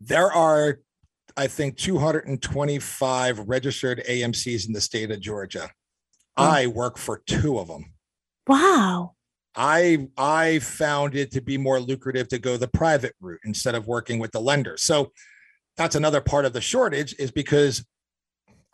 There 0.00 0.32
are, 0.32 0.80
I 1.36 1.48
think, 1.48 1.76
225 1.76 3.40
registered 3.40 4.02
AMCs 4.08 4.66
in 4.66 4.72
the 4.72 4.80
state 4.80 5.10
of 5.10 5.20
Georgia. 5.20 5.70
Oh. 6.38 6.44
I 6.44 6.66
work 6.68 6.96
for 6.96 7.20
two 7.26 7.58
of 7.58 7.68
them. 7.68 7.92
Wow. 8.46 9.16
I 9.54 10.08
I 10.16 10.60
found 10.60 11.14
it 11.14 11.32
to 11.32 11.40
be 11.40 11.58
more 11.58 11.80
lucrative 11.80 12.28
to 12.28 12.38
go 12.38 12.56
the 12.56 12.68
private 12.68 13.14
route 13.20 13.40
instead 13.44 13.74
of 13.74 13.86
working 13.86 14.18
with 14.18 14.30
the 14.32 14.40
lenders. 14.40 14.82
So 14.82 15.12
that's 15.78 15.94
another 15.94 16.20
part 16.20 16.44
of 16.44 16.52
the 16.52 16.60
shortage 16.60 17.14
is 17.18 17.30
because 17.30 17.86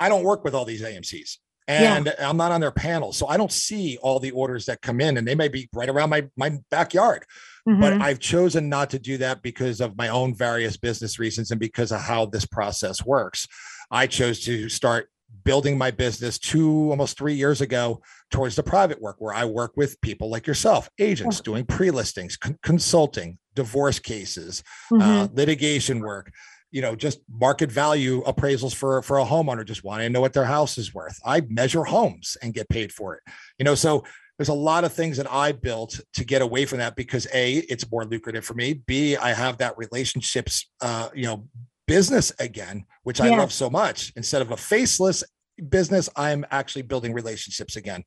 I 0.00 0.08
don't 0.08 0.24
work 0.24 0.42
with 0.42 0.54
all 0.54 0.64
these 0.64 0.82
AMCs 0.82 1.36
and 1.68 2.06
yeah. 2.06 2.28
I'm 2.28 2.36
not 2.36 2.50
on 2.50 2.60
their 2.60 2.72
panel. 2.72 3.12
So 3.12 3.26
I 3.26 3.36
don't 3.36 3.52
see 3.52 3.98
all 4.02 4.18
the 4.18 4.32
orders 4.32 4.66
that 4.66 4.82
come 4.82 5.00
in 5.00 5.16
and 5.16 5.28
they 5.28 5.34
may 5.34 5.48
be 5.48 5.68
right 5.72 5.88
around 5.88 6.10
my, 6.10 6.28
my 6.36 6.58
backyard. 6.70 7.24
Mm-hmm. 7.68 7.80
But 7.80 7.92
I've 8.00 8.18
chosen 8.18 8.68
not 8.68 8.90
to 8.90 8.98
do 8.98 9.18
that 9.18 9.42
because 9.42 9.80
of 9.80 9.96
my 9.96 10.08
own 10.08 10.34
various 10.34 10.76
business 10.76 11.18
reasons 11.18 11.50
and 11.50 11.60
because 11.60 11.92
of 11.92 12.00
how 12.00 12.26
this 12.26 12.46
process 12.46 13.04
works. 13.04 13.46
I 13.90 14.06
chose 14.06 14.40
to 14.44 14.68
start 14.68 15.08
building 15.44 15.76
my 15.76 15.90
business 15.90 16.38
two 16.38 16.90
almost 16.90 17.18
three 17.18 17.34
years 17.34 17.60
ago 17.60 18.00
towards 18.30 18.56
the 18.56 18.62
private 18.62 19.00
work 19.00 19.16
where 19.18 19.34
I 19.34 19.44
work 19.44 19.72
with 19.76 20.00
people 20.00 20.30
like 20.30 20.46
yourself, 20.46 20.88
agents 20.98 21.40
doing 21.40 21.66
pre 21.66 21.90
listings, 21.90 22.36
con- 22.36 22.58
consulting, 22.62 23.38
divorce 23.54 23.98
cases, 23.98 24.62
uh, 24.90 24.94
mm-hmm. 24.94 25.02
uh, 25.02 25.28
litigation 25.34 26.00
work 26.00 26.32
you 26.74 26.80
know, 26.80 26.96
just 26.96 27.20
market 27.30 27.70
value 27.70 28.24
appraisals 28.24 28.74
for 28.74 29.00
for 29.02 29.18
a 29.18 29.24
homeowner 29.24 29.64
just 29.64 29.84
wanting 29.84 30.06
to 30.06 30.12
know 30.12 30.20
what 30.20 30.32
their 30.32 30.44
house 30.44 30.76
is 30.76 30.92
worth. 30.92 31.16
I 31.24 31.40
measure 31.48 31.84
homes 31.84 32.36
and 32.42 32.52
get 32.52 32.68
paid 32.68 32.90
for 32.90 33.14
it. 33.14 33.22
You 33.60 33.64
know, 33.64 33.76
so 33.76 34.02
there's 34.36 34.48
a 34.48 34.54
lot 34.54 34.82
of 34.82 34.92
things 34.92 35.16
that 35.18 35.30
I 35.30 35.52
built 35.52 36.00
to 36.14 36.24
get 36.24 36.42
away 36.42 36.66
from 36.66 36.78
that 36.78 36.96
because 36.96 37.28
a 37.32 37.58
it's 37.68 37.88
more 37.92 38.04
lucrative 38.04 38.44
for 38.44 38.54
me. 38.54 38.72
B 38.72 39.16
I 39.16 39.32
have 39.32 39.58
that 39.58 39.78
relationships, 39.78 40.68
uh, 40.80 41.10
you 41.14 41.26
know, 41.26 41.46
business 41.86 42.32
again, 42.40 42.84
which 43.04 43.20
I 43.20 43.28
love 43.28 43.52
so 43.52 43.70
much. 43.70 44.12
Instead 44.16 44.42
of 44.42 44.50
a 44.50 44.56
faceless 44.56 45.22
business, 45.68 46.08
I'm 46.16 46.44
actually 46.50 46.82
building 46.82 47.12
relationships 47.12 47.76
again, 47.76 48.02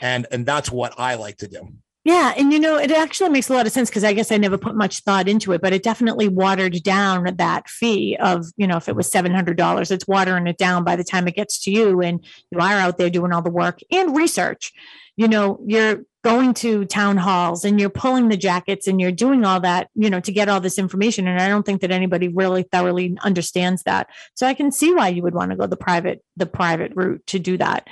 and 0.00 0.28
and 0.30 0.46
that's 0.46 0.70
what 0.70 0.94
I 0.96 1.16
like 1.16 1.38
to 1.38 1.48
do. 1.48 1.72
Yeah. 2.04 2.34
And, 2.36 2.52
you 2.52 2.58
know, 2.58 2.78
it 2.78 2.90
actually 2.90 3.30
makes 3.30 3.48
a 3.48 3.52
lot 3.52 3.66
of 3.66 3.72
sense 3.72 3.88
because 3.88 4.02
I 4.02 4.12
guess 4.12 4.32
I 4.32 4.36
never 4.36 4.58
put 4.58 4.74
much 4.74 5.00
thought 5.00 5.28
into 5.28 5.52
it, 5.52 5.60
but 5.60 5.72
it 5.72 5.84
definitely 5.84 6.26
watered 6.26 6.82
down 6.82 7.36
that 7.36 7.68
fee 7.68 8.16
of, 8.18 8.46
you 8.56 8.66
know, 8.66 8.76
if 8.76 8.88
it 8.88 8.96
was 8.96 9.08
$700, 9.08 9.90
it's 9.90 10.08
watering 10.08 10.48
it 10.48 10.58
down 10.58 10.82
by 10.82 10.96
the 10.96 11.04
time 11.04 11.28
it 11.28 11.36
gets 11.36 11.62
to 11.64 11.70
you 11.70 12.00
and 12.00 12.24
you 12.50 12.58
are 12.58 12.74
out 12.74 12.98
there 12.98 13.08
doing 13.08 13.32
all 13.32 13.42
the 13.42 13.50
work 13.50 13.78
and 13.92 14.16
research. 14.16 14.72
You 15.16 15.28
know, 15.28 15.60
you're 15.64 16.02
going 16.24 16.54
to 16.54 16.84
town 16.86 17.18
halls 17.18 17.64
and 17.64 17.78
you're 17.78 17.90
pulling 17.90 18.28
the 18.28 18.36
jackets 18.36 18.88
and 18.88 19.00
you're 19.00 19.12
doing 19.12 19.44
all 19.44 19.60
that, 19.60 19.88
you 19.94 20.10
know, 20.10 20.20
to 20.20 20.32
get 20.32 20.48
all 20.48 20.60
this 20.60 20.78
information. 20.78 21.28
And 21.28 21.40
I 21.40 21.48
don't 21.48 21.64
think 21.64 21.82
that 21.82 21.90
anybody 21.92 22.26
really 22.28 22.64
thoroughly 22.64 23.16
understands 23.22 23.82
that. 23.84 24.08
So 24.34 24.46
I 24.46 24.54
can 24.54 24.72
see 24.72 24.92
why 24.92 25.08
you 25.08 25.22
would 25.22 25.34
want 25.34 25.50
to 25.52 25.56
go 25.56 25.66
the 25.66 25.76
private, 25.76 26.24
the 26.36 26.46
private 26.46 26.92
route 26.96 27.24
to 27.28 27.38
do 27.38 27.56
that. 27.58 27.88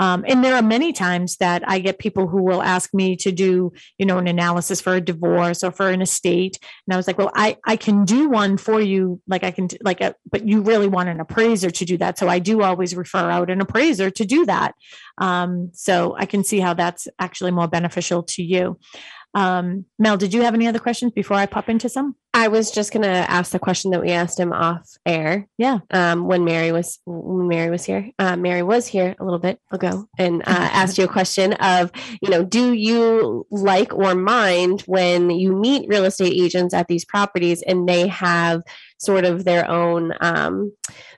Um, 0.00 0.24
and 0.26 0.42
there 0.42 0.56
are 0.56 0.62
many 0.62 0.92
times 0.92 1.36
that 1.36 1.62
I 1.68 1.78
get 1.78 1.98
people 1.98 2.26
who 2.26 2.42
will 2.42 2.62
ask 2.62 2.92
me 2.92 3.14
to 3.16 3.30
do, 3.30 3.72
you 3.98 4.06
know, 4.06 4.18
an 4.18 4.26
analysis 4.26 4.80
for 4.80 4.94
a 4.94 5.00
divorce 5.00 5.62
or 5.62 5.70
for 5.70 5.90
an 5.90 6.00
estate. 6.02 6.58
And 6.86 6.94
I 6.94 6.96
was 6.96 7.06
like, 7.06 7.18
well, 7.18 7.30
I, 7.34 7.58
I 7.66 7.76
can 7.76 8.04
do 8.04 8.28
one 8.28 8.56
for 8.56 8.80
you. 8.80 9.20
Like 9.28 9.44
I 9.44 9.50
can, 9.50 9.68
like, 9.82 10.00
a, 10.00 10.14
but 10.32 10.48
you 10.48 10.62
really 10.62 10.88
want 10.88 11.10
an 11.10 11.20
appraiser 11.20 11.70
to 11.70 11.84
do 11.84 11.98
that. 11.98 12.18
So 12.18 12.28
I 12.28 12.38
do 12.38 12.62
always 12.62 12.96
refer 12.96 13.30
out 13.30 13.50
an 13.50 13.60
appraiser 13.60 14.10
to 14.10 14.24
do 14.24 14.46
that. 14.46 14.74
Um, 15.18 15.70
so 15.74 16.16
I 16.18 16.24
can 16.24 16.44
see 16.44 16.60
how 16.60 16.74
that's 16.74 17.06
actually 17.18 17.50
more 17.50 17.68
beneficial 17.68 18.22
to 18.22 18.42
you. 18.42 18.78
Um, 19.34 19.84
Mel, 19.98 20.16
did 20.16 20.34
you 20.34 20.42
have 20.42 20.54
any 20.54 20.66
other 20.66 20.78
questions 20.78 21.12
before 21.12 21.36
I 21.36 21.46
pop 21.46 21.68
into 21.68 21.88
some? 21.88 22.16
I 22.32 22.48
was 22.48 22.70
just 22.70 22.92
going 22.92 23.02
to 23.02 23.30
ask 23.30 23.50
the 23.50 23.58
question 23.58 23.90
that 23.90 24.00
we 24.00 24.10
asked 24.10 24.38
him 24.38 24.52
off 24.52 24.88
air. 25.04 25.48
Yeah. 25.58 25.80
Um, 25.90 26.26
when 26.26 26.44
Mary 26.44 26.70
was 26.72 27.00
when 27.04 27.48
Mary 27.48 27.70
was 27.70 27.84
here, 27.84 28.10
uh, 28.18 28.36
Mary 28.36 28.62
was 28.62 28.86
here 28.86 29.16
a 29.18 29.24
little 29.24 29.38
bit 29.38 29.60
ago 29.72 30.08
and 30.16 30.42
uh, 30.42 30.44
asked 30.46 30.96
you 30.96 31.04
a 31.04 31.08
question 31.08 31.54
of, 31.54 31.90
you 32.22 32.30
know, 32.30 32.44
do 32.44 32.72
you 32.72 33.46
like 33.50 33.92
or 33.92 34.14
mind 34.14 34.82
when 34.82 35.30
you 35.30 35.54
meet 35.54 35.88
real 35.88 36.04
estate 36.04 36.32
agents 36.32 36.72
at 36.72 36.88
these 36.88 37.04
properties 37.04 37.62
and 37.62 37.88
they 37.88 38.06
have 38.08 38.62
sort 38.98 39.24
of 39.24 39.44
their 39.44 39.68
own, 39.68 40.12
um, 40.20 40.72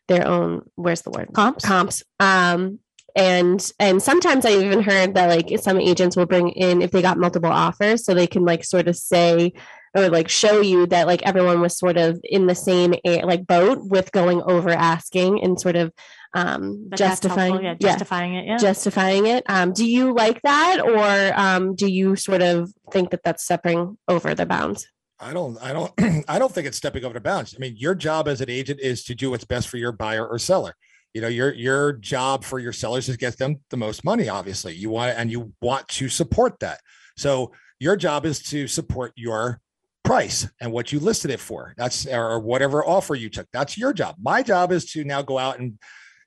their 0.08 0.26
own, 0.26 0.62
where's 0.76 1.02
the 1.02 1.10
word? 1.10 1.28
Comps. 1.34 1.64
Comps. 1.64 2.02
Um, 2.20 2.78
and 3.16 3.72
and 3.78 4.02
sometimes 4.02 4.46
i 4.46 4.50
even 4.50 4.82
heard 4.82 5.14
that 5.14 5.28
like 5.28 5.58
some 5.60 5.78
agents 5.78 6.16
will 6.16 6.26
bring 6.26 6.48
in 6.50 6.82
if 6.82 6.90
they 6.90 7.02
got 7.02 7.18
multiple 7.18 7.50
offers 7.50 8.04
so 8.04 8.14
they 8.14 8.26
can 8.26 8.44
like 8.44 8.64
sort 8.64 8.88
of 8.88 8.96
say 8.96 9.52
or 9.94 10.08
like 10.08 10.28
show 10.28 10.60
you 10.60 10.86
that 10.86 11.06
like 11.06 11.22
everyone 11.22 11.60
was 11.60 11.76
sort 11.76 11.96
of 11.96 12.18
in 12.24 12.46
the 12.46 12.54
same 12.54 12.94
like 13.04 13.46
boat 13.46 13.78
with 13.82 14.10
going 14.12 14.42
over 14.42 14.70
asking 14.70 15.42
and 15.42 15.60
sort 15.60 15.76
of 15.76 15.92
um 16.34 16.88
justifying 16.94 17.62
yeah, 17.62 17.74
justifying 17.74 18.34
yeah, 18.34 18.40
it 18.40 18.46
yeah 18.46 18.56
justifying 18.56 19.26
it 19.26 19.44
um 19.48 19.72
do 19.72 19.86
you 19.86 20.14
like 20.14 20.40
that 20.42 20.80
or 20.80 21.38
um 21.38 21.74
do 21.74 21.86
you 21.86 22.16
sort 22.16 22.40
of 22.40 22.72
think 22.90 23.10
that 23.10 23.22
that's 23.22 23.44
stepping 23.44 23.98
over 24.08 24.34
the 24.34 24.46
bounds 24.46 24.86
I 25.22 25.32
don't, 25.32 25.56
I 25.62 25.72
don't, 25.72 25.92
I 26.28 26.40
don't 26.40 26.52
think 26.52 26.66
it's 26.66 26.76
stepping 26.76 27.04
over 27.04 27.14
the 27.14 27.20
bounds. 27.20 27.54
I 27.54 27.60
mean, 27.60 27.76
your 27.76 27.94
job 27.94 28.26
as 28.26 28.40
an 28.40 28.50
agent 28.50 28.80
is 28.80 29.04
to 29.04 29.14
do 29.14 29.30
what's 29.30 29.44
best 29.44 29.68
for 29.68 29.76
your 29.76 29.92
buyer 29.92 30.26
or 30.26 30.36
seller. 30.36 30.74
You 31.14 31.20
know, 31.20 31.28
your 31.28 31.52
your 31.52 31.92
job 31.94 32.44
for 32.44 32.58
your 32.58 32.72
sellers 32.72 33.08
is 33.08 33.16
get 33.16 33.38
them 33.38 33.60
the 33.70 33.76
most 33.76 34.04
money. 34.04 34.28
Obviously, 34.28 34.74
you 34.74 34.90
want 34.90 35.16
and 35.18 35.30
you 35.30 35.52
want 35.60 35.86
to 35.88 36.08
support 36.08 36.58
that. 36.60 36.80
So 37.16 37.52
your 37.78 37.96
job 37.96 38.24
is 38.24 38.42
to 38.44 38.66
support 38.66 39.12
your 39.16 39.60
price 40.04 40.48
and 40.60 40.72
what 40.72 40.92
you 40.92 41.00
listed 41.00 41.30
it 41.30 41.40
for. 41.40 41.74
That's 41.76 42.06
or 42.06 42.38
whatever 42.40 42.86
offer 42.86 43.14
you 43.14 43.28
took. 43.28 43.46
That's 43.52 43.76
your 43.76 43.92
job. 43.92 44.16
My 44.20 44.42
job 44.42 44.72
is 44.72 44.90
to 44.92 45.04
now 45.04 45.22
go 45.22 45.38
out 45.38 45.58
and 45.58 45.78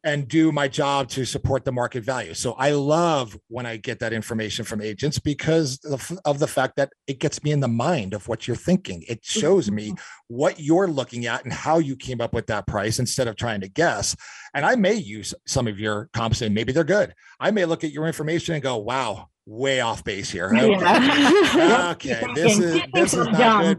and 0.06 0.28
do 0.28 0.52
my 0.52 0.68
job 0.68 1.10
to 1.10 1.26
support 1.26 1.66
the 1.66 1.72
market 1.72 2.04
value. 2.04 2.36
So 2.36 2.54
I 2.54 2.72
love 2.72 3.38
when 3.48 3.66
I 3.66 3.78
get 3.78 4.00
that 4.00 4.14
information 4.14 4.64
from 4.64 4.80
agents 4.80 5.18
because 5.18 5.80
of 6.24 6.40
the 6.40 6.48
fact 6.48 6.76
that 6.76 6.94
it 7.08 7.20
gets 7.20 7.44
me 7.44 7.52
in 7.52 7.60
the 7.60 7.68
mind 7.68 8.14
of 8.14 8.28
what 8.28 8.48
you're 8.48 8.56
thinking. 8.56 9.04
It 9.08 9.26
shows 9.26 9.72
me 9.72 9.90
mm-hmm. 9.90 10.04
what 10.28 10.60
you're 10.60 10.88
looking 10.88 11.26
at 11.26 11.44
and 11.44 11.52
how 11.52 11.80
you 11.80 11.96
came 11.96 12.22
up 12.22 12.34
with 12.34 12.46
that 12.48 12.68
price 12.68 13.00
instead 13.00 13.28
of 13.28 13.36
trying 13.36 13.62
to 13.62 13.68
guess. 13.68 14.16
And 14.54 14.64
I 14.64 14.76
may 14.76 14.94
use 14.94 15.34
some 15.48 15.68
of 15.68 15.80
your 15.80 16.08
comps 16.14 16.44
and 16.44 16.54
maybe 16.54 16.72
they're 16.72 16.84
good. 16.84 17.16
I 17.40 17.50
may 17.50 17.66
look 17.66 17.84
at 17.84 17.92
your 17.92 18.06
information 18.06 18.54
and 18.54 18.62
go, 18.62 18.78
wow, 18.78 19.30
way 19.48 19.82
off 19.82 20.04
base 20.04 20.30
here. 20.30 20.52
Okay, 20.56 20.70
yeah. 20.70 21.92
okay. 21.92 22.24
this 22.36 22.60
is 22.60 22.82
this 22.94 23.14
is 23.16 23.28
not 23.28 23.64
good 23.64 23.78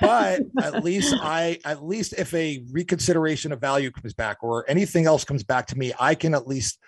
but 0.00 0.42
at 0.62 0.84
least 0.84 1.14
I, 1.20 1.58
at 1.64 1.84
least 1.84 2.14
if 2.16 2.32
a 2.34 2.64
reconsideration 2.70 3.52
of 3.52 3.60
value 3.60 3.90
comes 3.90 4.14
back 4.14 4.42
or 4.42 4.64
anything 4.68 5.06
else 5.06 5.24
comes 5.24 5.42
back 5.42 5.66
to 5.68 5.78
me, 5.78 5.92
I 5.98 6.14
can 6.14 6.34
at 6.34 6.46
least 6.46 6.78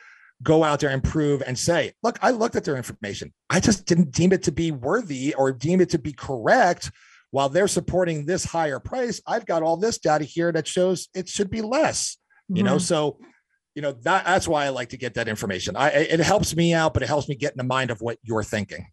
go 0.42 0.62
out 0.62 0.80
there 0.80 0.90
and 0.90 1.02
prove 1.02 1.42
and 1.46 1.58
say, 1.58 1.92
look, 2.02 2.18
I 2.22 2.30
looked 2.30 2.56
at 2.56 2.64
their 2.64 2.76
information. 2.76 3.32
I 3.50 3.60
just 3.60 3.86
didn't 3.86 4.12
deem 4.12 4.32
it 4.32 4.44
to 4.44 4.52
be 4.52 4.70
worthy 4.70 5.34
or 5.34 5.52
deem 5.52 5.80
it 5.80 5.90
to 5.90 5.98
be 5.98 6.12
correct. 6.12 6.90
While 7.30 7.50
they're 7.50 7.68
supporting 7.68 8.24
this 8.24 8.44
higher 8.44 8.80
price, 8.80 9.20
I've 9.26 9.44
got 9.44 9.62
all 9.62 9.76
this 9.76 9.98
data 9.98 10.24
here 10.24 10.50
that 10.52 10.66
shows 10.66 11.08
it 11.14 11.28
should 11.28 11.50
be 11.50 11.60
less. 11.60 12.16
You 12.48 12.62
know, 12.62 12.76
mm-hmm. 12.76 12.78
so 12.78 13.18
you 13.74 13.82
know 13.82 13.92
that 13.92 14.24
that's 14.24 14.48
why 14.48 14.64
I 14.64 14.70
like 14.70 14.88
to 14.90 14.96
get 14.96 15.14
that 15.14 15.28
information. 15.28 15.76
I 15.76 15.90
it 15.90 16.20
helps 16.20 16.56
me 16.56 16.72
out, 16.72 16.94
but 16.94 17.02
it 17.02 17.06
helps 17.06 17.28
me 17.28 17.34
get 17.34 17.52
in 17.52 17.58
the 17.58 17.64
mind 17.64 17.90
of 17.90 18.00
what 18.00 18.18
you're 18.22 18.42
thinking. 18.42 18.86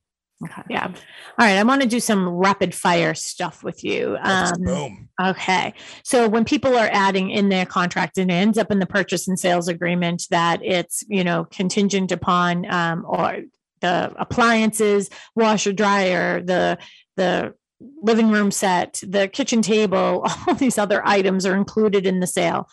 Okay. 0.44 0.64
Yeah. 0.70 0.88
All 0.88 0.94
right. 1.40 1.58
I 1.58 1.64
want 1.64 1.82
to 1.82 1.88
do 1.88 2.02
some 2.02 2.28
rapid 2.28 2.76
fire 2.76 3.14
stuff 3.14 3.64
with 3.64 3.84
you. 3.84 4.18
Um, 4.22 4.54
boom. 4.60 5.10
Okay. 5.22 5.74
So 6.04 6.28
when 6.28 6.44
people 6.44 6.76
are 6.76 6.90
adding 6.92 7.30
in 7.30 7.48
their 7.48 7.66
contract 7.66 8.18
and 8.18 8.30
it 8.30 8.34
ends 8.34 8.58
up 8.58 8.70
in 8.70 8.80
the 8.80 8.86
purchase 8.86 9.28
and 9.28 9.40
sales 9.40 9.70
agreement 9.70 10.24
that 10.32 10.60
it's, 10.62 11.04
you 11.08 11.24
know, 11.24 11.46
contingent 11.46 12.12
upon 12.12 12.70
um, 12.70 13.06
or 13.08 13.44
the 13.80 14.14
appliances, 14.18 15.10
washer, 15.36 15.72
dryer, 15.72 16.42
the, 16.42 16.80
the 17.16 17.54
living 18.02 18.30
room 18.30 18.52
set, 18.52 19.02
the 19.08 19.30
kitchen 19.30 19.62
table, 19.62 20.26
all 20.48 20.56
these 20.56 20.78
other 20.78 21.02
items 21.08 21.46
are 21.46 21.56
included 21.56 22.06
in 22.06 22.20
the 22.20 22.28
sale. 22.28 22.68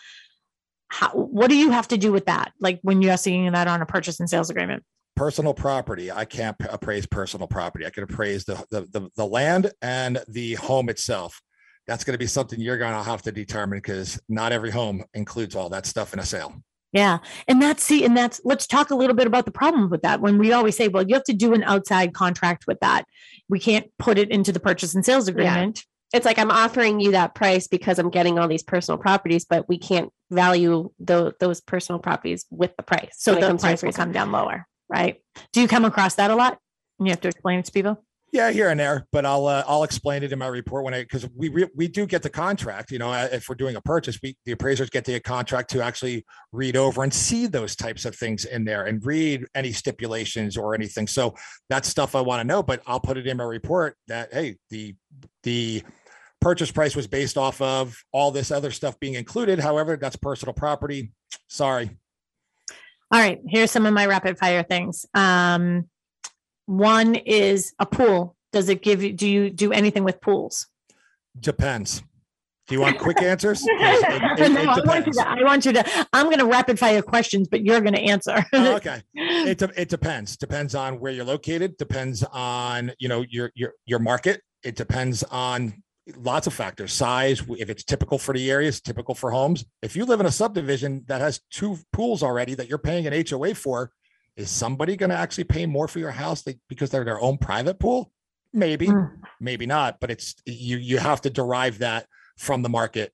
How, 0.89 1.09
what 1.11 1.49
do 1.49 1.55
you 1.55 1.71
have 1.71 1.87
to 1.87 1.97
do 1.97 2.11
with 2.11 2.25
that? 2.25 2.51
Like 2.59 2.79
when 2.81 3.01
you're 3.01 3.17
seeing 3.17 3.49
that 3.53 3.67
on 3.67 3.81
a 3.81 3.85
purchase 3.85 4.19
and 4.19 4.29
sales 4.29 4.49
agreement? 4.49 4.83
Personal 5.15 5.53
property 5.53 6.11
i 6.11 6.25
can't 6.25 6.55
appraise 6.69 7.05
personal 7.05 7.47
property. 7.47 7.85
I 7.85 7.89
can 7.89 8.03
appraise 8.03 8.45
the, 8.45 8.63
the 8.69 8.81
the, 8.91 9.09
the 9.15 9.25
land 9.25 9.71
and 9.81 10.19
the 10.27 10.55
home 10.55 10.89
itself. 10.89 11.41
That's 11.87 12.03
going 12.03 12.13
to 12.13 12.19
be 12.19 12.27
something 12.27 12.59
you're 12.59 12.77
going 12.77 12.93
to 12.93 13.03
have 13.03 13.21
to 13.23 13.31
determine 13.31 13.77
because 13.77 14.19
not 14.29 14.51
every 14.51 14.71
home 14.71 15.03
includes 15.13 15.55
all 15.55 15.69
that 15.69 15.85
stuff 15.85 16.13
in 16.13 16.19
a 16.19 16.25
sale. 16.25 16.53
Yeah 16.91 17.19
and 17.47 17.61
that's 17.61 17.83
see 17.83 18.05
and 18.05 18.15
that's 18.15 18.41
let's 18.43 18.67
talk 18.67 18.91
a 18.91 18.95
little 18.95 19.15
bit 19.15 19.27
about 19.27 19.45
the 19.45 19.51
problem 19.51 19.89
with 19.89 20.01
that 20.03 20.21
when 20.21 20.37
we 20.37 20.51
always 20.51 20.77
say 20.77 20.87
well 20.87 21.03
you 21.03 21.15
have 21.15 21.23
to 21.25 21.33
do 21.33 21.53
an 21.53 21.63
outside 21.63 22.13
contract 22.13 22.65
with 22.67 22.79
that. 22.79 23.05
We 23.49 23.59
can't 23.59 23.87
put 23.99 24.17
it 24.17 24.29
into 24.31 24.51
the 24.51 24.59
purchase 24.59 24.95
and 24.95 25.05
sales 25.05 25.27
agreement. 25.27 25.79
Yeah 25.79 25.89
it's 26.15 26.27
like 26.27 26.37
I'm 26.37 26.51
offering 26.51 26.99
you 26.99 27.13
that 27.13 27.33
price 27.33 27.67
because 27.67 27.97
I'm 27.97 28.11
getting 28.11 28.37
all 28.37 28.47
these 28.47 28.61
personal 28.61 28.99
properties, 28.99 29.45
but 29.45 29.67
we 29.67 29.79
can't 29.79 30.11
value 30.29 30.91
the, 30.99 31.33
those 31.39 31.59
personal 31.59 31.97
properties 31.97 32.45
with 32.51 32.77
the 32.77 32.83
price. 32.83 33.09
So 33.13 33.33
the 33.33 33.57
price 33.57 33.81
will 33.81 33.93
come 33.93 34.11
down 34.11 34.31
lower 34.31 34.67
right? 34.93 35.21
Do 35.51 35.61
you 35.61 35.67
come 35.67 35.85
across 35.85 36.15
that 36.15 36.31
a 36.31 36.35
lot? 36.35 36.59
And 36.99 37.07
you 37.07 37.11
have 37.11 37.21
to 37.21 37.27
explain 37.27 37.59
it 37.59 37.65
to 37.65 37.71
people. 37.71 38.03
Yeah, 38.31 38.49
here 38.49 38.69
and 38.69 38.79
there, 38.79 39.05
but 39.11 39.27
I'll 39.27 39.45
uh, 39.45 39.63
I'll 39.67 39.83
explain 39.83 40.23
it 40.23 40.31
in 40.31 40.39
my 40.39 40.47
report 40.47 40.83
when 40.83 40.95
I 40.95 41.03
because 41.03 41.27
we 41.35 41.49
re, 41.49 41.67
we 41.75 41.87
do 41.87 42.07
get 42.07 42.23
the 42.23 42.31
contract. 42.31 42.89
You 42.89 42.97
know, 42.97 43.13
if 43.13 43.47
we're 43.47 43.53
doing 43.53 43.75
a 43.75 43.81
purchase, 43.81 44.17
we 44.23 44.35
the 44.45 44.53
appraisers 44.53 44.89
get 44.89 45.05
the 45.05 45.19
contract 45.19 45.69
to 45.71 45.83
actually 45.83 46.25
read 46.51 46.75
over 46.75 47.03
and 47.03 47.13
see 47.13 47.45
those 47.45 47.75
types 47.75 48.05
of 48.05 48.15
things 48.15 48.45
in 48.45 48.65
there 48.65 48.85
and 48.85 49.05
read 49.05 49.45
any 49.53 49.71
stipulations 49.71 50.57
or 50.57 50.73
anything. 50.73 51.05
So 51.05 51.35
that's 51.69 51.87
stuff 51.87 52.15
I 52.15 52.21
want 52.21 52.39
to 52.39 52.43
know. 52.43 52.63
But 52.63 52.81
I'll 52.87 52.99
put 52.99 53.17
it 53.17 53.27
in 53.27 53.37
my 53.37 53.43
report 53.43 53.95
that 54.07 54.33
hey, 54.33 54.57
the 54.71 54.95
the 55.43 55.83
purchase 56.41 56.71
price 56.71 56.95
was 56.95 57.05
based 57.05 57.37
off 57.37 57.61
of 57.61 57.95
all 58.11 58.31
this 58.31 58.49
other 58.49 58.71
stuff 58.71 58.99
being 58.99 59.13
included. 59.13 59.59
However, 59.59 59.95
that's 59.95 60.15
personal 60.15 60.53
property. 60.53 61.13
Sorry, 61.49 61.91
all 63.13 63.19
right, 63.19 63.39
here's 63.47 63.69
some 63.69 63.85
of 63.85 63.93
my 63.93 64.07
rapid 64.07 64.39
fire 64.39 64.63
things. 64.63 65.05
Um, 65.13 65.87
one 66.65 67.13
is 67.13 67.73
a 67.77 67.85
pool. 67.85 68.35
Does 68.51 68.69
it 68.69 68.81
give 68.81 69.03
you, 69.03 69.13
do 69.13 69.29
you 69.29 69.51
do 69.51 69.71
anything 69.71 70.03
with 70.03 70.19
pools? 70.19 70.65
Depends. 71.39 72.01
Do 72.67 72.73
you 72.73 72.81
want 72.81 72.97
quick 72.97 73.21
answers? 73.21 73.63
It, 73.69 74.39
it, 74.39 74.51
no, 74.51 74.61
it 74.61 74.67
I, 74.67 74.81
want 74.85 75.05
to, 75.05 75.27
I, 75.27 75.43
want 75.43 75.65
you 75.65 75.73
to, 75.73 76.07
I'm 76.11 76.25
going 76.25 76.39
to 76.39 76.45
rapid 76.45 76.79
fire 76.79 77.03
questions, 77.03 77.47
but 77.47 77.63
you're 77.63 77.81
going 77.81 77.93
to 77.93 78.01
answer. 78.01 78.43
oh, 78.53 78.75
okay. 78.77 79.03
It, 79.13 79.61
it 79.61 79.89
depends. 79.89 80.35
Depends 80.35 80.73
on 80.73 80.99
where 80.99 81.11
you're 81.11 81.25
located. 81.25 81.77
Depends 81.77 82.23
on, 82.31 82.91
you 82.97 83.09
know, 83.09 83.23
your, 83.29 83.51
your, 83.53 83.73
your 83.85 83.99
market. 83.99 84.41
It 84.63 84.75
depends 84.75 85.23
on 85.23 85.83
lots 86.17 86.47
of 86.47 86.53
factors. 86.53 86.93
Size 86.93 87.43
if 87.49 87.69
it's 87.69 87.83
typical 87.83 88.17
for 88.17 88.33
the 88.33 88.51
area 88.51 88.67
it's 88.67 88.81
typical 88.81 89.15
for 89.15 89.31
homes. 89.31 89.65
If 89.81 89.95
you 89.95 90.05
live 90.05 90.19
in 90.19 90.25
a 90.25 90.31
subdivision 90.31 91.03
that 91.07 91.21
has 91.21 91.41
two 91.49 91.77
pools 91.91 92.23
already 92.23 92.55
that 92.55 92.67
you're 92.67 92.77
paying 92.77 93.07
an 93.07 93.13
hoa 93.13 93.55
for 93.55 93.91
is 94.35 94.49
somebody 94.49 94.95
going 94.95 95.11
to 95.11 95.15
actually 95.15 95.43
pay 95.43 95.65
more 95.65 95.87
for 95.87 95.99
your 95.99 96.11
house 96.11 96.43
because 96.67 96.89
they're 96.89 97.05
their 97.05 97.21
own 97.21 97.37
private 97.37 97.79
pool? 97.79 98.11
Maybe 98.51 98.87
mm. 98.87 99.11
maybe 99.39 99.65
not 99.65 99.99
but 99.99 100.11
it's 100.11 100.35
you 100.45 100.77
you 100.77 100.97
have 100.97 101.21
to 101.21 101.29
derive 101.29 101.79
that 101.79 102.07
from 102.37 102.61
the 102.61 102.69
market. 102.69 103.13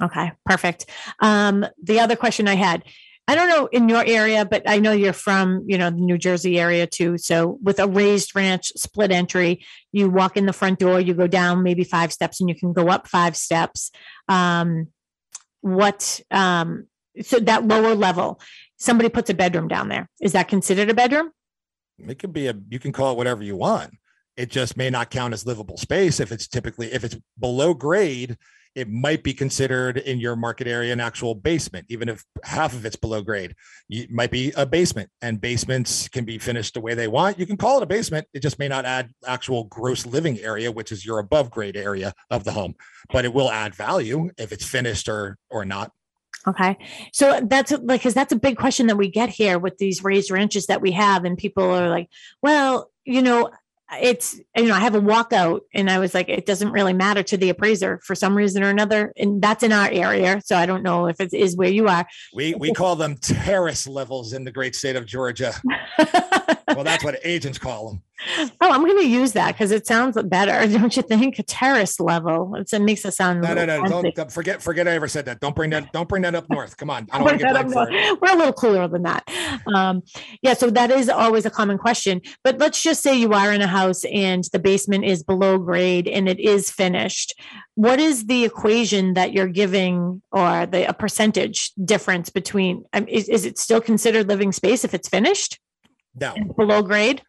Okay 0.00 0.32
perfect. 0.44 0.86
Um 1.20 1.66
the 1.82 2.00
other 2.00 2.16
question 2.16 2.48
i 2.48 2.54
had 2.54 2.82
I 3.28 3.34
don't 3.34 3.48
know 3.48 3.66
in 3.66 3.88
your 3.88 4.04
area, 4.06 4.44
but 4.44 4.62
I 4.68 4.78
know 4.78 4.92
you're 4.92 5.12
from, 5.12 5.64
you 5.66 5.76
know, 5.76 5.90
the 5.90 5.96
New 5.96 6.16
Jersey 6.16 6.60
area 6.60 6.86
too. 6.86 7.18
So 7.18 7.58
with 7.60 7.80
a 7.80 7.88
raised 7.88 8.36
ranch 8.36 8.72
split 8.76 9.10
entry, 9.10 9.64
you 9.90 10.08
walk 10.08 10.36
in 10.36 10.46
the 10.46 10.52
front 10.52 10.78
door, 10.78 11.00
you 11.00 11.12
go 11.12 11.26
down 11.26 11.64
maybe 11.64 11.82
five 11.82 12.12
steps 12.12 12.40
and 12.40 12.48
you 12.48 12.54
can 12.54 12.72
go 12.72 12.88
up 12.88 13.08
five 13.08 13.36
steps. 13.36 13.90
Um, 14.28 14.88
what, 15.60 16.20
um, 16.30 16.86
so 17.20 17.40
that 17.40 17.66
lower 17.66 17.94
level, 17.94 18.40
somebody 18.76 19.08
puts 19.08 19.28
a 19.28 19.34
bedroom 19.34 19.66
down 19.66 19.88
there. 19.88 20.08
Is 20.20 20.32
that 20.32 20.46
considered 20.46 20.88
a 20.90 20.94
bedroom? 20.94 21.32
It 21.98 22.20
could 22.20 22.32
be 22.32 22.46
a, 22.46 22.54
you 22.68 22.78
can 22.78 22.92
call 22.92 23.12
it 23.12 23.16
whatever 23.16 23.42
you 23.42 23.56
want. 23.56 23.94
It 24.36 24.50
just 24.50 24.76
may 24.76 24.90
not 24.90 25.10
count 25.10 25.34
as 25.34 25.46
livable 25.46 25.78
space 25.78 26.20
if 26.20 26.30
it's 26.30 26.46
typically, 26.46 26.92
if 26.92 27.02
it's 27.02 27.16
below 27.38 27.74
grade, 27.74 28.36
it 28.76 28.90
might 28.90 29.22
be 29.22 29.32
considered 29.32 29.96
in 29.96 30.20
your 30.20 30.36
market 30.36 30.68
area 30.68 30.92
an 30.92 31.00
actual 31.00 31.34
basement, 31.34 31.86
even 31.88 32.10
if 32.10 32.24
half 32.44 32.74
of 32.74 32.84
it's 32.84 32.94
below 32.94 33.22
grade. 33.22 33.54
It 33.88 34.10
might 34.10 34.30
be 34.30 34.52
a 34.54 34.66
basement, 34.66 35.08
and 35.22 35.40
basements 35.40 36.08
can 36.08 36.26
be 36.26 36.36
finished 36.38 36.74
the 36.74 36.80
way 36.80 36.92
they 36.94 37.08
want. 37.08 37.38
You 37.38 37.46
can 37.46 37.56
call 37.56 37.78
it 37.78 37.82
a 37.82 37.86
basement. 37.86 38.28
It 38.34 38.40
just 38.40 38.58
may 38.58 38.68
not 38.68 38.84
add 38.84 39.10
actual 39.26 39.64
gross 39.64 40.04
living 40.04 40.38
area, 40.40 40.70
which 40.70 40.92
is 40.92 41.06
your 41.06 41.18
above 41.18 41.50
grade 41.50 41.76
area 41.76 42.12
of 42.30 42.44
the 42.44 42.52
home, 42.52 42.74
but 43.10 43.24
it 43.24 43.32
will 43.32 43.50
add 43.50 43.74
value 43.74 44.30
if 44.36 44.52
it's 44.52 44.64
finished 44.64 45.08
or 45.08 45.38
or 45.50 45.64
not. 45.64 45.90
Okay. 46.46 46.76
So 47.12 47.40
that's 47.42 47.72
like, 47.72 48.00
because 48.00 48.14
that's 48.14 48.32
a 48.32 48.36
big 48.36 48.56
question 48.56 48.86
that 48.86 48.96
we 48.96 49.08
get 49.08 49.30
here 49.30 49.58
with 49.58 49.78
these 49.78 50.04
raised 50.04 50.30
ranches 50.30 50.66
that 50.66 50.80
we 50.80 50.92
have. 50.92 51.24
And 51.24 51.36
people 51.36 51.64
are 51.64 51.88
like, 51.88 52.08
well, 52.40 52.90
you 53.04 53.20
know, 53.20 53.50
it's 53.92 54.38
you 54.56 54.64
know 54.64 54.74
i 54.74 54.80
have 54.80 54.94
a 54.94 55.00
walkout 55.00 55.60
and 55.72 55.90
i 55.90 55.98
was 55.98 56.12
like 56.12 56.28
it 56.28 56.44
doesn't 56.44 56.72
really 56.72 56.92
matter 56.92 57.22
to 57.22 57.36
the 57.36 57.50
appraiser 57.50 58.00
for 58.04 58.14
some 58.14 58.36
reason 58.36 58.62
or 58.62 58.70
another. 58.70 59.12
And 59.16 59.40
that's 59.40 59.62
in 59.62 59.72
our 59.72 59.88
area. 59.90 60.40
So 60.44 60.56
i 60.56 60.66
don't 60.66 60.82
know 60.82 61.06
if 61.06 61.20
it 61.20 61.32
is 61.32 61.56
where 61.56 61.68
you 61.68 61.88
are. 61.88 62.06
We 62.34 62.54
we 62.54 62.72
call 62.72 62.96
them 62.96 63.16
terrace 63.16 63.86
levels 63.86 64.32
in 64.32 64.44
the 64.44 64.52
great 64.52 64.74
state 64.74 64.96
of 64.96 65.06
georgia 65.06 65.54
well 66.68 66.84
that's 66.84 67.04
what 67.04 67.18
agents 67.24 67.58
call 67.58 67.88
them 67.88 68.02
oh, 68.38 68.48
I'm 68.60 68.82
going 68.82 68.98
to 68.98 69.08
use 69.08 69.32
that 69.32 69.52
because 69.52 69.70
it 69.70 69.86
sounds 69.86 70.20
better, 70.24 70.66
don't 70.78 70.96
you 70.96 71.02
think? 71.02 71.38
A 71.38 71.42
terrace 71.42 72.00
level. 72.00 72.54
It's, 72.56 72.72
it 72.72 72.80
makes 72.80 73.04
it 73.04 73.12
sound. 73.12 73.42
No, 73.42 73.54
no, 73.54 73.64
no. 73.66 73.84
Don't, 73.84 74.14
don't, 74.14 74.32
forget. 74.32 74.62
Forget 74.62 74.88
I 74.88 74.92
ever 74.92 75.08
said 75.08 75.26
that. 75.26 75.40
Don't 75.40 75.54
bring 75.54 75.70
that. 75.70 75.92
Don't 75.92 76.08
bring 76.08 76.22
that 76.22 76.34
up 76.34 76.48
north. 76.50 76.76
Come 76.76 76.90
on. 76.90 77.06
I 77.12 77.18
don't 77.18 77.24
want 77.24 77.38
to 77.38 77.44
get 77.44 77.52
blamed 77.52 77.72
for 77.72 77.88
it. 77.90 78.18
We're 78.22 78.34
a 78.34 78.36
little 78.36 78.52
cooler 78.52 78.88
than 78.88 79.02
that. 79.02 79.28
Um, 79.74 80.02
yeah. 80.42 80.54
So 80.54 80.70
that 80.70 80.90
is 80.90 81.08
always 81.08 81.46
a 81.46 81.50
common 81.50 81.78
question. 81.78 82.20
But 82.42 82.58
let's 82.58 82.82
just 82.82 83.02
say 83.02 83.16
you 83.16 83.32
are 83.32 83.52
in 83.52 83.60
a 83.60 83.66
house 83.66 84.04
and 84.04 84.44
the 84.52 84.58
basement 84.58 85.04
is 85.04 85.22
below 85.22 85.58
grade 85.58 86.08
and 86.08 86.28
it 86.28 86.40
is 86.40 86.70
finished. 86.70 87.38
What 87.74 87.98
is 87.98 88.26
the 88.26 88.44
equation 88.44 89.14
that 89.14 89.34
you're 89.34 89.48
giving, 89.48 90.22
or 90.32 90.64
the 90.64 90.88
a 90.88 90.94
percentage 90.94 91.72
difference 91.84 92.30
between? 92.30 92.84
Um, 92.94 93.06
is, 93.06 93.28
is 93.28 93.44
it 93.44 93.58
still 93.58 93.82
considered 93.82 94.28
living 94.28 94.52
space 94.52 94.82
if 94.82 94.94
it's 94.94 95.08
finished? 95.08 95.60
No. 96.18 96.34
Below 96.56 96.82
grade 96.82 97.22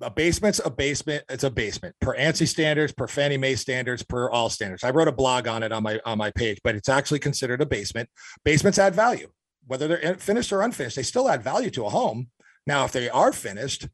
a 0.00 0.10
basement's 0.10 0.60
a 0.64 0.70
basement. 0.70 1.24
It's 1.28 1.44
a 1.44 1.50
basement 1.50 1.94
per 2.00 2.16
ANSI 2.16 2.46
standards, 2.46 2.92
per 2.92 3.06
Fannie 3.06 3.38
Mae 3.38 3.54
standards, 3.54 4.02
per 4.02 4.28
all 4.30 4.50
standards. 4.50 4.84
I 4.84 4.90
wrote 4.90 5.08
a 5.08 5.12
blog 5.12 5.48
on 5.48 5.62
it 5.62 5.72
on 5.72 5.82
my 5.82 6.00
on 6.04 6.18
my 6.18 6.30
page, 6.30 6.60
but 6.62 6.74
it's 6.74 6.88
actually 6.88 7.18
considered 7.18 7.62
a 7.62 7.66
basement. 7.66 8.08
Basements 8.44 8.78
add 8.78 8.94
value, 8.94 9.28
whether 9.66 9.88
they're 9.88 10.14
finished 10.16 10.52
or 10.52 10.62
unfinished. 10.62 10.96
They 10.96 11.02
still 11.02 11.28
add 11.28 11.42
value 11.42 11.70
to 11.70 11.86
a 11.86 11.90
home. 11.90 12.28
Now, 12.66 12.84
if 12.84 12.92
they 12.92 13.08
are 13.08 13.32
finished, 13.32 13.88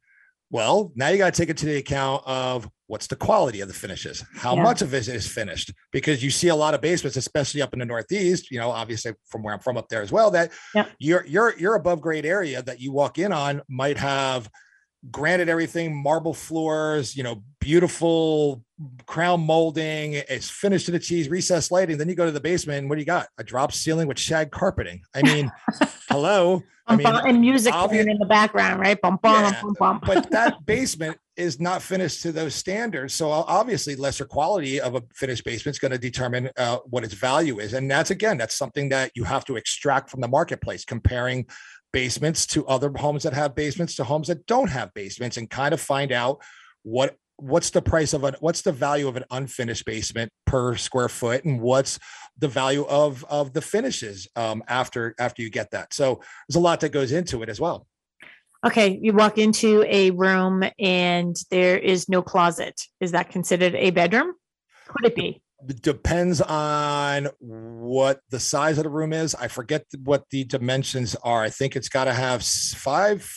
well, 0.52 0.92
now 0.94 1.08
you 1.08 1.16
got 1.16 1.32
to 1.34 1.40
take 1.40 1.48
it 1.48 1.56
to 1.56 1.66
the 1.66 1.78
account 1.78 2.22
of 2.26 2.68
what's 2.86 3.06
the 3.06 3.16
quality 3.16 3.62
of 3.62 3.68
the 3.68 3.74
finishes, 3.74 4.22
how 4.36 4.54
yeah. 4.54 4.62
much 4.62 4.82
of 4.82 4.92
it 4.92 5.08
is 5.08 5.26
finished, 5.26 5.72
because 5.92 6.22
you 6.22 6.30
see 6.30 6.48
a 6.48 6.54
lot 6.54 6.74
of 6.74 6.82
basements, 6.82 7.16
especially 7.16 7.62
up 7.62 7.72
in 7.72 7.78
the 7.78 7.86
Northeast. 7.86 8.50
You 8.50 8.58
know, 8.60 8.70
obviously 8.70 9.14
from 9.28 9.42
where 9.42 9.54
I'm 9.54 9.60
from 9.60 9.78
up 9.78 9.88
there 9.88 10.02
as 10.02 10.12
well, 10.12 10.30
that 10.32 10.52
yeah. 10.74 10.86
your 10.98 11.24
your 11.26 11.58
your 11.58 11.74
above 11.74 12.02
grade 12.02 12.26
area 12.26 12.62
that 12.62 12.80
you 12.80 12.92
walk 12.92 13.18
in 13.18 13.32
on 13.32 13.62
might 13.66 13.96
have 13.96 14.48
granted 15.10 15.48
everything 15.48 15.94
marble 16.00 16.32
floors 16.32 17.16
you 17.16 17.24
know 17.24 17.42
beautiful 17.58 18.62
crown 19.06 19.40
molding 19.40 20.14
it's 20.14 20.48
finished 20.48 20.86
to 20.86 20.92
the 20.92 20.98
cheese 20.98 21.28
recessed 21.28 21.72
lighting 21.72 21.98
then 21.98 22.08
you 22.08 22.14
go 22.14 22.26
to 22.26 22.32
the 22.32 22.40
basement 22.40 22.88
what 22.88 22.96
do 22.96 23.00
you 23.00 23.06
got? 23.06 23.28
A 23.38 23.44
drop 23.44 23.72
ceiling 23.72 24.06
with 24.06 24.18
shag 24.18 24.50
carpeting. 24.50 25.02
I 25.14 25.22
mean 25.22 25.50
hello? 26.08 26.62
I 26.84 26.96
mean, 26.96 27.06
and 27.06 27.40
music 27.40 27.72
obvious, 27.72 28.06
in 28.06 28.18
the 28.18 28.26
background 28.26 28.80
right? 28.80 29.00
Bum, 29.00 29.18
bum, 29.22 29.32
yeah, 29.32 29.62
bum, 29.62 29.74
bum. 29.78 30.00
but 30.04 30.30
that 30.32 30.66
basement 30.66 31.16
is 31.36 31.60
not 31.60 31.80
finished 31.80 32.22
to 32.22 32.32
those 32.32 32.54
standards 32.54 33.14
so 33.14 33.30
obviously 33.30 33.96
lesser 33.96 34.24
quality 34.24 34.80
of 34.80 34.94
a 34.94 35.02
finished 35.14 35.44
basement 35.44 35.74
is 35.74 35.78
going 35.78 35.92
to 35.92 35.98
determine 35.98 36.50
uh, 36.58 36.78
what 36.90 37.04
its 37.04 37.14
value 37.14 37.58
is 37.60 37.72
and 37.72 37.90
that's 37.90 38.10
again 38.10 38.36
that's 38.36 38.54
something 38.54 38.88
that 38.88 39.10
you 39.14 39.24
have 39.24 39.44
to 39.44 39.56
extract 39.56 40.10
from 40.10 40.20
the 40.20 40.28
marketplace 40.28 40.84
comparing 40.84 41.46
basements 41.92 42.46
to 42.46 42.66
other 42.66 42.90
homes 42.96 43.22
that 43.22 43.32
have 43.32 43.54
basements 43.54 43.94
to 43.96 44.04
homes 44.04 44.28
that 44.28 44.46
don't 44.46 44.70
have 44.70 44.92
basements 44.94 45.36
and 45.36 45.50
kind 45.50 45.74
of 45.74 45.80
find 45.80 46.12
out 46.12 46.42
what 46.82 47.16
what's 47.36 47.70
the 47.70 47.82
price 47.82 48.12
of 48.12 48.24
an 48.24 48.34
what's 48.40 48.62
the 48.62 48.72
value 48.72 49.08
of 49.08 49.16
an 49.16 49.24
unfinished 49.30 49.84
basement 49.84 50.30
per 50.46 50.76
square 50.76 51.08
foot 51.08 51.44
and 51.44 51.60
what's 51.60 51.98
the 52.38 52.48
value 52.48 52.84
of 52.86 53.24
of 53.28 53.52
the 53.52 53.60
finishes 53.60 54.28
um, 54.36 54.62
after 54.68 55.14
after 55.18 55.42
you 55.42 55.50
get 55.50 55.70
that. 55.72 55.92
So 55.92 56.20
there's 56.48 56.56
a 56.56 56.60
lot 56.60 56.80
that 56.80 56.90
goes 56.90 57.12
into 57.12 57.42
it 57.42 57.48
as 57.48 57.60
well. 57.60 57.86
Okay 58.64 58.98
you 59.02 59.12
walk 59.12 59.38
into 59.38 59.84
a 59.88 60.10
room 60.12 60.62
and 60.78 61.36
there 61.50 61.76
is 61.76 62.08
no 62.08 62.22
closet. 62.22 62.80
Is 63.00 63.12
that 63.12 63.30
considered 63.30 63.74
a 63.74 63.90
bedroom? 63.90 64.34
Could 64.86 65.06
it 65.06 65.16
be 65.16 65.42
depends 65.66 66.40
on 66.40 67.28
what 67.40 68.20
the 68.30 68.40
size 68.40 68.78
of 68.78 68.84
the 68.84 68.90
room 68.90 69.12
is. 69.12 69.34
I 69.34 69.48
forget 69.48 69.84
what 70.04 70.24
the 70.30 70.44
dimensions 70.44 71.14
are. 71.22 71.42
I 71.42 71.50
think 71.50 71.76
it's 71.76 71.88
got 71.88 72.04
to 72.04 72.12
have 72.12 72.42
five 72.42 73.30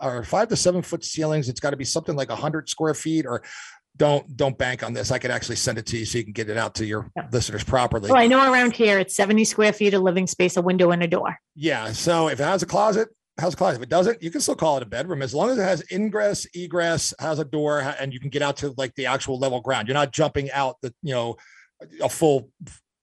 or 0.00 0.24
five 0.24 0.48
to 0.48 0.56
seven 0.56 0.82
foot 0.82 1.04
ceilings. 1.04 1.48
It's 1.48 1.60
got 1.60 1.70
to 1.70 1.76
be 1.76 1.84
something 1.84 2.16
like 2.16 2.30
a 2.30 2.36
hundred 2.36 2.68
square 2.68 2.94
feet 2.94 3.26
or 3.26 3.42
don't 3.96 4.36
don't 4.36 4.58
bank 4.58 4.82
on 4.82 4.92
this. 4.92 5.10
I 5.10 5.18
could 5.18 5.30
actually 5.30 5.56
send 5.56 5.78
it 5.78 5.86
to 5.86 5.98
you 5.98 6.04
so 6.04 6.18
you 6.18 6.24
can 6.24 6.32
get 6.32 6.48
it 6.48 6.56
out 6.56 6.74
to 6.76 6.86
your 6.86 7.10
yeah. 7.16 7.28
listeners 7.30 7.62
properly. 7.62 8.10
Oh, 8.10 8.16
I 8.16 8.26
know 8.26 8.52
around 8.52 8.72
here 8.72 8.98
it's 8.98 9.14
70 9.14 9.44
square 9.44 9.72
feet 9.72 9.94
of 9.94 10.02
living 10.02 10.26
space, 10.26 10.56
a 10.56 10.62
window 10.62 10.90
and 10.90 11.02
a 11.02 11.06
door. 11.06 11.38
Yeah. 11.54 11.92
So 11.92 12.28
if 12.28 12.40
it 12.40 12.44
has 12.44 12.62
a 12.62 12.66
closet, 12.66 13.08
has 13.38 13.54
a 13.54 13.56
closet. 13.56 13.78
If 13.78 13.82
it 13.84 13.88
doesn't, 13.88 14.22
you 14.22 14.30
can 14.30 14.40
still 14.40 14.56
call 14.56 14.76
it 14.76 14.82
a 14.82 14.86
bedroom 14.86 15.22
as 15.22 15.34
long 15.34 15.50
as 15.50 15.58
it 15.58 15.62
has 15.62 15.84
ingress, 15.92 16.46
egress, 16.54 17.14
has 17.18 17.38
a 17.38 17.44
door, 17.44 17.80
and 17.80 18.12
you 18.12 18.20
can 18.20 18.30
get 18.30 18.42
out 18.42 18.56
to 18.58 18.74
like 18.76 18.94
the 18.94 19.06
actual 19.06 19.38
level 19.38 19.60
ground. 19.60 19.88
You're 19.88 19.94
not 19.94 20.12
jumping 20.12 20.50
out 20.50 20.76
the, 20.82 20.94
you 21.02 21.14
know, 21.14 21.36
a 22.00 22.08
full 22.08 22.50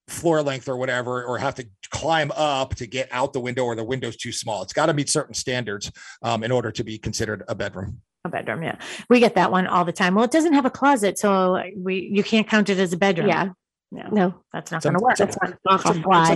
floor 0.08 0.42
length 0.42 0.68
or 0.68 0.76
whatever, 0.76 1.24
or 1.24 1.38
have 1.38 1.54
to 1.56 1.66
climb 1.90 2.30
up 2.32 2.74
to 2.76 2.86
get 2.86 3.08
out 3.10 3.32
the 3.32 3.40
window, 3.40 3.64
or 3.64 3.74
the 3.74 3.84
window's 3.84 4.16
too 4.16 4.32
small. 4.32 4.62
It's 4.62 4.72
got 4.72 4.86
to 4.86 4.94
meet 4.94 5.08
certain 5.08 5.34
standards 5.34 5.90
um, 6.22 6.44
in 6.44 6.50
order 6.50 6.70
to 6.70 6.84
be 6.84 6.98
considered 6.98 7.42
a 7.48 7.54
bedroom. 7.54 8.00
A 8.24 8.28
bedroom, 8.28 8.62
yeah. 8.62 8.76
We 9.08 9.20
get 9.20 9.34
that 9.34 9.50
one 9.50 9.66
all 9.66 9.84
the 9.84 9.92
time. 9.92 10.14
Well, 10.14 10.24
it 10.24 10.30
doesn't 10.30 10.52
have 10.52 10.64
a 10.64 10.70
closet, 10.70 11.18
so 11.18 11.62
we 11.76 12.08
you 12.12 12.22
can't 12.22 12.46
count 12.48 12.68
it 12.68 12.78
as 12.78 12.92
a 12.92 12.96
bedroom. 12.96 13.28
Yeah. 13.28 13.50
No, 13.94 14.08
no, 14.10 14.34
that's 14.54 14.72
not 14.72 14.82
going 14.82 14.94
to 14.96 15.04
work. 15.04 15.18
That's 15.18 15.36
not, 15.42 15.54
not 15.66 15.84
going 15.84 15.96
to 15.96 16.02
fly. 16.02 16.32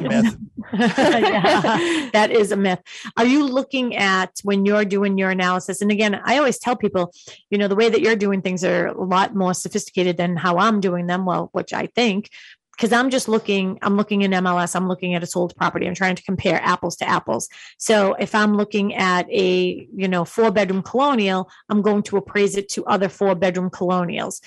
yeah, 0.75 2.11
that 2.13 2.29
is 2.31 2.53
a 2.53 2.57
myth. 2.57 2.83
Are 3.17 3.25
you 3.25 3.47
looking 3.47 3.97
at 3.97 4.31
when 4.43 4.67
you're 4.67 4.85
doing 4.85 5.17
your 5.17 5.31
analysis? 5.31 5.81
And 5.81 5.91
again, 5.91 6.21
I 6.23 6.37
always 6.37 6.59
tell 6.59 6.77
people, 6.77 7.15
you 7.49 7.57
know, 7.57 7.67
the 7.67 7.75
way 7.75 7.89
that 7.89 8.03
you're 8.03 8.15
doing 8.15 8.43
things 8.43 8.63
are 8.63 8.89
a 8.89 9.03
lot 9.03 9.35
more 9.35 9.55
sophisticated 9.55 10.19
than 10.19 10.37
how 10.37 10.59
I'm 10.59 10.81
doing 10.81 11.07
them. 11.07 11.25
Well, 11.25 11.49
which 11.53 11.73
I 11.73 11.87
think, 11.87 12.29
because 12.77 12.93
I'm 12.93 13.09
just 13.09 13.27
looking, 13.27 13.79
I'm 13.81 13.97
looking 13.97 14.21
in 14.21 14.33
MLS, 14.33 14.77
I'm 14.77 14.87
looking 14.87 15.15
at 15.15 15.23
a 15.23 15.27
sold 15.27 15.57
property. 15.57 15.87
I'm 15.87 15.95
trying 15.95 16.17
to 16.17 16.23
compare 16.25 16.61
apples 16.63 16.97
to 16.97 17.09
apples. 17.09 17.49
So 17.79 18.13
if 18.19 18.35
I'm 18.35 18.55
looking 18.55 18.95
at 18.95 19.27
a, 19.31 19.89
you 19.97 20.09
know, 20.09 20.27
four 20.27 20.51
bedroom 20.51 20.83
colonial, 20.83 21.49
I'm 21.71 21.81
going 21.81 22.03
to 22.03 22.19
appraise 22.19 22.55
it 22.55 22.69
to 22.71 22.85
other 22.85 23.09
four 23.09 23.35
bedroom 23.35 23.71
colonials. 23.71 24.43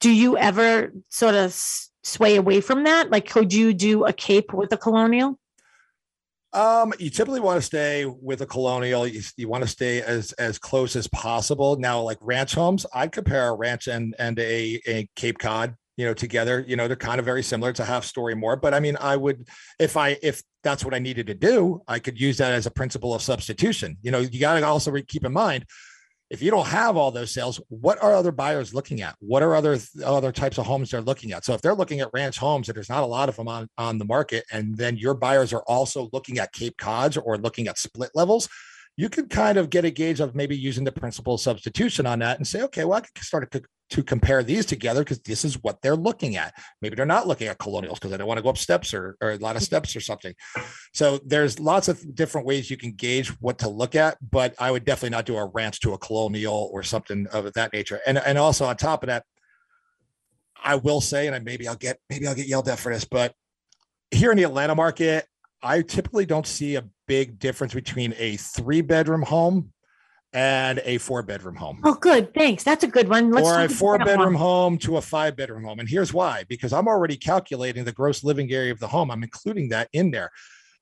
Do 0.00 0.10
you 0.10 0.38
ever 0.38 0.94
sort 1.10 1.34
of 1.34 1.52
sway 2.04 2.36
away 2.36 2.60
from 2.60 2.84
that? 2.84 3.10
Like, 3.10 3.28
could 3.28 3.52
you 3.52 3.74
do 3.74 4.04
a 4.04 4.12
cape 4.12 4.52
with 4.52 4.72
a 4.72 4.76
colonial? 4.76 5.38
Um, 6.52 6.92
you 7.00 7.10
typically 7.10 7.40
want 7.40 7.58
to 7.58 7.62
stay 7.62 8.04
with 8.04 8.40
a 8.40 8.46
colonial. 8.46 9.08
You, 9.08 9.22
you 9.36 9.48
want 9.48 9.64
to 9.64 9.68
stay 9.68 10.02
as 10.02 10.32
as 10.34 10.56
close 10.56 10.94
as 10.94 11.08
possible. 11.08 11.76
Now, 11.76 12.00
like 12.00 12.18
ranch 12.20 12.54
homes, 12.54 12.86
I'd 12.94 13.10
compare 13.10 13.48
a 13.48 13.54
ranch 13.56 13.88
and 13.88 14.14
and 14.20 14.38
a, 14.38 14.80
a 14.86 15.08
Cape 15.16 15.38
Cod, 15.38 15.74
you 15.96 16.06
know, 16.06 16.14
together. 16.14 16.64
You 16.64 16.76
know, 16.76 16.86
they're 16.86 16.96
kind 16.96 17.18
of 17.18 17.24
very 17.24 17.42
similar. 17.42 17.70
It's 17.70 17.80
a 17.80 17.84
half 17.84 18.04
story 18.04 18.36
more, 18.36 18.54
but 18.54 18.72
I 18.72 18.78
mean, 18.78 18.96
I 19.00 19.16
would 19.16 19.48
if 19.80 19.96
I 19.96 20.16
if 20.22 20.44
that's 20.62 20.84
what 20.84 20.94
I 20.94 21.00
needed 21.00 21.26
to 21.26 21.34
do, 21.34 21.82
I 21.88 21.98
could 21.98 22.20
use 22.20 22.36
that 22.36 22.52
as 22.52 22.66
a 22.66 22.70
principle 22.70 23.14
of 23.14 23.20
substitution. 23.20 23.96
You 24.02 24.12
know, 24.12 24.20
you 24.20 24.38
got 24.38 24.60
to 24.60 24.64
also 24.64 24.92
keep 25.08 25.24
in 25.24 25.32
mind 25.32 25.66
if 26.30 26.42
you 26.42 26.50
don't 26.50 26.66
have 26.66 26.96
all 26.96 27.10
those 27.10 27.32
sales, 27.32 27.60
what 27.68 28.02
are 28.02 28.14
other 28.14 28.32
buyers 28.32 28.74
looking 28.74 29.02
at? 29.02 29.14
What 29.20 29.42
are 29.42 29.54
other 29.54 29.78
other 30.04 30.32
types 30.32 30.58
of 30.58 30.66
homes 30.66 30.90
they're 30.90 31.00
looking 31.00 31.32
at? 31.32 31.44
So 31.44 31.52
if 31.52 31.60
they're 31.60 31.74
looking 31.74 32.00
at 32.00 32.10
ranch 32.12 32.38
homes 32.38 32.68
and 32.68 32.76
there's 32.76 32.88
not 32.88 33.02
a 33.02 33.06
lot 33.06 33.28
of 33.28 33.36
them 33.36 33.48
on, 33.48 33.68
on 33.76 33.98
the 33.98 34.04
market, 34.04 34.44
and 34.50 34.76
then 34.76 34.96
your 34.96 35.14
buyers 35.14 35.52
are 35.52 35.62
also 35.66 36.08
looking 36.12 36.38
at 36.38 36.52
Cape 36.52 36.76
Cods 36.78 37.16
or 37.16 37.38
looking 37.38 37.68
at 37.68 37.78
split 37.78 38.10
levels, 38.14 38.48
you 38.96 39.08
could 39.08 39.28
kind 39.28 39.58
of 39.58 39.70
get 39.70 39.84
a 39.84 39.90
gauge 39.90 40.20
of 40.20 40.34
maybe 40.34 40.56
using 40.56 40.84
the 40.84 40.92
principle 40.92 41.36
substitution 41.36 42.06
on 42.06 42.20
that 42.20 42.38
and 42.38 42.46
say, 42.46 42.62
okay, 42.62 42.84
well, 42.84 42.98
I 42.98 43.00
can 43.00 43.24
start 43.24 43.50
to, 43.50 43.62
to 43.90 44.02
compare 44.02 44.42
these 44.42 44.66
together 44.66 45.00
because 45.00 45.20
this 45.20 45.44
is 45.44 45.62
what 45.62 45.80
they're 45.82 45.96
looking 45.96 46.36
at. 46.36 46.54
Maybe 46.80 46.96
they're 46.96 47.06
not 47.06 47.26
looking 47.26 47.48
at 47.48 47.58
colonials 47.58 47.98
because 47.98 48.10
they 48.10 48.16
don't 48.16 48.26
want 48.26 48.38
to 48.38 48.42
go 48.42 48.48
up 48.48 48.58
steps 48.58 48.94
or, 48.94 49.16
or 49.20 49.32
a 49.32 49.36
lot 49.36 49.56
of 49.56 49.62
mm-hmm. 49.62 49.64
steps 49.64 49.94
or 49.94 50.00
something. 50.00 50.34
So 50.94 51.20
there's 51.24 51.60
lots 51.60 51.88
of 51.88 52.14
different 52.14 52.46
ways 52.46 52.70
you 52.70 52.76
can 52.76 52.92
gauge 52.92 53.28
what 53.40 53.58
to 53.58 53.68
look 53.68 53.94
at, 53.94 54.16
but 54.30 54.54
I 54.58 54.70
would 54.70 54.84
definitely 54.84 55.10
not 55.10 55.26
do 55.26 55.36
a 55.36 55.46
ranch 55.46 55.80
to 55.80 55.92
a 55.92 55.98
colonial 55.98 56.70
or 56.72 56.82
something 56.82 57.26
of 57.32 57.52
that 57.52 57.72
nature. 57.72 58.00
And, 58.06 58.18
and 58.18 58.38
also 58.38 58.64
on 58.64 58.76
top 58.76 59.02
of 59.02 59.08
that, 59.08 59.24
I 60.62 60.76
will 60.76 61.02
say, 61.02 61.26
and 61.26 61.36
I, 61.36 61.40
maybe 61.40 61.68
I'll 61.68 61.76
get, 61.76 61.98
maybe 62.08 62.26
I'll 62.26 62.34
get 62.34 62.48
yelled 62.48 62.68
at 62.68 62.78
for 62.78 62.92
this, 62.92 63.04
but 63.04 63.34
here 64.10 64.30
in 64.30 64.38
the 64.38 64.44
Atlanta 64.44 64.74
market, 64.74 65.26
I 65.62 65.82
typically 65.82 66.24
don't 66.24 66.46
see 66.46 66.76
a 66.76 66.84
big 67.06 67.38
difference 67.38 67.74
between 67.74 68.14
a 68.16 68.36
three 68.36 68.80
bedroom 68.80 69.22
home 69.22 69.73
and 70.34 70.82
a 70.84 70.98
four 70.98 71.22
bedroom 71.22 71.54
home. 71.54 71.80
Oh, 71.84 71.94
good. 71.94 72.34
Thanks. 72.34 72.64
That's 72.64 72.82
a 72.82 72.88
good 72.88 73.08
one. 73.08 73.30
Let's 73.30 73.46
or 73.46 73.60
a 73.60 73.68
four 73.68 73.98
bedroom 73.98 74.34
home 74.34 74.76
to 74.78 74.96
a 74.96 75.00
five 75.00 75.36
bedroom 75.36 75.62
home. 75.62 75.78
And 75.78 75.88
here's 75.88 76.12
why 76.12 76.44
because 76.48 76.72
I'm 76.72 76.88
already 76.88 77.16
calculating 77.16 77.84
the 77.84 77.92
gross 77.92 78.24
living 78.24 78.50
area 78.52 78.72
of 78.72 78.80
the 78.80 78.88
home, 78.88 79.10
I'm 79.10 79.22
including 79.22 79.68
that 79.68 79.88
in 79.92 80.10
there. 80.10 80.30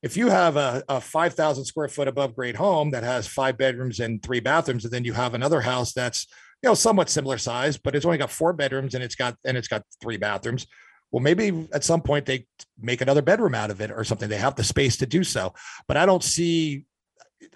If 0.03 0.17
you 0.17 0.31
have 0.31 0.57
a, 0.57 0.83
a 0.89 1.01
5,000 1.01 1.65
square 1.65 1.87
foot 1.87 2.09
above 2.09 2.35
grade 2.35 2.57
home 2.57 2.91
that 2.91 3.05
has 3.05 3.29
five 3.29 3.57
bedrooms 3.57 4.01
and 4.01 4.21
three 4.21 4.41
bathrooms, 4.41 4.85
and 4.85 4.93
then 4.93 5.05
you 5.05 5.13
have 5.13 5.35
another 5.35 5.61
house 5.61 5.93
that's 5.93 6.27
you 6.63 6.71
know 6.71 6.75
somewhat 6.75 7.11
similar 7.11 7.39
size, 7.39 7.77
but 7.77 7.95
it's 7.95 8.07
only 8.07 8.19
got 8.19 8.31
four 8.31 8.55
bedrooms 8.55 8.95
and 8.95 9.05
it's 9.05 9.15
got 9.15 9.37
and 9.45 9.57
it's 9.57 9.69
got 9.69 9.83
three 10.01 10.17
bathrooms 10.17 10.67
well 11.11 11.23
maybe 11.23 11.69
at 11.75 11.85
some 11.85 12.01
point 12.01 12.25
they 12.25 12.47
make 12.81 13.03
another 13.03 13.21
bedroom 13.21 13.55
out 13.55 13.71
of 13.71 13.83
it 13.83 13.91
or 13.91 14.03
something 14.03 14.31
they 14.31 14.37
have 14.39 14.55
the 14.55 14.65
space 14.65 14.97
to 14.97 15.05
do 15.05 15.23
so 15.23 15.53
but 15.87 15.99
i 15.99 16.07
don't 16.07 16.25
see 16.25 16.87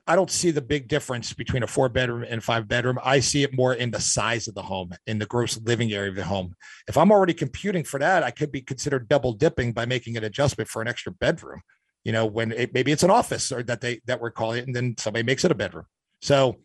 i 0.06 0.14
don't 0.16 0.30
see 0.30 0.50
the 0.50 0.62
big 0.62 0.88
difference 0.88 1.32
between 1.32 1.62
a 1.62 1.66
four 1.66 1.88
bedroom 1.88 2.24
and 2.28 2.42
five 2.42 2.68
bedroom. 2.68 2.98
I 3.04 3.20
see 3.20 3.42
it 3.42 3.54
more 3.54 3.74
in 3.74 3.90
the 3.90 4.00
size 4.00 4.48
of 4.48 4.54
the 4.54 4.62
home 4.62 4.90
in 5.06 5.18
the 5.18 5.26
gross 5.26 5.58
living 5.62 5.92
area 5.92 6.10
of 6.10 6.16
the 6.16 6.24
home. 6.24 6.54
If 6.88 6.96
i'm 6.96 7.10
already 7.10 7.34
computing 7.34 7.84
for 7.84 7.98
that 8.00 8.22
i 8.22 8.30
could 8.30 8.52
be 8.52 8.60
considered 8.60 9.08
double 9.08 9.32
dipping 9.32 9.72
by 9.72 9.86
making 9.86 10.16
an 10.16 10.24
adjustment 10.24 10.68
for 10.68 10.82
an 10.82 10.88
extra 10.88 11.12
bedroom 11.12 11.60
you 12.06 12.12
know 12.12 12.24
when 12.24 12.52
it, 12.52 12.72
maybe 12.72 12.92
it's 12.92 13.02
an 13.02 13.10
office 13.10 13.50
or 13.50 13.64
that 13.64 13.80
they 13.80 14.00
that 14.06 14.20
we're 14.20 14.30
calling 14.30 14.60
it 14.60 14.66
and 14.68 14.76
then 14.76 14.94
somebody 14.96 15.24
makes 15.24 15.44
it 15.44 15.50
a 15.50 15.56
bedroom. 15.56 15.86
So 16.22 16.58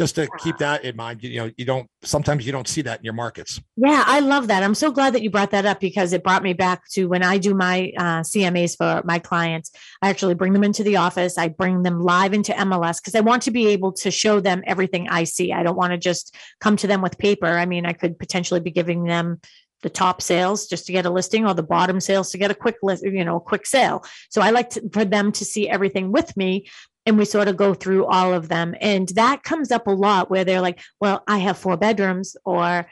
just 0.00 0.14
to 0.14 0.26
keep 0.38 0.56
that 0.56 0.82
in 0.82 0.96
mind. 0.96 1.22
You 1.22 1.40
know, 1.40 1.50
you 1.58 1.66
don't 1.66 1.86
sometimes 2.02 2.46
you 2.46 2.52
don't 2.52 2.66
see 2.66 2.80
that 2.80 3.00
in 3.00 3.04
your 3.04 3.12
markets. 3.12 3.60
Yeah, 3.76 4.02
I 4.06 4.20
love 4.20 4.46
that. 4.46 4.62
I'm 4.62 4.74
so 4.74 4.90
glad 4.90 5.12
that 5.12 5.22
you 5.22 5.28
brought 5.28 5.50
that 5.50 5.66
up 5.66 5.78
because 5.78 6.14
it 6.14 6.24
brought 6.24 6.42
me 6.42 6.54
back 6.54 6.88
to 6.92 7.04
when 7.04 7.22
I 7.22 7.36
do 7.36 7.52
my 7.52 7.92
uh, 7.98 8.20
CMAs 8.20 8.78
for 8.78 9.02
my 9.04 9.18
clients. 9.18 9.70
I 10.00 10.08
actually 10.08 10.36
bring 10.36 10.54
them 10.54 10.64
into 10.64 10.82
the 10.82 10.96
office. 10.96 11.36
I 11.36 11.48
bring 11.48 11.82
them 11.82 12.00
live 12.00 12.32
into 12.32 12.52
MLS 12.52 12.98
because 13.02 13.14
I 13.14 13.20
want 13.20 13.42
to 13.42 13.50
be 13.50 13.66
able 13.68 13.92
to 13.92 14.10
show 14.10 14.40
them 14.40 14.62
everything 14.66 15.06
I 15.10 15.24
see. 15.24 15.52
I 15.52 15.62
don't 15.62 15.76
want 15.76 15.92
to 15.92 15.98
just 15.98 16.34
come 16.62 16.78
to 16.78 16.86
them 16.86 17.02
with 17.02 17.18
paper. 17.18 17.46
I 17.46 17.66
mean, 17.66 17.84
I 17.84 17.92
could 17.92 18.18
potentially 18.18 18.60
be 18.60 18.70
giving 18.70 19.04
them 19.04 19.38
the 19.82 19.90
top 19.90 20.20
sales 20.20 20.66
just 20.66 20.86
to 20.86 20.92
get 20.92 21.06
a 21.06 21.10
listing 21.10 21.46
or 21.46 21.54
the 21.54 21.62
bottom 21.62 22.00
sales 22.00 22.30
to 22.30 22.38
get 22.38 22.50
a 22.50 22.54
quick 22.54 22.76
list, 22.82 23.02
you 23.02 23.24
know, 23.24 23.36
a 23.36 23.40
quick 23.40 23.66
sale. 23.66 24.04
So 24.28 24.42
I 24.42 24.50
like 24.50 24.70
to, 24.70 24.88
for 24.92 25.04
them 25.04 25.32
to 25.32 25.44
see 25.44 25.68
everything 25.68 26.12
with 26.12 26.36
me 26.36 26.68
and 27.06 27.18
we 27.18 27.24
sort 27.24 27.48
of 27.48 27.56
go 27.56 27.74
through 27.74 28.06
all 28.06 28.32
of 28.32 28.48
them. 28.48 28.74
And 28.80 29.08
that 29.10 29.42
comes 29.42 29.70
up 29.70 29.86
a 29.86 29.90
lot 29.90 30.30
where 30.30 30.44
they're 30.44 30.60
like, 30.60 30.80
well, 31.00 31.22
I 31.26 31.38
have 31.38 31.58
four 31.58 31.76
bedrooms 31.76 32.36
or, 32.44 32.86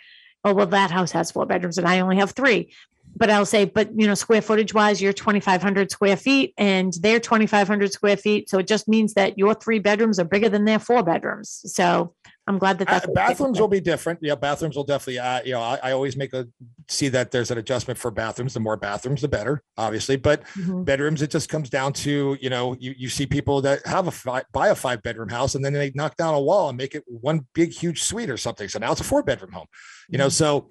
oh, 0.44 0.54
well, 0.54 0.66
that 0.66 0.90
house 0.90 1.12
has 1.12 1.30
four 1.30 1.46
bedrooms 1.46 1.78
and 1.78 1.86
I 1.86 2.00
only 2.00 2.16
have 2.16 2.32
three. 2.32 2.72
But 3.16 3.30
I'll 3.30 3.46
say, 3.46 3.64
but 3.64 3.90
you 3.98 4.06
know, 4.06 4.14
square 4.14 4.42
footage 4.42 4.72
wise, 4.72 5.02
you're 5.02 5.12
2,500 5.12 5.90
square 5.90 6.16
feet 6.16 6.54
and 6.56 6.92
they're 7.00 7.20
2,500 7.20 7.92
square 7.92 8.16
feet. 8.16 8.48
So 8.48 8.58
it 8.58 8.66
just 8.66 8.86
means 8.86 9.14
that 9.14 9.38
your 9.38 9.54
three 9.54 9.78
bedrooms 9.78 10.18
are 10.18 10.24
bigger 10.24 10.48
than 10.48 10.64
their 10.64 10.78
four 10.78 11.02
bedrooms. 11.02 11.62
So 11.66 12.14
I'm 12.48 12.58
glad 12.58 12.78
that 12.78 12.88
that's 12.88 13.06
uh, 13.06 13.12
bathrooms 13.12 13.60
will 13.60 13.68
be 13.68 13.80
different. 13.80 14.20
Yeah, 14.22 14.34
bathrooms 14.34 14.74
will 14.74 14.84
definitely. 14.84 15.18
Uh, 15.18 15.42
you 15.44 15.52
know, 15.52 15.60
I, 15.60 15.78
I, 15.82 15.92
always 15.92 16.16
make 16.16 16.32
a 16.32 16.48
see 16.88 17.08
that 17.10 17.30
there's 17.30 17.50
an 17.50 17.58
adjustment 17.58 17.98
for 17.98 18.10
bathrooms. 18.10 18.54
The 18.54 18.60
more 18.60 18.78
bathrooms, 18.78 19.20
the 19.20 19.28
better, 19.28 19.62
obviously. 19.76 20.16
But 20.16 20.44
mm-hmm. 20.54 20.82
bedrooms, 20.82 21.20
it 21.20 21.30
just 21.30 21.50
comes 21.50 21.68
down 21.68 21.92
to 21.94 22.38
you 22.40 22.48
know, 22.48 22.74
you 22.80 22.94
you 22.96 23.10
see 23.10 23.26
people 23.26 23.60
that 23.60 23.86
have 23.86 24.06
a 24.06 24.10
five, 24.10 24.44
buy 24.52 24.68
a 24.68 24.74
five 24.74 25.02
bedroom 25.02 25.28
house 25.28 25.56
and 25.56 25.64
then 25.64 25.74
they 25.74 25.92
knock 25.94 26.16
down 26.16 26.32
a 26.32 26.40
wall 26.40 26.70
and 26.70 26.78
make 26.78 26.94
it 26.94 27.04
one 27.06 27.46
big 27.52 27.70
huge 27.70 28.02
suite 28.02 28.30
or 28.30 28.38
something. 28.38 28.66
So 28.66 28.78
now 28.78 28.92
it's 28.92 29.02
a 29.02 29.04
four 29.04 29.22
bedroom 29.22 29.52
home. 29.52 29.66
You 30.08 30.14
mm-hmm. 30.14 30.24
know, 30.24 30.28
so 30.30 30.70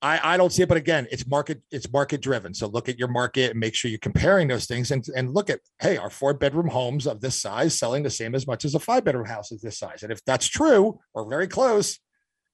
I, 0.00 0.34
I 0.34 0.36
don't 0.36 0.52
see 0.52 0.62
it, 0.62 0.68
but 0.68 0.78
again, 0.78 1.08
it's 1.10 1.26
market, 1.26 1.60
it's 1.72 1.90
market 1.92 2.20
driven. 2.20 2.54
So 2.54 2.68
look 2.68 2.88
at 2.88 2.98
your 2.98 3.08
market 3.08 3.50
and 3.50 3.60
make 3.60 3.74
sure 3.74 3.90
you're 3.90 3.98
comparing 3.98 4.46
those 4.46 4.66
things 4.66 4.92
and, 4.92 5.04
and 5.16 5.34
look 5.34 5.50
at, 5.50 5.60
hey, 5.80 5.96
are 5.96 6.10
four 6.10 6.34
bedroom 6.34 6.68
homes 6.68 7.06
of 7.06 7.20
this 7.20 7.40
size 7.40 7.76
selling 7.76 8.04
the 8.04 8.10
same 8.10 8.34
as 8.34 8.46
much 8.46 8.64
as 8.64 8.74
a 8.74 8.78
five 8.78 9.04
bedroom 9.04 9.26
house 9.26 9.50
of 9.50 9.60
this 9.60 9.78
size? 9.78 10.04
And 10.04 10.12
if 10.12 10.24
that's 10.24 10.46
true 10.46 11.00
or 11.14 11.28
very 11.28 11.48
close, 11.48 11.98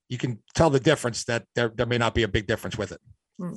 you 0.09 0.16
can 0.16 0.42
tell 0.55 0.70
the 0.70 0.80
difference 0.80 1.24
that 1.24 1.45
there, 1.55 1.70
there 1.74 1.86
may 1.86 1.99
not 1.99 2.14
be 2.14 2.22
a 2.22 2.28
big 2.28 2.47
difference 2.47 2.78
with 2.78 2.92
it. 2.92 3.01
Hmm. 3.39 3.53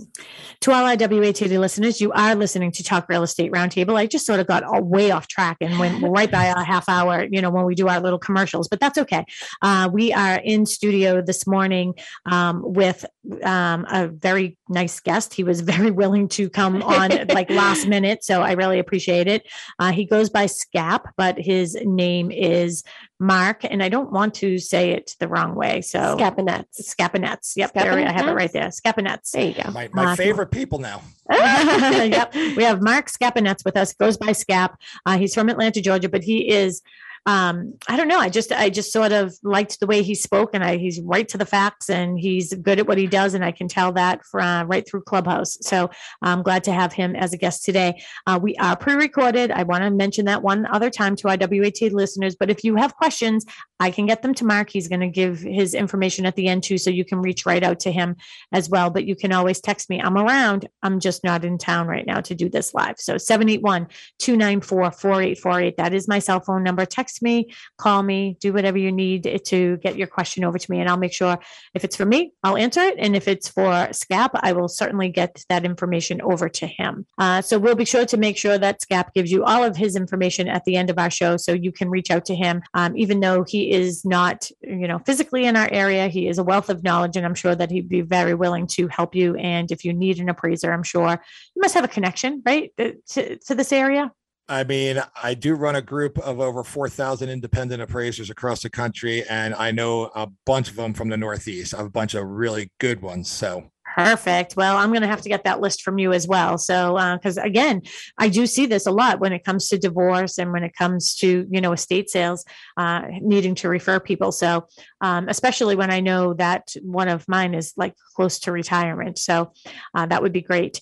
To 0.62 0.72
all 0.72 0.86
our 0.86 0.96
WATD 0.96 1.60
listeners, 1.60 2.02
you 2.02 2.12
are 2.14 2.34
listening 2.34 2.72
to 2.72 2.84
Talk 2.84 3.08
Real 3.08 3.22
Estate 3.22 3.52
Roundtable. 3.52 3.96
I 3.96 4.08
just 4.08 4.26
sort 4.26 4.40
of 4.40 4.48
got 4.48 4.64
way 4.84 5.12
off 5.12 5.28
track 5.28 5.58
and 5.62 5.78
went 5.78 6.02
right 6.02 6.32
by 6.32 6.46
a 6.46 6.64
half 6.64 6.90
hour, 6.90 7.28
you 7.30 7.44
know, 7.44 7.52
when 7.52 7.64
we 7.64 7.76
do 7.76 7.88
our 7.88 8.00
little 8.00 8.18
commercials, 8.18 8.68
but 8.68 8.80
that's 8.80 8.98
okay. 8.98 9.24
Uh, 9.62 9.88
we 9.94 10.12
are 10.12 10.38
in 10.38 10.66
studio 10.66 11.22
this 11.22 11.46
morning 11.46 11.94
um, 12.26 12.64
with 12.64 13.06
um, 13.44 13.86
a 13.92 14.08
very 14.08 14.58
nice 14.68 15.00
guest. 15.00 15.36
He 15.36 15.44
was 15.44 15.62
very 15.78 15.92
willing 15.92 16.28
to 16.30 16.50
come 16.50 16.82
on 16.82 17.28
like 17.28 17.52
last 17.52 17.88
minute, 17.88 18.24
so 18.24 18.42
I 18.42 18.54
really 18.54 18.80
appreciate 18.80 19.28
it. 19.28 19.48
Uh, 19.78 19.92
he 19.92 20.06
goes 20.06 20.32
by 20.32 20.46
Scap, 20.46 21.12
but 21.18 21.38
his 21.38 21.78
name 21.84 22.32
is 22.32 22.84
Mark, 23.20 23.64
and 23.64 23.82
I 23.82 23.90
don't 23.90 24.12
want 24.12 24.36
to 24.36 24.60
say 24.60 24.92
it 24.92 25.16
the 25.20 25.28
wrong 25.28 25.56
way. 25.56 25.82
So 25.82 26.16
Scapinets. 26.18 26.86
Scapinets. 26.88 27.54
Yep. 27.56 27.74
There, 27.74 27.94
I 27.94 28.12
have 28.12 28.28
it 28.28 28.34
right 28.34 28.52
there. 28.52 28.70
Scapinets. 28.70 29.32
There 29.32 29.48
you 29.48 29.54
go. 29.54 29.72
My, 29.72 29.90
my 29.92 30.14
uh, 30.14 30.16
favorite 30.16 30.52
people 30.52 30.80
now. 30.80 31.02
yep. 31.32 32.34
We 32.34 32.64
have 32.64 32.82
Mark 32.82 33.10
Scapinets 33.10 33.66
with 33.66 33.76
us, 33.76 33.94
goes 33.94 34.18
by 34.18 34.28
Scap. 34.28 34.76
Uh, 35.06 35.18
he's 35.18 35.34
from 35.34 35.50
Atlanta, 35.50 35.82
Georgia, 35.82 36.10
but 36.10 36.24
he 36.24 36.50
is 36.50 36.82
um, 37.28 37.74
I 37.90 37.98
don't 37.98 38.08
know. 38.08 38.20
I 38.20 38.30
just 38.30 38.54
I 38.54 38.70
just 38.70 38.94
sort 38.94 39.12
of 39.12 39.36
liked 39.44 39.82
the 39.82 39.86
way 39.86 40.02
he 40.02 40.16
spoke, 40.16 40.52
and 40.54 40.64
I, 40.64 40.78
he's 40.78 41.02
right 41.02 41.28
to 41.28 41.38
the 41.38 41.46
facts, 41.46 41.90
and 41.90 42.18
he's 42.18 42.54
good 42.54 42.80
at 42.80 42.88
what 42.88 42.98
he 42.98 43.06
does, 43.06 43.34
and 43.34 43.44
I 43.44 43.52
can 43.52 43.68
tell 43.68 43.92
that 43.94 44.26
from 44.26 44.70
right 44.70 44.88
through 44.90 45.02
Clubhouse. 45.02 45.58
So 45.60 45.92
I'm 46.22 46.42
glad 46.42 46.64
to 46.64 46.72
have 46.72 46.94
him 46.94 47.18
as 47.18 47.34
a 47.34 47.38
guest 47.38 47.66
today. 47.66 48.02
Uh, 48.26 48.40
we 48.42 48.56
are 48.56 48.78
pre-recorded. 48.78 49.52
I 49.52 49.64
want 49.64 49.84
to 49.84 49.92
mention 49.92 50.24
that 50.26 50.42
one 50.42 50.66
other 50.68 50.90
time 50.90 51.18
to 51.18 51.28
our 51.28 51.36
WATD 51.36 51.92
listeners. 51.92 52.38
But 52.40 52.50
if 52.50 52.64
you 52.64 52.78
have 52.78 52.96
questions, 52.96 53.46
I 53.82 53.92
can 53.92 54.06
get 54.06 54.22
them 54.22 54.34
to 54.36 54.46
Mark. 54.46 54.70
He's 54.70 54.88
going 54.88 55.02
to 55.02 55.10
give 55.10 55.40
his 55.40 55.74
information 55.74 56.26
at 56.26 56.38
the 56.38 56.48
end 56.48 56.64
too, 56.64 56.78
so 56.78 56.90
you 56.90 57.04
can 57.04 57.20
reach 57.20 57.46
right 57.46 57.62
out 57.64 57.82
to 57.82 57.92
him 57.92 58.16
as 58.54 58.70
well. 58.70 58.90
But 58.90 59.06
you 59.06 59.18
can 59.18 59.34
always 59.34 59.60
text 59.60 59.90
me. 59.90 60.00
I'm 60.02 60.18
around. 60.18 60.70
I'm 60.82 61.02
just 61.02 61.26
not 61.26 61.44
in 61.44 61.58
town 61.58 61.88
right 61.88 62.08
now 62.08 62.22
to 62.22 62.34
do 62.34 62.48
this 62.48 62.74
live. 62.74 62.96
So 63.00 63.18
781 63.18 63.88
294 64.20 64.92
4848. 64.92 65.76
That 65.76 65.94
is 65.94 66.08
my 66.08 66.20
cell 66.20 66.40
phone 66.40 66.64
number. 66.64 66.86
Text 66.86 67.17
me, 67.22 67.54
call 67.78 68.04
me, 68.04 68.38
do 68.40 68.54
whatever 68.54 68.78
you 68.78 68.92
need 68.92 69.42
to 69.46 69.78
get 69.78 69.98
your 69.98 70.08
question 70.08 70.44
over 70.44 70.58
to 70.58 70.72
me. 70.72 70.80
And 70.80 70.90
I'll 70.90 70.98
make 70.98 71.14
sure 71.14 71.38
if 71.74 71.84
it's 71.84 71.96
for 71.96 72.06
me, 72.06 72.34
I'll 72.44 72.58
answer 72.58 72.82
it. 72.82 72.96
And 72.98 73.16
if 73.16 73.28
it's 73.28 73.48
for 73.50 73.88
SCAP, 73.92 74.32
I 74.36 74.54
will 74.54 74.68
certainly 74.68 75.10
get 75.10 75.44
that 75.50 75.66
information 75.66 76.22
over 76.22 76.50
to 76.50 76.68
him. 76.68 77.06
Uh, 77.18 77.42
so 77.42 77.60
we'll 77.60 77.76
be 77.76 77.86
sure 77.86 78.06
to 78.06 78.18
make 78.18 78.38
sure 78.38 78.58
that 78.58 78.82
SCAP 78.82 79.14
gives 79.14 79.32
you 79.32 79.44
all 79.44 79.64
of 79.64 79.76
his 79.76 79.96
information 79.96 80.48
at 80.48 80.66
the 80.66 80.76
end 80.76 80.90
of 80.90 80.98
our 80.98 81.10
show 81.10 81.38
so 81.38 81.54
you 81.54 81.72
can 81.72 81.90
reach 81.90 82.12
out 82.12 82.26
to 82.26 82.36
him. 82.36 82.62
Um, 82.74 82.98
even 82.98 83.20
though 83.20 83.44
he 83.44 83.72
is 83.72 84.06
not, 84.06 84.50
you 84.62 84.88
know, 84.88 85.00
physically 85.00 85.46
in 85.46 85.56
our 85.56 85.70
area, 85.72 86.08
he 86.08 86.28
is 86.28 86.38
a 86.38 86.44
wealth 86.44 86.70
of 86.70 86.84
knowledge 86.84 87.16
and 87.16 87.26
I'm 87.26 87.36
sure 87.36 87.56
that 87.56 87.72
he'd 87.72 87.90
be 87.90 88.02
very 88.02 88.34
willing 88.34 88.68
to 88.68 88.88
help 88.88 89.16
you. 89.16 89.36
And 89.36 89.72
if 89.72 89.84
you 89.86 89.94
need 89.94 90.20
an 90.20 90.30
appraiser, 90.30 90.72
I'm 90.72 90.84
sure 90.84 91.22
you 91.56 91.62
must 91.62 91.74
have 91.74 91.84
a 91.84 91.90
connection, 91.90 92.42
right, 92.46 92.72
to, 92.78 93.38
to 93.38 93.56
this 93.56 93.72
area. 93.72 94.12
I 94.50 94.64
mean, 94.64 95.02
I 95.22 95.34
do 95.34 95.56
run 95.56 95.76
a 95.76 95.82
group 95.82 96.18
of 96.20 96.40
over 96.40 96.64
4,000 96.64 97.30
independent 97.30 97.82
appraisers 97.82 98.30
across 98.30 98.62
the 98.62 98.70
country, 98.70 99.24
and 99.28 99.54
I 99.54 99.72
know 99.72 100.10
a 100.16 100.28
bunch 100.46 100.70
of 100.70 100.78
them 100.78 100.94
from 100.94 101.10
the 101.10 101.18
Northeast. 101.18 101.74
I 101.74 101.78
have 101.78 101.86
a 101.88 101.90
bunch 101.90 102.14
of 102.14 102.26
really 102.26 102.72
good 102.80 103.02
ones. 103.02 103.30
So 103.30 103.72
Perfect. 103.98 104.56
Well, 104.56 104.78
I'm 104.78 104.90
going 104.90 105.02
to 105.02 105.08
have 105.08 105.24
to 105.24 105.30
get 105.30 105.46
that 105.46 105.60
list 105.60 105.82
from 105.82 105.98
you 105.98 106.14
as 106.14 106.28
well. 106.28 106.60
So, 106.60 106.94
because 107.16 107.40
uh, 107.40 107.42
again, 107.42 107.82
I 108.20 108.30
do 108.30 108.46
see 108.46 108.68
this 108.68 108.86
a 108.86 108.92
lot 108.92 109.20
when 109.20 109.34
it 109.34 109.44
comes 109.44 109.70
to 109.70 109.78
divorce 109.80 110.38
and 110.38 110.52
when 110.52 110.64
it 110.64 110.76
comes 110.76 111.16
to 111.16 111.48
you 111.50 111.60
know 111.60 111.72
estate 111.72 112.08
sales, 112.12 112.46
uh, 112.78 113.02
needing 113.22 113.56
to 113.56 113.70
refer 113.70 114.00
people. 114.00 114.32
So, 114.32 114.68
um, 115.02 115.28
especially 115.30 115.76
when 115.76 115.90
I 115.90 116.00
know 116.00 116.36
that 116.36 116.76
one 116.84 117.08
of 117.08 117.28
mine 117.28 117.56
is 117.56 117.74
like 117.76 117.96
close 118.16 118.38
to 118.42 118.52
retirement, 118.52 119.18
so 119.18 119.52
uh, 119.96 120.06
that 120.06 120.22
would 120.22 120.34
be 120.34 120.42
great. 120.42 120.80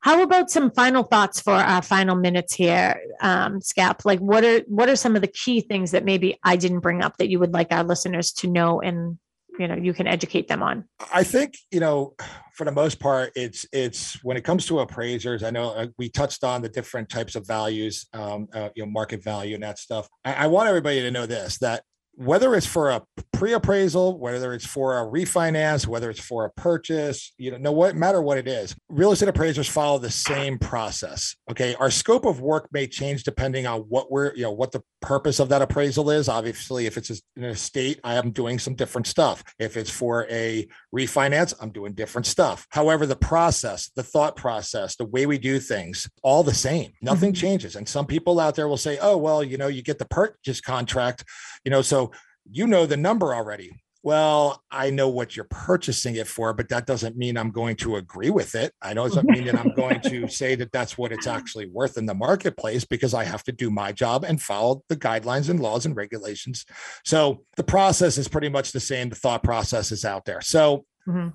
How 0.00 0.22
about 0.22 0.50
some 0.50 0.70
final 0.70 1.02
thoughts 1.02 1.40
for 1.40 1.52
our 1.52 1.82
final 1.82 2.14
minutes 2.14 2.54
here, 2.54 3.00
um, 3.20 3.60
Scap? 3.60 4.04
Like, 4.04 4.20
what 4.20 4.44
are 4.44 4.60
what 4.68 4.88
are 4.88 4.96
some 4.96 5.16
of 5.16 5.22
the 5.22 5.28
key 5.28 5.60
things 5.60 5.90
that 5.90 6.04
maybe 6.04 6.38
I 6.44 6.56
didn't 6.56 6.80
bring 6.80 7.02
up 7.02 7.16
that 7.18 7.28
you 7.28 7.38
would 7.40 7.52
like 7.52 7.72
our 7.72 7.82
listeners 7.82 8.32
to 8.34 8.46
know 8.46 8.80
and 8.80 9.18
you 9.58 9.66
know 9.66 9.74
you 9.74 9.92
can 9.92 10.06
educate 10.06 10.46
them 10.46 10.62
on? 10.62 10.84
I 11.12 11.24
think 11.24 11.56
you 11.72 11.80
know, 11.80 12.14
for 12.54 12.64
the 12.64 12.72
most 12.72 13.00
part, 13.00 13.32
it's 13.34 13.66
it's 13.72 14.22
when 14.22 14.36
it 14.36 14.44
comes 14.44 14.66
to 14.66 14.78
appraisers. 14.78 15.42
I 15.42 15.50
know 15.50 15.70
uh, 15.70 15.86
we 15.98 16.08
touched 16.08 16.44
on 16.44 16.62
the 16.62 16.68
different 16.68 17.08
types 17.08 17.34
of 17.34 17.44
values, 17.44 18.06
um, 18.12 18.48
uh, 18.54 18.68
you 18.76 18.84
know, 18.84 18.90
market 18.90 19.24
value 19.24 19.54
and 19.54 19.64
that 19.64 19.78
stuff. 19.78 20.08
I, 20.24 20.34
I 20.34 20.46
want 20.46 20.68
everybody 20.68 21.00
to 21.00 21.10
know 21.10 21.26
this 21.26 21.58
that 21.58 21.82
whether 22.18 22.56
it's 22.56 22.66
for 22.66 22.90
a 22.90 23.02
pre-appraisal, 23.32 24.18
whether 24.18 24.52
it's 24.52 24.66
for 24.66 24.98
a 24.98 25.06
refinance, 25.06 25.86
whether 25.86 26.10
it's 26.10 26.18
for 26.18 26.44
a 26.44 26.50
purchase, 26.50 27.32
you 27.38 27.52
know, 27.52 27.58
no 27.58 27.70
what 27.70 27.94
matter 27.94 28.20
what 28.20 28.36
it 28.36 28.48
is, 28.48 28.74
real 28.88 29.12
estate 29.12 29.28
appraisers 29.28 29.68
follow 29.68 29.98
the 29.98 30.10
same 30.10 30.58
process. 30.58 31.36
Okay. 31.48 31.76
Our 31.76 31.92
scope 31.92 32.24
of 32.24 32.40
work 32.40 32.68
may 32.72 32.88
change 32.88 33.22
depending 33.22 33.68
on 33.68 33.82
what 33.82 34.10
we're, 34.10 34.34
you 34.34 34.42
know, 34.42 34.50
what 34.50 34.72
the 34.72 34.82
purpose 35.00 35.38
of 35.38 35.48
that 35.50 35.62
appraisal 35.62 36.10
is. 36.10 36.28
Obviously, 36.28 36.86
if 36.86 36.96
it's 36.96 37.10
an 37.36 37.44
estate, 37.44 38.00
I 38.02 38.14
am 38.14 38.32
doing 38.32 38.58
some 38.58 38.74
different 38.74 39.06
stuff. 39.06 39.44
If 39.60 39.76
it's 39.76 39.90
for 39.90 40.26
a 40.28 40.66
refinance, 40.92 41.54
I'm 41.60 41.70
doing 41.70 41.92
different 41.92 42.26
stuff. 42.26 42.66
However, 42.70 43.06
the 43.06 43.14
process, 43.14 43.92
the 43.94 44.02
thought 44.02 44.34
process, 44.34 44.96
the 44.96 45.06
way 45.06 45.26
we 45.26 45.38
do 45.38 45.60
things, 45.60 46.10
all 46.24 46.42
the 46.42 46.52
same. 46.52 46.94
Nothing 47.00 47.30
mm-hmm. 47.30 47.40
changes. 47.40 47.76
And 47.76 47.88
some 47.88 48.06
people 48.06 48.40
out 48.40 48.56
there 48.56 48.66
will 48.66 48.76
say, 48.76 48.98
oh, 49.00 49.16
well, 49.16 49.44
you 49.44 49.56
know, 49.56 49.68
you 49.68 49.82
get 49.82 50.00
the 50.00 50.06
purchase 50.06 50.60
contract, 50.60 51.22
you 51.64 51.70
know, 51.70 51.80
so 51.80 52.07
you 52.50 52.66
know 52.66 52.86
the 52.86 52.96
number 52.96 53.34
already. 53.34 53.72
Well, 54.04 54.62
I 54.70 54.90
know 54.90 55.08
what 55.08 55.34
you're 55.34 55.46
purchasing 55.50 56.14
it 56.16 56.28
for, 56.28 56.54
but 56.54 56.68
that 56.68 56.86
doesn't 56.86 57.16
mean 57.16 57.36
I'm 57.36 57.50
going 57.50 57.76
to 57.76 57.96
agree 57.96 58.30
with 58.30 58.54
it. 58.54 58.72
I 58.80 58.94
know 58.94 59.04
it 59.04 59.08
doesn't 59.08 59.28
mean 59.28 59.44
that 59.46 59.58
I'm 59.58 59.74
going 59.74 60.00
to 60.02 60.28
say 60.30 60.54
that 60.54 60.70
that's 60.70 60.96
what 60.96 61.10
it's 61.10 61.26
actually 61.26 61.66
worth 61.66 61.98
in 61.98 62.06
the 62.06 62.14
marketplace 62.14 62.84
because 62.84 63.12
I 63.12 63.24
have 63.24 63.42
to 63.44 63.52
do 63.52 63.70
my 63.70 63.90
job 63.90 64.24
and 64.24 64.40
follow 64.40 64.84
the 64.88 64.96
guidelines 64.96 65.50
and 65.50 65.58
laws 65.58 65.84
and 65.84 65.96
regulations. 65.96 66.64
So 67.04 67.44
the 67.56 67.64
process 67.64 68.18
is 68.18 68.28
pretty 68.28 68.48
much 68.48 68.70
the 68.70 68.80
same. 68.80 69.08
The 69.08 69.16
thought 69.16 69.42
process 69.42 69.90
is 69.90 70.04
out 70.04 70.24
there. 70.24 70.42
So, 70.42 70.86
mm-hmm. 71.06 71.28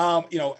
um, 0.00 0.24
you 0.30 0.38
know, 0.38 0.56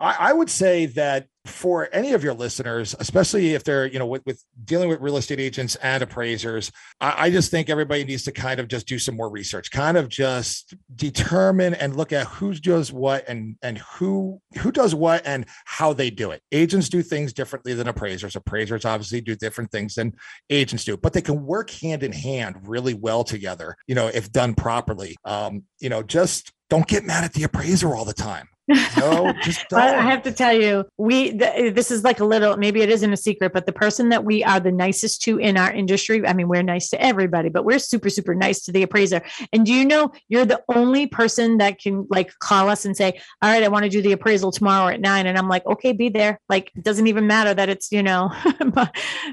I, 0.00 0.16
I 0.18 0.32
would 0.32 0.48
say 0.48 0.86
that 0.86 1.26
for 1.46 1.88
any 1.92 2.12
of 2.12 2.22
your 2.22 2.34
listeners, 2.34 2.94
especially 2.98 3.54
if 3.54 3.64
they're, 3.64 3.86
you 3.86 3.98
know, 3.98 4.06
with, 4.06 4.24
with 4.26 4.44
dealing 4.64 4.88
with 4.90 5.00
real 5.00 5.16
estate 5.16 5.40
agents 5.40 5.74
and 5.76 6.02
appraisers, 6.02 6.70
I, 7.00 7.26
I, 7.26 7.30
just 7.30 7.50
think 7.50 7.70
everybody 7.70 8.04
needs 8.04 8.24
to 8.24 8.32
kind 8.32 8.60
of 8.60 8.68
just 8.68 8.86
do 8.86 8.98
some 8.98 9.16
more 9.16 9.30
research, 9.30 9.70
kind 9.70 9.96
of 9.96 10.08
just 10.08 10.74
determine 10.94 11.72
and 11.74 11.96
look 11.96 12.12
at 12.12 12.26
who 12.26 12.52
does 12.52 12.92
what 12.92 13.26
and 13.26 13.56
and 13.62 13.78
who 13.78 14.40
who 14.58 14.70
does 14.70 14.94
what 14.94 15.22
and 15.24 15.46
how 15.64 15.94
they 15.94 16.10
do 16.10 16.30
it. 16.30 16.42
Agents 16.52 16.90
do 16.90 17.02
things 17.02 17.32
differently 17.32 17.72
than 17.72 17.88
appraisers. 17.88 18.36
Appraisers 18.36 18.84
obviously 18.84 19.22
do 19.22 19.34
different 19.34 19.70
things 19.70 19.94
than 19.94 20.14
agents 20.50 20.84
do, 20.84 20.96
but 20.96 21.14
they 21.14 21.22
can 21.22 21.46
work 21.46 21.70
hand 21.70 22.02
in 22.02 22.12
hand 22.12 22.56
really 22.68 22.94
well 22.94 23.24
together, 23.24 23.76
you 23.86 23.94
know, 23.94 24.08
if 24.08 24.30
done 24.30 24.54
properly. 24.54 25.16
Um, 25.24 25.64
you 25.78 25.88
know, 25.88 26.02
just 26.02 26.52
don't 26.68 26.86
get 26.86 27.04
mad 27.04 27.24
at 27.24 27.32
the 27.32 27.44
appraiser 27.44 27.94
all 27.94 28.04
the 28.04 28.12
time. 28.12 28.48
No, 28.96 29.32
just. 29.42 29.72
I 29.72 30.00
have 30.00 30.22
to 30.22 30.32
tell 30.32 30.52
you, 30.52 30.84
we 30.96 31.36
th- 31.36 31.74
this 31.74 31.90
is 31.90 32.04
like 32.04 32.20
a 32.20 32.24
little. 32.24 32.56
Maybe 32.56 32.82
it 32.82 32.90
isn't 32.90 33.12
a 33.12 33.16
secret, 33.16 33.52
but 33.52 33.66
the 33.66 33.72
person 33.72 34.10
that 34.10 34.24
we 34.24 34.44
are 34.44 34.60
the 34.60 34.72
nicest 34.72 35.22
to 35.22 35.38
in 35.38 35.56
our 35.56 35.72
industry. 35.72 36.26
I 36.26 36.32
mean, 36.32 36.48
we're 36.48 36.62
nice 36.62 36.88
to 36.90 37.02
everybody, 37.02 37.48
but 37.48 37.64
we're 37.64 37.78
super, 37.78 38.10
super 38.10 38.34
nice 38.34 38.64
to 38.64 38.72
the 38.72 38.82
appraiser. 38.82 39.22
And 39.52 39.66
do 39.66 39.72
you 39.72 39.84
know 39.84 40.12
you're 40.28 40.44
the 40.44 40.62
only 40.68 41.06
person 41.06 41.58
that 41.58 41.80
can 41.80 42.06
like 42.10 42.38
call 42.38 42.68
us 42.68 42.84
and 42.84 42.96
say, 42.96 43.20
"All 43.42 43.50
right, 43.50 43.62
I 43.62 43.68
want 43.68 43.84
to 43.84 43.90
do 43.90 44.02
the 44.02 44.12
appraisal 44.12 44.52
tomorrow 44.52 44.92
at 44.92 45.00
nine. 45.00 45.26
And 45.26 45.36
I'm 45.36 45.48
like, 45.48 45.66
"Okay, 45.66 45.92
be 45.92 46.08
there." 46.08 46.40
Like, 46.48 46.70
it 46.76 46.84
doesn't 46.84 47.06
even 47.06 47.26
matter 47.26 47.52
that 47.54 47.68
it's 47.68 47.90
you 47.90 48.02
know 48.02 48.30
my, 48.74 48.90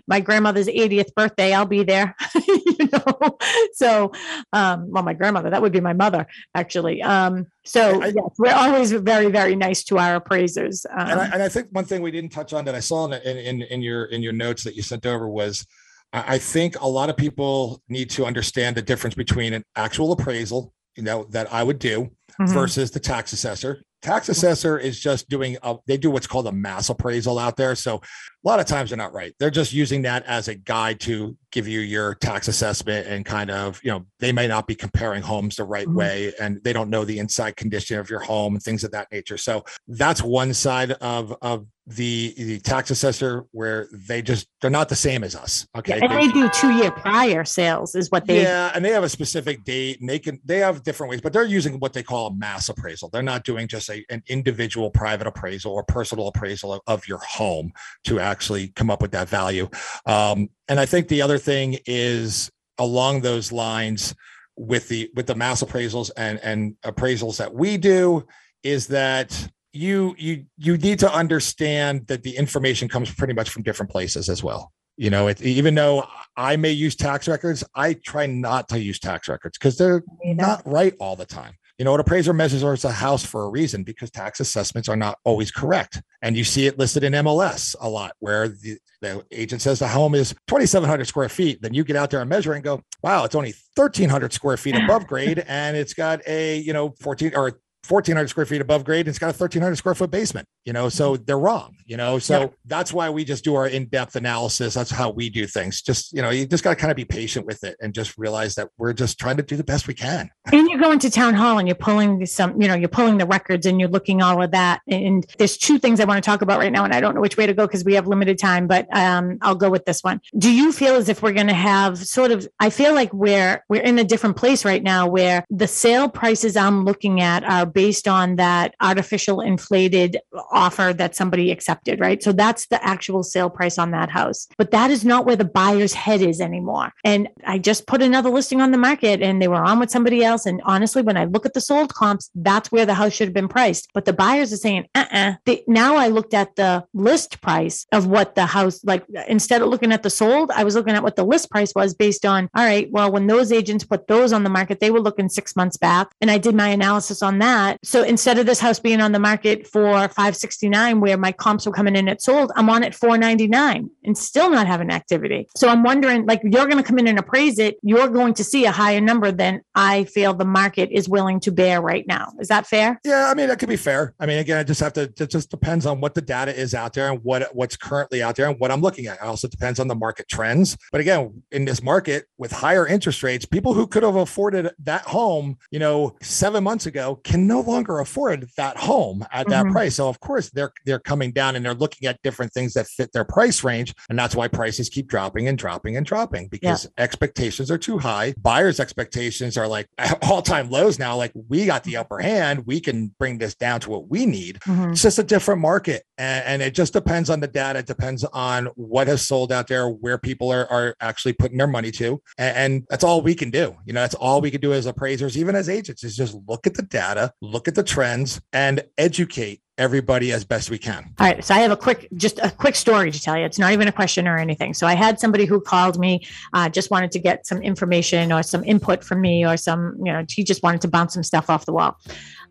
my 0.08 0.20
grandmother's 0.20 0.68
80th 0.68 1.14
birthday. 1.16 1.54
I'll 1.54 1.66
be 1.66 1.84
there. 1.84 2.16
you 2.48 2.90
know, 2.92 3.38
so 3.74 4.12
um, 4.54 4.92
well, 4.92 5.04
my 5.04 5.14
grandmother 5.14 5.52
that 5.52 5.62
would 5.62 5.74
be 5.74 5.82
my 5.82 5.94
mother 5.94 6.28
actually. 6.56 7.02
Um, 7.02 7.48
so 7.68 8.02
I, 8.02 8.08
yes, 8.08 8.36
we're 8.38 8.54
always 8.54 8.92
very, 8.92 9.30
very 9.30 9.56
nice 9.56 9.84
to 9.86 9.98
our 9.98 10.16
appraisers. 10.16 10.86
Um, 10.90 11.10
and, 11.10 11.20
I, 11.20 11.26
and, 11.26 11.44
I, 11.44 11.50
think 11.50 11.68
one 11.72 11.86
thing 11.86 12.02
we 12.02 12.12
didn't 12.12 12.32
touch 12.32 12.54
on 12.54 12.66
that 12.66 12.76
I 12.76 12.80
saw 12.80 13.06
in, 13.06 13.14
in, 13.14 13.62
in 13.62 13.82
your 13.82 14.06
in 14.06 14.22
your 14.22 14.34
notes 14.34 14.64
that 14.64 14.76
you 14.76 14.82
sent 14.82 15.06
over 15.06 15.28
was 15.28 15.66
I 16.14 16.38
think 16.38 16.80
a 16.80 16.88
lot 16.88 17.10
of 17.10 17.18
people 17.18 17.82
need 17.90 18.10
to 18.12 18.26
understand 18.26 18.78
the 18.78 18.82
difference 18.82 19.16
between 19.16 19.54
an 19.54 19.64
actual 19.76 20.14
appraisal, 20.14 20.74
you 20.96 21.04
know, 21.04 21.26
that 21.32 21.52
I 21.52 21.64
would 21.64 21.80
do 21.80 22.12
mm-hmm. 22.40 22.54
versus 22.54 22.92
the 22.92 23.00
tax 23.00 23.34
assessor. 23.34 23.84
Tax 24.02 24.30
assessor 24.30 24.78
is 24.78 25.00
just 25.00 25.28
doing 25.28 25.58
a, 25.64 25.76
they 25.86 25.98
do 25.98 26.10
what's 26.10 26.28
called 26.28 26.48
a 26.48 26.52
mass 26.52 26.90
appraisal 26.90 27.38
out 27.38 27.58
there. 27.58 27.76
So 27.76 28.02
a 28.48 28.50
lot 28.50 28.62
of 28.62 28.66
times 28.66 28.92
they're 28.92 28.98
not 28.98 29.12
right. 29.12 29.36
They're 29.40 29.50
just 29.50 29.74
using 29.74 30.04
that 30.04 30.24
as 30.26 30.48
a 30.48 30.56
guide 30.56 31.02
to 31.02 31.36
give 31.52 31.68
you 31.68 31.82
your 31.82 32.16
tax 32.16 32.48
assessment 32.48 33.06
and 33.06 33.26
kind 33.26 33.52
of, 33.52 33.82
you 33.84 33.92
know, 33.92 34.06
they 34.20 34.32
may 34.32 34.48
not 34.48 34.68
be 34.68 34.76
comparing 34.76 35.22
homes 35.22 35.58
the 35.58 35.66
right 35.66 35.86
mm-hmm. 35.86 35.98
way 35.98 36.34
and 36.40 36.64
they 36.64 36.72
don't 36.72 36.90
know 36.90 37.04
the 37.04 37.20
inside 37.20 37.58
condition 37.58 38.00
of 38.00 38.10
your 38.10 38.22
home 38.22 38.54
and 38.54 38.64
things 38.64 38.86
of 38.86 38.92
that 38.92 39.12
nature. 39.12 39.38
So 39.38 39.66
that's 39.90 40.24
one 40.24 40.54
side 40.54 40.92
of 40.94 41.36
of 41.42 41.66
the 41.90 42.34
the 42.38 42.60
tax 42.60 42.92
assessor 42.92 43.46
where 43.52 43.88
they 43.94 44.22
just 44.22 44.48
they're 44.60 44.70
not 44.70 44.90
the 44.90 44.96
same 44.96 45.24
as 45.24 45.36
us. 45.36 45.66
Okay. 45.78 45.98
Yeah, 45.98 46.06
and 46.06 46.12
they 46.12 46.28
do 46.34 46.50
two 46.50 46.72
year 46.72 46.92
prior 46.92 47.46
sales 47.46 47.96
is 47.96 48.12
what 48.12 48.26
they 48.26 48.44
Yeah, 48.44 48.72
and 48.76 48.84
they 48.84 48.90
have 48.90 49.06
a 49.06 49.10
specific 49.10 49.64
date 49.64 50.02
and 50.02 50.10
they 50.10 50.20
can 50.20 50.40
they 50.44 50.58
have 50.58 50.84
different 50.84 51.12
ways, 51.12 51.22
but 51.22 51.32
they're 51.32 51.46
using 51.46 51.80
what 51.80 51.94
they 51.94 52.04
call 52.04 52.28
a 52.28 52.34
mass 52.34 52.68
appraisal. 52.68 53.10
They're 53.10 53.24
not 53.24 53.46
doing 53.46 53.70
just 53.70 53.90
a, 53.90 54.04
an 54.10 54.22
individual 54.28 54.92
private 54.92 55.28
appraisal 55.28 55.72
or 55.72 55.84
personal 55.84 56.28
appraisal 56.28 56.74
of, 56.74 56.82
of 56.88 57.08
your 57.08 57.20
home 57.20 57.72
to 58.04 58.20
actually 58.20 58.37
come 58.76 58.90
up 58.90 59.02
with 59.02 59.12
that 59.12 59.30
value. 59.30 59.70
Um, 60.06 60.50
and 60.68 60.80
I 60.80 60.86
think 60.86 61.08
the 61.08 61.22
other 61.22 61.38
thing 61.38 61.80
is 61.86 62.50
along 62.78 63.22
those 63.22 63.52
lines 63.52 64.14
with 64.56 64.88
the 64.88 65.10
with 65.16 65.28
the 65.28 65.36
mass 65.36 65.64
appraisals 65.64 66.10
and 66.18 66.40
and 66.44 66.76
appraisals 66.84 67.38
that 67.38 67.54
we 67.54 67.78
do 67.78 68.26
is 68.64 68.88
that 68.88 69.50
you 69.72 70.16
you 70.18 70.46
you 70.58 70.78
need 70.78 71.00
to 71.00 71.12
understand 71.14 72.08
that 72.08 72.24
the 72.24 72.36
information 72.36 72.90
comes 72.90 73.14
pretty 73.14 73.34
much 73.34 73.50
from 73.50 73.62
different 73.62 73.92
places 73.92 74.30
as 74.30 74.44
well 74.44 74.74
you 74.98 75.10
know 75.10 75.28
it, 75.28 75.42
even 75.42 75.76
though 75.76 76.04
i 76.36 76.56
may 76.56 76.72
use 76.72 76.96
tax 76.96 77.28
records 77.28 77.64
i 77.76 77.94
try 77.94 78.26
not 78.26 78.68
to 78.68 78.80
use 78.80 79.00
tax 79.00 79.28
records 79.28 79.58
because 79.58 79.78
they're 79.78 80.04
not 80.24 80.62
right 80.66 80.96
all 81.00 81.16
the 81.16 81.26
time 81.26 81.54
you 81.78 81.86
know, 81.86 81.94
an 81.94 82.00
appraiser 82.00 82.34
measures 82.34 82.86
a 82.86 82.92
house 82.92 83.24
for 83.26 83.44
a 83.44 83.50
reason 83.50 83.84
because 83.84 84.10
tax 84.10 84.40
assessments 84.40 84.90
are 84.90 84.96
not 84.96 85.20
always 85.24 85.52
correct. 85.52 86.02
And 86.22 86.36
you 86.36 86.44
see 86.44 86.66
it 86.66 86.80
listed 86.80 87.04
in 87.04 87.14
MLS 87.14 87.76
a 87.80 87.88
lot 87.88 88.14
where 88.20 88.48
the, 88.48 88.78
the 89.02 89.24
agent 89.32 89.62
says 89.62 89.80
the 89.80 89.88
home 89.88 90.16
is 90.16 90.34
2,700 90.48 91.06
square 91.06 91.30
feet. 91.30 91.62
Then 91.62 91.74
you 91.74 91.84
get 91.84 91.96
out 91.96 92.10
there 92.10 92.22
and 92.22 92.30
measure 92.30 92.54
and 92.54 92.64
go, 92.64 92.82
wow, 93.04 93.26
it's 93.26 93.36
only 93.36 93.54
1,300 93.76 94.34
square 94.34 94.58
feet 94.58 94.76
above 94.76 95.06
grade. 95.08 95.44
And 95.48 95.78
it's 95.78 95.94
got 95.94 96.22
a, 96.28 96.58
you 96.58 96.74
know, 96.74 96.96
14 97.00 97.36
or 97.36 97.60
1400 97.88 98.28
square 98.28 98.46
feet 98.46 98.60
above 98.60 98.84
grade 98.84 99.02
and 99.02 99.10
it's 99.10 99.20
got 99.20 99.28
a 99.28 99.38
1300 99.38 99.76
square 99.76 99.96
foot 99.96 100.12
basement 100.12 100.46
you 100.68 100.74
know 100.74 100.90
so 100.90 101.14
mm-hmm. 101.14 101.24
they're 101.26 101.40
wrong 101.40 101.76
you 101.86 101.98
know 101.98 102.20
so 102.20 102.40
yeah. 102.42 102.48
that's 102.66 102.94
why 102.94 103.10
we 103.10 103.24
just 103.24 103.44
do 103.44 103.56
our 103.56 103.68
in-depth 103.68 104.16
analysis. 104.16 104.74
That's 104.74 104.92
how 104.92 105.10
we 105.10 105.30
do 105.30 105.48
things. 105.48 105.82
Just 105.82 106.14
you 106.14 106.22
know 106.22 106.30
you 106.30 106.46
just 106.46 106.64
got 106.64 106.72
to 106.72 106.76
kind 106.76 106.92
of 106.92 106.98
be 106.98 107.06
patient 107.06 107.46
with 107.46 107.64
it 107.64 107.78
and 107.82 107.94
just 107.94 108.18
realize 108.18 108.56
that 108.56 108.70
we're 108.78 108.94
just 108.94 109.20
trying 109.20 109.38
to 109.38 109.44
do 109.44 109.56
the 109.56 109.64
best 109.64 109.88
we 109.88 109.94
can. 109.94 110.30
And 110.52 110.70
you 110.70 110.80
go 110.80 110.92
into 110.92 111.10
town 111.10 111.34
hall 111.34 111.60
and 111.60 111.68
you're 111.68 111.76
pulling 111.76 112.26
some 112.26 112.62
you 112.62 112.68
know 112.68 112.76
you're 112.76 112.90
pulling 112.90 113.18
the 113.18 113.26
records 113.26 113.66
and 113.66 113.80
you're 113.80 113.90
looking 113.90 114.22
all 114.22 114.42
of 114.42 114.52
that. 114.52 114.82
And 114.88 115.26
there's 115.38 115.58
two 115.58 115.80
things 115.80 116.00
i 116.00 116.06
want 116.06 116.22
to 116.22 116.28
talk 116.28 116.42
about 116.42 116.60
right 116.60 116.72
now 116.72 116.84
and 116.84 116.94
i 116.94 117.00
don't 117.00 117.16
know 117.16 117.22
which 117.22 117.38
way 117.38 117.46
to 117.46 117.54
go 117.54 117.66
because 117.68 117.84
we 117.84 117.94
have 117.94 118.08
limited 118.08 118.38
time 118.38 118.68
but 118.68 118.88
um, 118.96 119.38
i'll 119.42 119.56
go 119.56 119.70
with 119.70 119.86
this 119.86 120.04
one. 120.04 120.20
Do 120.38 120.52
you 120.52 120.72
feel 120.72 120.96
as 120.96 121.10
if 121.10 121.22
we're 121.22 121.34
going 121.34 121.48
to 121.48 121.54
have 121.54 121.98
sort 121.98 122.32
of 122.32 122.48
i 122.60 122.70
feel 122.70 122.94
like 122.94 123.14
we're 123.14 123.64
we're 123.70 123.82
in 123.82 124.00
a 124.00 124.04
different 124.04 124.36
place 124.36 124.66
right 124.66 124.84
now 124.84 125.08
where 125.08 125.46
the 125.50 125.68
sale 125.68 126.10
prices 126.10 126.58
i'm 126.58 126.86
looking 126.86 127.22
at 127.22 127.44
are 127.44 127.66
based 127.66 128.08
on 128.08 128.36
that 128.38 128.76
artificial 128.82 129.42
inflated 129.42 130.18
offer 130.58 130.94
that 130.94 131.16
somebody 131.16 131.52
accepted, 131.52 132.00
right? 132.00 132.22
So 132.22 132.32
that's 132.32 132.68
the 132.68 132.84
actual 132.84 133.24
sale 133.24 133.50
price 133.50 133.78
on 133.78 133.92
that 133.92 134.10
house. 134.10 134.48
But 134.58 134.72
that 134.72 134.92
is 134.92 135.06
not 135.06 135.26
where 135.26 135.36
the 135.36 135.46
buyer's 135.46 135.94
head 135.94 136.22
is 136.22 136.42
anymore. 136.42 136.92
And 137.04 137.30
I 137.46 137.60
just 137.60 137.88
put 137.88 138.02
another 138.02 138.30
listing 138.30 138.62
on 138.62 138.72
the 138.72 138.78
market 138.78 139.22
and 139.22 139.42
they 139.42 139.48
were 139.48 139.64
on 139.64 139.80
with 139.80 139.92
somebody 139.92 140.24
else. 140.24 140.46
And 140.46 140.62
honestly, 140.66 141.02
when 141.02 141.18
I 141.18 141.26
look 141.26 141.46
at 141.46 141.54
the 141.54 141.62
sold 141.62 141.94
comps, 141.94 142.30
that's 142.36 142.72
where 142.72 142.86
the 142.86 142.94
house 142.94 143.14
should 143.14 143.28
have 143.28 143.34
been 143.34 143.48
priced. 143.48 143.90
But 143.94 144.06
the 144.06 144.14
buyers 144.14 144.52
are 144.52 144.58
saying, 144.58 144.86
uh 144.96 145.06
uh-uh. 145.12 145.34
uh 145.48 145.56
now 145.68 145.96
I 145.96 146.08
looked 146.08 146.34
at 146.34 146.56
the 146.56 146.86
list 146.94 147.42
price 147.42 147.86
of 147.92 148.08
what 148.08 148.36
the 148.36 148.46
house, 148.46 148.84
like 148.84 149.06
instead 149.28 149.62
of 149.62 149.70
looking 149.70 149.92
at 149.92 150.04
the 150.04 150.10
sold, 150.10 150.52
I 150.52 150.64
was 150.64 150.76
looking 150.76 150.96
at 150.96 151.04
what 151.04 151.16
the 151.16 151.26
list 151.26 151.50
price 151.50 151.74
was 151.76 151.94
based 151.94 152.26
on, 152.26 152.50
all 152.56 152.66
right, 152.66 152.92
well, 152.92 153.12
when 153.12 153.28
those 153.28 153.52
agents 153.52 153.84
put 153.84 154.08
those 154.08 154.34
on 154.34 154.44
the 154.44 154.50
market, 154.50 154.80
they 154.80 154.92
were 154.92 155.00
looking 155.00 155.30
six 155.30 155.56
months 155.56 155.78
back. 155.78 156.08
And 156.22 156.32
I 156.32 156.38
did 156.38 156.56
my 156.56 156.70
analysis 156.70 157.22
on 157.22 157.40
that 157.40 157.78
so 157.84 158.04
instead 158.04 158.38
of 158.38 158.46
this 158.46 158.60
house 158.60 158.80
being 158.80 159.02
on 159.02 159.12
the 159.12 159.20
market 159.20 159.68
for 159.68 160.08
569 160.38 161.02
where 161.02 161.18
my 161.18 161.32
comps 161.32 161.66
were 161.66 161.72
coming 161.72 161.96
in 161.96 162.08
at 162.08 162.22
sold, 162.22 162.52
I'm 162.56 162.70
on 162.70 162.84
at 162.84 162.96
499 162.96 163.90
and 164.04 164.18
still 164.18 164.50
not 164.50 164.68
having 164.68 164.92
activity. 164.92 165.48
So 165.56 165.68
I'm 165.68 165.84
wondering 165.84 166.26
like 166.26 166.42
you're 166.44 166.66
going 166.66 166.78
to 166.78 166.84
come 166.84 167.00
in 167.00 167.08
and 167.08 167.20
appraise 167.20 167.60
it, 167.60 167.78
you're 167.82 168.08
going 168.08 168.34
to 168.36 168.44
see 168.44 168.66
a 168.66 168.72
higher 168.72 169.02
number 169.02 169.32
than 169.32 169.62
I 169.76 170.06
feel 170.06 170.34
the 170.34 170.46
market 170.46 170.90
is 170.92 171.10
willing 171.10 171.40
to 171.42 171.52
bear 171.52 171.82
right 171.82 172.06
now. 172.08 172.32
Is 172.40 172.48
that 172.48 172.68
fair? 172.68 173.00
Yeah, 173.04 173.30
I 173.30 173.34
mean 173.34 173.48
that 173.48 173.60
could 173.60 173.70
be 173.70 173.76
fair. 173.76 174.14
I 174.20 174.26
mean 174.26 174.40
again, 174.40 174.58
I 174.58 174.64
just 174.64 174.80
have 174.82 174.94
to 174.94 175.02
it 175.02 175.30
just 175.30 175.50
depends 175.50 175.86
on 175.86 176.02
what 176.02 176.16
the 176.16 176.22
data 176.22 176.56
is 176.56 176.74
out 176.74 176.94
there 176.94 177.12
and 177.12 177.24
what 177.24 177.54
what's 177.56 177.76
currently 177.76 178.22
out 178.22 178.36
there 178.36 178.48
and 178.48 178.60
what 178.60 178.72
I'm 178.72 178.82
looking 178.82 179.08
at. 179.08 179.16
It 179.16 179.24
also 179.24 179.48
depends 179.48 179.80
on 179.80 179.88
the 179.88 179.96
market 179.96 180.28
trends. 180.28 180.78
But 180.92 181.02
again, 181.02 181.44
in 181.52 181.66
this 181.66 181.82
market 181.82 182.26
with 182.38 182.52
higher 182.52 182.88
interest 182.88 183.24
rates, 183.24 183.46
people 183.46 183.74
who 183.74 183.88
could 183.88 184.04
have 184.04 184.16
afforded 184.16 184.70
that 184.84 185.04
home, 185.04 185.58
you 185.72 185.80
know, 185.80 186.16
7 186.22 186.64
months 186.64 186.86
ago 186.86 187.20
can 187.24 187.48
no 187.48 187.62
longer 187.62 188.00
afford 188.00 188.48
that 188.58 188.78
home 188.78 189.26
at 189.32 189.48
that 189.50 189.66
mm-hmm. 189.66 189.74
price. 189.74 189.96
So 189.96 190.08
of 190.08 190.20
course 190.28 190.50
they're 190.50 190.72
they're 190.86 191.00
coming 191.00 191.32
down 191.32 191.56
and 191.56 191.66
they're 191.66 191.74
looking 191.74 192.08
at 192.08 192.22
different 192.22 192.52
things 192.52 192.74
that 192.74 192.86
fit 192.88 193.12
their 193.14 193.24
price 193.24 193.64
range, 193.64 193.96
and 194.10 194.20
that's 194.20 194.36
why 194.36 194.48
prices 194.48 194.90
keep 194.90 195.08
dropping 195.08 195.48
and 195.48 195.58
dropping 195.58 195.96
and 195.96 196.06
dropping 196.06 196.50
because 196.50 196.86
yeah. 196.86 197.04
expectations 197.04 197.72
are 197.72 197.78
too 197.78 197.98
high. 197.98 198.34
Buyers' 198.38 198.80
expectations 198.80 199.58
are 199.58 199.68
like 199.68 199.88
all 200.24 200.42
time 200.42 200.70
lows 200.70 201.00
now. 201.00 201.16
Like 201.16 201.32
we 201.48 201.66
got 201.66 201.84
the 201.84 201.98
upper 201.98 202.20
hand, 202.20 202.66
we 202.66 202.80
can 202.80 203.16
bring 203.18 203.38
this 203.38 203.56
down 203.56 203.80
to 203.82 203.90
what 203.90 204.10
we 204.10 204.26
need. 204.26 204.60
Mm-hmm. 204.60 204.92
It's 204.92 205.02
just 205.02 205.20
a 205.20 205.24
different 205.24 205.62
market, 205.62 206.04
and, 206.18 206.46
and, 206.46 206.62
it 206.62 206.74
just 206.74 206.92
depends 206.92 207.30
on 207.30 207.40
the 207.40 207.48
data. 207.48 207.80
It 207.80 207.88
depends 207.88 208.24
on 208.26 208.66
what 208.76 209.08
has 209.08 209.26
sold 209.26 209.52
out 209.52 209.68
there, 209.68 209.88
where 209.88 210.18
people 210.18 210.52
are 210.52 210.70
are 210.70 210.96
actually 211.00 211.34
putting 211.34 211.58
their 211.58 211.68
money 211.68 211.92
to, 211.92 212.22
and, 212.38 212.58
and 212.58 212.84
that's 212.90 213.04
all 213.04 213.22
we 213.22 213.36
can 213.36 213.50
do. 213.50 213.76
You 213.86 213.94
know, 213.94 214.02
that's 214.02 214.16
all 214.16 214.42
we 214.42 214.52
can 214.52 214.60
do 214.60 214.74
as 214.74 214.86
appraisers, 214.86 215.38
even 215.38 215.56
as 215.56 215.70
agents, 215.70 216.04
is 216.04 216.18
just 216.18 216.36
look 216.48 216.68
at 216.68 216.74
the 216.74 216.84
data, 216.84 217.32
look 217.42 217.68
at 217.68 217.76
the 217.76 217.84
trends 217.84 218.42
and 218.52 218.84
educate 218.98 219.62
everybody 219.78 220.32
as 220.32 220.44
best 220.44 220.70
we 220.70 220.78
can. 220.78 221.14
All 221.20 221.28
right. 221.28 221.44
So 221.44 221.54
I 221.54 221.60
have 221.60 221.72
a 221.72 221.78
quick, 221.78 222.08
just 222.16 222.40
a 222.40 222.50
quick 222.50 222.76
story 222.76 223.12
to 223.12 223.22
tell 223.22 223.38
you. 223.38 223.46
It's 223.46 223.60
not 223.60 223.74
even 223.74 223.88
a 223.88 223.92
question 223.92 224.28
or 224.28 224.38
anything. 224.38 224.74
So 224.74 224.88
I 224.88 224.96
had 224.96 225.20
somebody 225.20 225.46
who 225.46 225.62
called 225.62 226.00
me, 226.00 226.26
uh, 226.54 226.70
just 226.70 226.90
wanted 226.90 227.12
to 227.12 227.20
get 227.20 227.46
some 227.46 227.62
information 227.62 228.32
or 228.32 228.44
some 228.44 228.64
input 228.64 229.04
from 229.04 229.22
me 229.22 229.46
or 229.46 229.58
some, 229.58 229.96
you 229.98 230.12
know, 230.12 230.26
he 230.30 230.44
just 230.44 230.64
wanted 230.64 230.82
to 230.82 230.88
bounce 230.88 231.14
some 231.14 231.24
stuff 231.24 231.50
off 231.50 231.66
the 231.66 231.74
wall. 231.74 232.00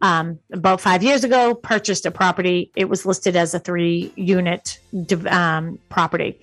Um, 0.03 0.39
about 0.53 0.81
five 0.81 1.03
years 1.03 1.25
ago, 1.25 1.55
purchased 1.55 2.07
a 2.07 2.11
property. 2.11 2.71
It 2.77 2.89
was 2.89 3.07
listed 3.07 3.35
as 3.35 3.55
a 3.55 3.59
three 3.59 4.13
unit 4.17 4.79
um, 5.29 5.79
property. 5.89 6.41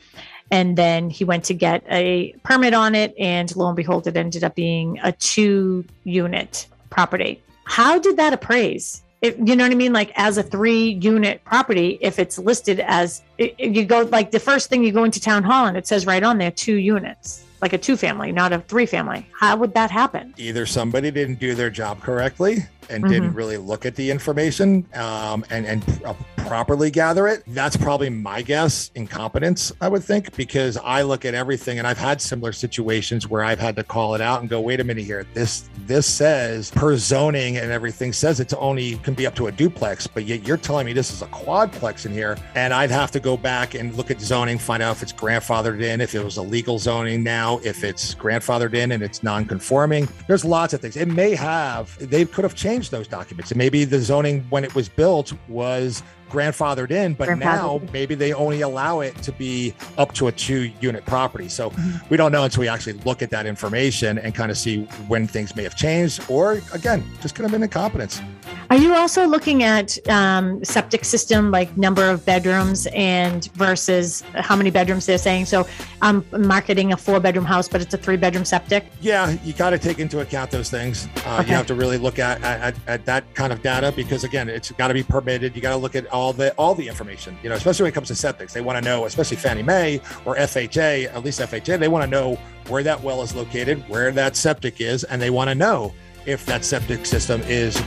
And 0.52 0.78
then 0.78 1.10
he 1.10 1.24
went 1.24 1.46
to 1.46 1.54
get 1.54 1.84
a 1.90 2.34
permit 2.44 2.74
on 2.74 2.94
it. 2.94 3.16
And 3.18 3.56
lo 3.56 3.68
and 3.68 3.76
behold, 3.76 4.08
it 4.08 4.18
ended 4.18 4.44
up 4.44 4.56
being 4.56 5.00
a 5.04 5.12
two 5.12 5.86
unit 6.04 6.68
property 6.90 7.42
how 7.66 7.98
did 7.98 8.18
that 8.18 8.34
appraise? 8.34 9.03
If, 9.24 9.38
you 9.38 9.56
know 9.56 9.64
what 9.64 9.72
I 9.72 9.76
mean? 9.76 9.94
Like 9.94 10.12
as 10.16 10.38
a 10.38 10.44
three 10.44 11.00
unit 11.02 11.44
property, 11.46 11.98
if 12.02 12.20
it's 12.20 12.38
listed 12.38 12.82
as 12.82 13.24
you 13.38 13.86
go 13.86 14.02
like 14.02 14.32
the 14.32 14.40
first 14.40 14.70
thing 14.70 14.84
you 14.84 14.92
go 14.92 15.06
into 15.06 15.22
town 15.22 15.44
hall 15.44 15.66
and 15.66 15.78
it 15.78 15.88
says 15.88 16.06
right 16.06 16.22
on 16.22 16.38
there 16.38 16.52
two 16.52 16.76
units 16.76 17.46
like 17.64 17.72
a 17.72 17.78
two 17.78 17.96
family, 17.96 18.34
not 18.34 18.52
a 18.52 18.60
three 18.60 18.86
family. 18.86 19.26
How 19.40 19.56
would 19.56 19.74
that 19.74 19.90
happen? 19.90 20.34
Either 20.38 20.66
somebody 20.66 21.10
didn't 21.12 21.40
do 21.40 21.56
their 21.56 21.70
job 21.70 22.02
correctly 22.02 22.58
and 22.90 23.04
mm-hmm. 23.04 23.14
didn't 23.14 23.34
really 23.34 23.58
look 23.58 23.86
at 23.86 23.96
the 23.96 24.12
information 24.12 24.86
um, 24.96 25.46
and 25.50 25.66
and 25.66 26.02
uh, 26.06 26.14
properly 26.38 26.92
gather 26.92 27.28
it. 27.28 27.44
That's 27.48 27.78
probably 27.78 28.10
my 28.10 28.42
guess. 28.42 28.92
Incompetence, 28.96 29.72
I 29.82 29.88
would 29.88 30.04
think, 30.04 30.36
because 30.36 30.78
I 30.78 31.02
look 31.02 31.26
at 31.26 31.34
everything, 31.34 31.80
and 31.80 31.88
I've 31.88 31.98
had 31.98 32.22
similar 32.22 32.52
situations 32.52 33.30
where 33.30 33.44
I've 33.44 33.60
had 33.60 33.76
to 33.78 33.84
call 33.84 34.16
it 34.16 34.22
out 34.22 34.42
and 34.42 34.50
go, 34.50 34.60
"Wait 34.60 34.80
a 34.80 34.84
minute 34.84 35.06
here. 35.06 35.26
This 35.34 35.70
this 35.86 36.08
says 36.08 36.72
per 36.72 36.98
zoning 36.98 37.58
and 37.58 37.72
everything 37.72 38.14
says 38.14 38.40
it's 38.40 38.54
only 38.54 38.98
can 38.98 39.14
be 39.14 39.26
up 39.26 39.36
to 39.36 39.48
a 39.48 39.52
duplex, 39.52 40.08
but 40.08 40.26
yet 40.26 40.48
you're 40.48 40.58
telling 40.58 40.86
me 40.86 40.94
this 40.94 41.12
is 41.12 41.22
a 41.22 41.28
quadplex 41.28 42.06
in 42.06 42.12
here, 42.12 42.38
and 42.56 42.74
I'd 42.74 42.92
have 42.92 43.12
to 43.12 43.20
go 43.20 43.38
back 43.38 43.74
and 43.74 43.96
look 43.96 44.12
at 44.12 44.20
zoning, 44.22 44.58
find 44.58 44.84
out 44.84 44.98
if 44.98 45.04
it's 45.04 45.14
grandfathered 45.14 45.82
in, 45.82 46.02
if 46.02 46.16
it 46.16 46.24
was 46.24 46.38
a 46.38 46.42
legal 46.42 46.80
zoning 46.80 47.24
now, 47.24 47.53
if 47.64 47.84
it's 47.84 48.16
grandfathered 48.16 48.74
in 48.74 48.92
and 48.92 49.04
it's 49.04 49.24
non-conforming. 49.24 50.08
There's 50.28 50.46
lots 50.46 50.74
of 50.74 50.82
things. 50.82 50.98
It 50.98 51.08
may 51.08 51.36
have 51.36 51.98
they 52.10 52.26
could 52.26 52.44
have 52.44 52.56
changed 52.56 52.92
those 52.92 53.08
documents. 53.08 53.52
And 53.52 53.58
maybe 53.58 53.86
the 53.86 54.00
zoning 54.00 54.46
when 54.50 54.64
it 54.64 54.74
was 54.76 54.90
built 54.90 55.34
was 55.48 56.04
grandfathered 56.30 56.92
in, 56.92 57.14
but 57.14 57.38
now 57.38 57.82
maybe 57.92 58.16
they 58.16 58.34
only 58.34 58.62
allow 58.62 59.02
it 59.02 59.16
to 59.24 59.32
be 59.32 59.74
up 59.98 60.14
to 60.14 60.28
a 60.28 60.32
two 60.32 60.72
unit 60.82 61.06
property. 61.06 61.48
So 61.50 61.70
mm-hmm. 61.70 62.08
we 62.10 62.18
don't 62.18 62.32
know 62.32 62.44
until 62.44 62.62
we 62.62 62.68
actually 62.68 62.94
look 63.06 63.22
at 63.22 63.30
that 63.30 63.46
information 63.46 64.18
and 64.18 64.34
kind 64.34 64.52
of 64.52 64.58
see 64.58 64.84
when 65.08 65.28
things 65.28 65.56
may 65.56 65.64
have 65.64 65.76
changed 65.76 66.24
or 66.30 66.62
again, 66.74 67.04
just 67.22 67.36
could 67.36 67.44
have 67.44 67.52
been 67.52 67.64
incompetence. 67.64 68.22
Are 68.70 68.78
you 68.78 68.96
also 68.96 69.28
looking 69.28 69.64
at 69.64 69.98
um, 70.10 70.64
septic 70.64 71.06
system, 71.06 71.52
like 71.52 71.76
number 71.78 72.10
of 72.10 72.26
bedrooms 72.26 72.88
and 72.94 73.46
versus 73.54 74.24
how 74.34 74.56
many 74.56 74.72
bedrooms 74.72 75.06
they're 75.06 75.18
saying? 75.18 75.46
So 75.46 75.68
I'm 76.02 76.26
marketing 76.32 76.94
a 76.94 76.98
four 76.98 77.20
bedroom 77.20 77.46
house, 77.46 77.68
but 77.68 77.82
it's 77.82 77.94
a 77.94 77.98
three 77.98 78.18
bedroom 78.18 78.46
septic. 78.46 78.86
Yeah, 79.02 79.36
you 79.44 79.54
got 79.54 79.72
to 79.72 79.78
take 79.78 80.00
into 80.00 80.22
account 80.22 80.52
those 80.52 80.70
things. 80.70 81.08
Uh, 81.26 81.40
okay. 81.42 81.50
You 81.50 81.56
have 81.56 81.68
to 81.68 81.76
really 81.76 81.98
look 81.98 82.20
at, 82.20 82.42
at, 82.44 82.76
at 82.88 83.06
that 83.06 83.32
kind 83.36 83.52
of 83.52 83.62
data 83.62 83.92
because 83.96 84.24
again, 84.24 84.50
it's 84.50 84.72
got 84.72 84.88
to 84.88 84.94
be 84.94 85.04
permitted. 85.04 85.56
You 85.56 85.62
got 85.62 85.72
to 85.72 85.78
look 85.78 85.96
at 85.96 86.08
all 86.08 86.23
all 86.24 86.32
the 86.32 86.54
all 86.54 86.74
the 86.74 86.88
information. 86.88 87.38
You 87.44 87.50
know, 87.50 87.56
especially 87.56 87.84
when 87.84 87.92
it 87.92 87.96
comes 87.96 88.08
to 88.08 88.14
septics, 88.14 88.54
they 88.54 88.62
want 88.62 88.78
to 88.78 88.90
know, 88.90 89.06
especially 89.06 89.38
Fannie 89.38 89.64
Mae 89.64 90.00
or 90.26 90.36
FHA, 90.36 91.14
at 91.14 91.24
least 91.24 91.42
FHA, 91.42 91.80
they 91.80 91.88
want 91.90 92.04
to 92.04 92.10
know 92.10 92.38
where 92.70 92.82
that 92.84 93.02
well 93.02 93.22
is 93.22 93.36
located, 93.36 93.78
where 93.90 94.12
that 94.12 94.36
septic 94.36 94.80
is, 94.80 95.04
and 95.04 95.22
they 95.22 95.30
want 95.30 95.50
to 95.50 95.56
know 95.56 95.94
if 96.26 96.46
that 96.46 96.64
septic 96.64 97.06
system 97.06 97.42
is 97.42 97.82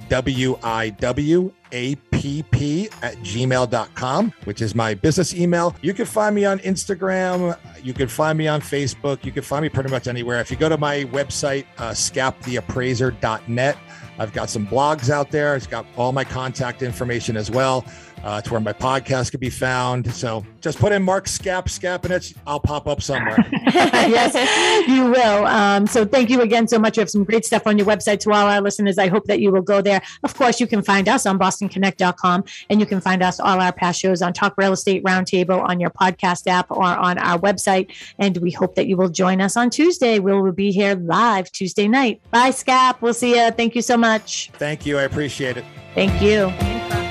WIWAPP 1.71 2.93
at 3.03 3.17
gmail.com, 3.17 4.33
which 4.45 4.63
is 4.63 4.75
my 4.75 4.95
business 4.95 5.35
email. 5.35 5.75
You 5.83 5.95
can 5.95 6.07
find 6.07 6.35
me 6.35 6.45
on 6.45 6.59
Instagram. 6.61 7.57
You 7.83 7.93
can 7.93 8.09
find 8.09 8.37
me 8.39 8.49
on 8.49 8.61
Facebook. 8.61 9.25
You 9.25 9.33
can 9.33 9.43
find 9.43 9.63
me 9.63 9.69
pretty 9.69 9.91
much 9.91 10.09
anywhere. 10.09 10.41
If 10.41 10.51
you 10.51 10.57
go 10.57 10.69
to 10.69 10.79
my 10.79 11.05
website, 11.05 11.67
uh, 11.79 11.91
scaptheappraiser.net, 11.91 13.77
I've 14.19 14.33
got 14.33 14.49
some 14.49 14.67
blogs 14.67 15.11
out 15.11 15.31
there. 15.31 15.57
It's 15.57 15.67
got 15.67 15.87
all 15.97 16.13
my 16.13 16.25
contact 16.25 16.83
information 16.83 17.37
as 17.37 17.51
well. 17.51 17.85
Uh, 18.25 18.41
it's 18.43 18.51
where 18.51 18.61
my 18.61 18.73
podcast 18.73 19.31
could 19.31 19.41
be 19.41 19.51
found. 19.51 20.13
So 20.13 20.45
just 20.61 20.79
put 20.79 20.93
in 20.93 21.03
Mark 21.03 21.27
Scap, 21.27 21.67
Scap, 21.67 22.05
and 22.05 22.13
it's 22.13 22.35
I'll 22.47 22.59
pop 22.59 22.87
up 22.89 23.01
somewhere. 23.01 23.37
yes, 23.73 24.89
you 24.89 25.07
will. 25.07 25.47
Um, 25.47 25.87
so 25.87 26.05
thank 26.05 26.31
you 26.31 26.41
again 26.41 26.67
so 26.67 26.79
much. 26.79 26.97
You 26.97 27.03
have 27.03 27.11
some 27.11 27.25
great 27.25 27.45
stuff 27.45 27.67
on 27.67 27.79
your 27.79 27.87
website 27.87 28.19
to 28.21 28.33
all 28.33 28.47
our 28.47 28.61
listeners. 28.61 28.99
I 28.99 29.09
hope 29.09 29.27
that 29.27 29.41
you 29.41 29.53
will 29.53 29.63
go 29.63 29.81
there. 29.81 30.03
Of 30.25 30.35
course, 30.35 30.61
you 30.61 30.67
can 30.67 30.83
find 30.83 31.09
us 31.09 31.25
on 31.27 31.39
bostonconnect.com 31.39 32.45
and 32.69 32.81
you 32.81 32.87
can 32.87 33.01
find 33.01 33.23
us 33.23 33.39
all 33.39 33.61
our 33.61 33.73
past 33.73 34.01
shows 34.01 34.23
on 34.23 34.33
Talk 34.33 34.55
Real 34.57 34.73
Estate 34.73 35.05
Roundtable 35.05 35.63
on 35.63 35.79
your 35.79 35.91
podcast 35.91 36.47
app 36.47 36.71
or 36.71 36.85
on 36.85 37.19
our 37.19 37.39
website. 37.39 37.93
And 38.19 38.37
we 38.39 38.51
hope 38.51 38.75
that 38.75 38.87
you 38.87 38.97
will 38.97 39.09
join 39.09 39.41
us 39.41 39.57
on 39.57 39.71
Tuesday. 39.71 40.19
We 40.19 40.33
will 40.33 40.53
be 40.53 40.73
here 40.73 40.97
live 40.97 41.53
Tuesday 41.53 41.87
night. 41.87 42.21
Bye, 42.31 42.51
Scap. 42.51 43.01
We'll 43.01 43.15
see 43.15 43.37
you. 43.37 43.51
Thank 43.53 43.75
you 43.75 43.83
so 43.83 43.97
much. 43.97 44.51
Thank 44.55 44.85
you. 44.87 44.99
I 44.99 45.03
appreciate 45.03 45.57
it. 45.57 45.65
Thank 45.95 46.21
you. 46.21 47.06